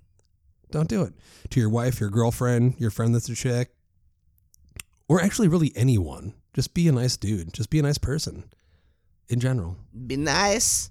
Don't 0.71 0.89
do 0.89 1.03
it 1.03 1.13
to 1.49 1.59
your 1.59 1.69
wife, 1.69 1.99
your 1.99 2.09
girlfriend, 2.09 2.75
your 2.79 2.91
friend 2.91 3.13
that's 3.13 3.29
a 3.29 3.35
chick, 3.35 3.71
or 5.07 5.21
actually 5.21 5.49
really 5.49 5.71
anyone. 5.75 6.33
Just 6.53 6.73
be 6.73 6.87
a 6.87 6.91
nice 6.91 7.17
dude. 7.17 7.53
Just 7.53 7.69
be 7.69 7.79
a 7.79 7.83
nice 7.83 7.97
person 7.97 8.45
in 9.29 9.39
general. 9.39 9.77
Be 10.07 10.17
nice. 10.17 10.89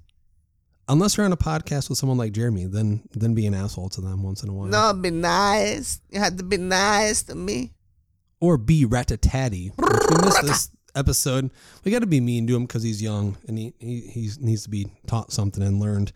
Unless 0.89 1.17
you're 1.17 1.27
on 1.27 1.33
a 1.33 1.37
podcast 1.37 1.89
with 1.89 1.99
someone 1.99 2.19
like 2.19 2.33
Jeremy, 2.33 2.67
then 2.67 3.03
then 3.13 3.35
be 3.35 3.47
an 3.47 3.55
asshole 3.55 3.89
to 3.91 4.01
them 4.01 4.23
once 4.23 4.43
in 4.43 4.51
a 4.51 4.53
while. 4.53 4.67
No, 4.67 4.93
be 4.93 5.11
nice. 5.11 6.01
You 6.11 6.21
have 6.21 6.37
to 6.37 6.45
be 6.45 6.59
nice 6.59 7.23
to 7.25 7.35
me. 7.35 7.73
Or 8.41 8.57
be 8.57 8.85
rat-a-tatty. 8.85 9.73
If 9.79 10.11
we 10.11 10.25
missed 10.25 10.43
this 10.43 10.71
episode, 10.95 11.51
we 11.85 11.91
got 11.91 12.01
to 12.01 12.07
be 12.07 12.21
mean 12.21 12.47
to 12.47 12.57
him 12.57 12.67
because 12.67 12.83
he's 12.83 13.03
young 13.03 13.37
and 13.47 13.59
he, 13.59 13.75
he 13.79 14.01
he 14.01 14.31
needs 14.41 14.65
to 14.65 14.71
be 14.71 14.87
taught 15.07 15.33
something 15.33 15.63
and 15.63 15.81
learned. 15.81 16.13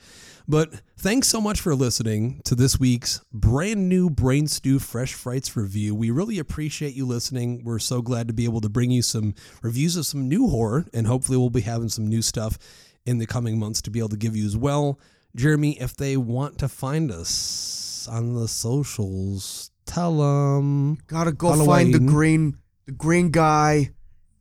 But 0.46 0.74
thanks 0.98 1.28
so 1.28 1.40
much 1.40 1.60
for 1.60 1.74
listening 1.74 2.42
to 2.44 2.54
this 2.54 2.78
week's 2.78 3.22
brand 3.32 3.88
new 3.88 4.10
Brain 4.10 4.46
Stew 4.46 4.78
Fresh 4.78 5.14
Frights 5.14 5.56
review. 5.56 5.94
We 5.94 6.10
really 6.10 6.38
appreciate 6.38 6.94
you 6.94 7.06
listening. 7.06 7.62
We're 7.64 7.78
so 7.78 8.02
glad 8.02 8.28
to 8.28 8.34
be 8.34 8.44
able 8.44 8.60
to 8.60 8.68
bring 8.68 8.90
you 8.90 9.02
some 9.02 9.34
reviews 9.62 9.96
of 9.96 10.04
some 10.04 10.28
new 10.28 10.48
horror, 10.48 10.86
and 10.92 11.06
hopefully, 11.06 11.38
we'll 11.38 11.50
be 11.50 11.62
having 11.62 11.88
some 11.88 12.08
new 12.08 12.20
stuff 12.20 12.58
in 13.06 13.18
the 13.18 13.26
coming 13.26 13.58
months 13.58 13.80
to 13.82 13.90
be 13.90 13.98
able 13.98 14.10
to 14.10 14.16
give 14.16 14.36
you 14.36 14.44
as 14.44 14.56
well. 14.56 14.98
Jeremy, 15.34 15.80
if 15.80 15.96
they 15.96 16.16
want 16.16 16.58
to 16.58 16.68
find 16.68 17.10
us 17.10 18.06
on 18.10 18.34
the 18.34 18.46
socials, 18.46 19.70
tell 19.86 20.18
them. 20.18 20.96
Gotta 21.06 21.32
go 21.32 21.64
find 21.64 21.92
the 21.92 21.98
green, 21.98 22.58
the 22.86 22.92
green 22.92 23.30
guy 23.30 23.90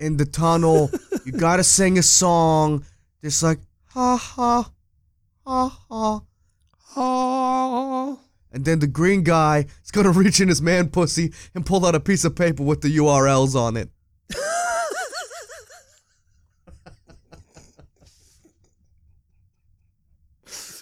in 0.04 0.18
the 0.18 0.26
tunnel. 0.26 0.92
you 1.26 1.32
gotta 1.32 1.64
sing 1.64 1.98
a 1.98 2.04
song. 2.04 2.86
Just 3.24 3.42
like 3.42 3.60
ha 3.86 4.18
ha, 4.18 4.70
ha 5.46 5.80
ha. 5.90 6.22
ha. 6.76 8.18
And 8.52 8.66
then 8.66 8.80
the 8.80 8.88
green 8.88 9.24
guy 9.24 9.66
is 9.84 9.92
gonna 9.92 10.12
reach 10.12 10.42
in 10.42 10.50
his 10.50 10.62
man 10.62 10.90
pussy 10.90 11.34
and 11.56 11.66
pull 11.66 11.86
out 11.86 11.96
a 11.96 12.00
piece 12.00 12.26
of 12.26 12.36
paper 12.36 12.64
with 12.64 12.82
the 12.82 12.98
URLs 12.98 13.56
on 13.56 13.78
it. 13.78 13.90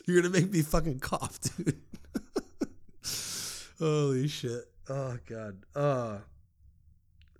You're 0.07 0.21
gonna 0.21 0.33
make 0.33 0.51
me 0.51 0.63
fucking 0.63 0.99
cough, 0.99 1.39
dude. 1.41 1.79
Holy 3.79 4.27
shit. 4.27 4.65
Oh 4.89 5.17
god. 5.27 5.63
Uh 5.75 6.17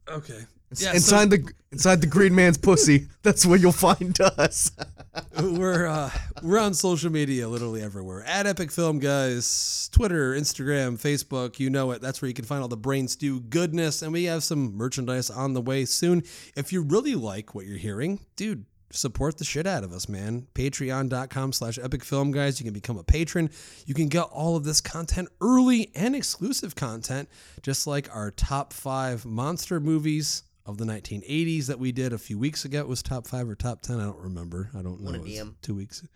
okay. 0.08 0.46
Yeah, 0.78 0.92
so 0.92 0.96
inside 0.96 1.30
the 1.30 1.54
inside 1.72 2.02
the 2.02 2.08
green 2.08 2.34
man's 2.34 2.58
pussy. 2.58 3.08
That's 3.24 3.46
where 3.46 3.58
you'll 3.58 3.72
find 3.72 4.20
us. 4.22 4.72
we're 5.42 5.88
uh 5.88 6.10
we're 6.42 6.60
on 6.60 6.74
social 6.74 7.12
media 7.12 7.48
literally 7.48 7.82
everywhere. 7.82 8.24
At 8.24 8.48
Epic 8.48 8.72
Film 8.72 9.00
Guys, 9.00 9.90
Twitter, 9.92 10.34
Instagram, 10.34 11.00
Facebook, 11.00 11.60
you 11.60 11.70
know 11.70 11.92
it. 11.92 12.02
That's 12.02 12.22
where 12.22 12.28
you 12.28 12.34
can 12.34 12.46
find 12.46 12.62
all 12.62 12.68
the 12.68 12.78
brain 12.78 13.08
stew 13.08 13.42
goodness. 13.42 14.02
And 14.02 14.14
we 14.14 14.26
have 14.26 14.44
some 14.44 14.78
merchandise 14.78 15.30
on 15.30 15.54
the 15.54 15.62
way 15.62 15.86
soon. 15.86 16.24
If 16.56 16.72
you 16.72 16.82
really 16.82 17.16
like 17.16 17.54
what 17.54 17.66
you're 17.66 17.78
hearing, 17.78 18.20
dude, 18.36 18.66
support 18.92 19.38
the 19.38 19.46
shit 19.46 19.68
out 19.68 19.84
of 19.84 19.92
us, 19.92 20.08
man. 20.08 20.48
Patreon.com 20.54 21.54
slash 21.54 21.80
epic 21.80 22.04
film 22.04 22.32
guys. 22.32 22.60
You 22.60 22.64
can 22.64 22.74
become 22.74 22.98
a 22.98 23.04
patron. 23.04 23.50
You 23.86 23.94
can 23.94 24.08
get 24.08 24.24
all 24.24 24.56
of 24.56 24.64
this 24.64 24.82
content 24.82 25.30
early 25.42 25.92
and 25.96 26.16
exclusive 26.16 26.76
content, 26.76 27.30
just 27.62 27.88
like 27.88 28.14
our 28.16 28.32
top 28.32 28.74
five 28.74 29.26
monster 29.26 29.80
movies 29.80 30.44
of 30.66 30.78
the 30.78 30.86
1980s 30.86 31.66
that 31.68 31.80
we 31.80 31.92
did 31.92 32.14
a 32.14 32.18
few 32.18 32.38
weeks 32.38 32.66
ago. 32.66 32.80
It 32.80 32.88
was 32.88 33.02
top 33.02 33.26
five 33.28 33.50
or 33.50 33.56
top 33.56 33.82
10. 33.82 34.00
I 34.00 34.04
don't 34.04 34.20
remember. 34.20 34.70
I 34.78 34.82
don't 34.82 35.00
know. 35.02 35.06
One 35.12 35.16
It 35.16 35.18
of 35.20 35.24
was 35.26 35.34
two 35.62 35.76
weeks. 35.76 36.02
It 36.04 36.10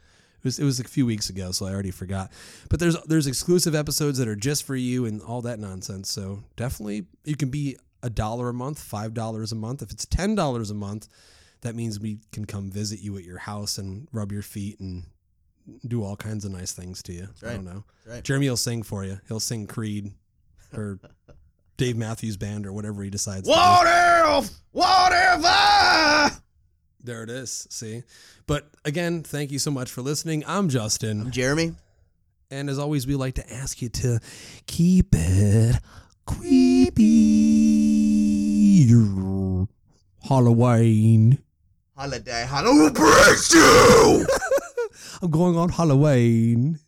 was, 0.43 0.59
it 0.59 0.63
was 0.63 0.79
a 0.79 0.83
few 0.83 1.05
weeks 1.07 1.29
ago, 1.31 1.51
so 1.51 1.65
I 1.65 1.71
already 1.73 1.89
forgot. 1.91 2.31
But 2.69 2.79
there's 2.79 2.95
there's 3.03 3.25
exclusive 3.25 3.73
episodes 3.73 4.19
that 4.19 4.27
are 4.27 4.35
just 4.35 4.63
for 4.63 4.75
you 4.75 5.05
and 5.05 5.19
all 5.21 5.41
that 5.41 5.57
nonsense. 5.59 6.09
So 6.11 6.43
definitely 6.55 7.07
you 7.23 7.35
can 7.35 7.49
be 7.49 7.77
a 8.03 8.09
dollar 8.11 8.49
a 8.49 8.53
month, 8.53 8.79
five 8.79 9.15
dollars 9.15 9.51
a 9.51 9.55
month. 9.55 9.81
If 9.81 9.89
it's 9.91 10.05
ten 10.05 10.35
dollars 10.35 10.69
a 10.69 10.75
month, 10.75 11.07
that 11.61 11.73
means 11.73 11.99
we 11.99 12.19
can 12.31 12.45
come 12.45 12.69
visit 12.69 12.99
you 12.99 13.17
at 13.17 13.23
your 13.23 13.39
house 13.39 13.79
and 13.79 14.07
rub 14.11 14.31
your 14.31 14.43
feet 14.43 14.79
and 14.79 15.05
do 15.87 16.03
all 16.03 16.15
kinds 16.15 16.45
of 16.45 16.51
nice 16.51 16.71
things 16.73 17.01
to 17.03 17.13
you. 17.13 17.27
I 17.43 17.53
don't 17.53 17.65
know. 17.65 17.83
Right. 18.05 18.23
Jeremy 18.23 18.47
will 18.47 18.57
sing 18.57 18.83
for 18.83 19.03
you. 19.03 19.19
He'll 19.27 19.39
sing 19.39 19.65
Creed 19.65 20.11
or 20.71 20.99
Dave 21.77 21.97
Matthews 21.97 22.37
Band 22.37 22.65
or 22.65 22.73
whatever 22.73 23.03
he 23.03 23.09
decides. 23.09 23.47
to 23.47 23.53
do. 23.53 24.37
if? 24.39 24.49
What 24.71 25.11
if 25.11 25.41
I? 25.45 26.31
There 27.03 27.23
it 27.23 27.29
is. 27.29 27.67
See? 27.69 28.03
But 28.47 28.67
again, 28.83 29.23
thank 29.23 29.51
you 29.51 29.59
so 29.59 29.71
much 29.71 29.91
for 29.91 30.01
listening. 30.01 30.43
I'm 30.47 30.69
Justin. 30.69 31.21
I'm 31.21 31.31
Jeremy. 31.31 31.73
And 32.49 32.69
as 32.69 32.79
always, 32.79 33.05
we 33.07 33.15
like 33.15 33.35
to 33.35 33.53
ask 33.53 33.81
you 33.81 33.89
to 33.89 34.19
keep 34.67 35.07
it 35.13 35.75
creepy. 36.25 37.15
Halloween. 40.27 41.39
Holiday. 41.95 42.45
Halloween. 42.47 42.93
You. 43.53 44.25
I'm 45.21 45.29
going 45.31 45.55
on 45.57 45.69
Halloween. 45.69 46.79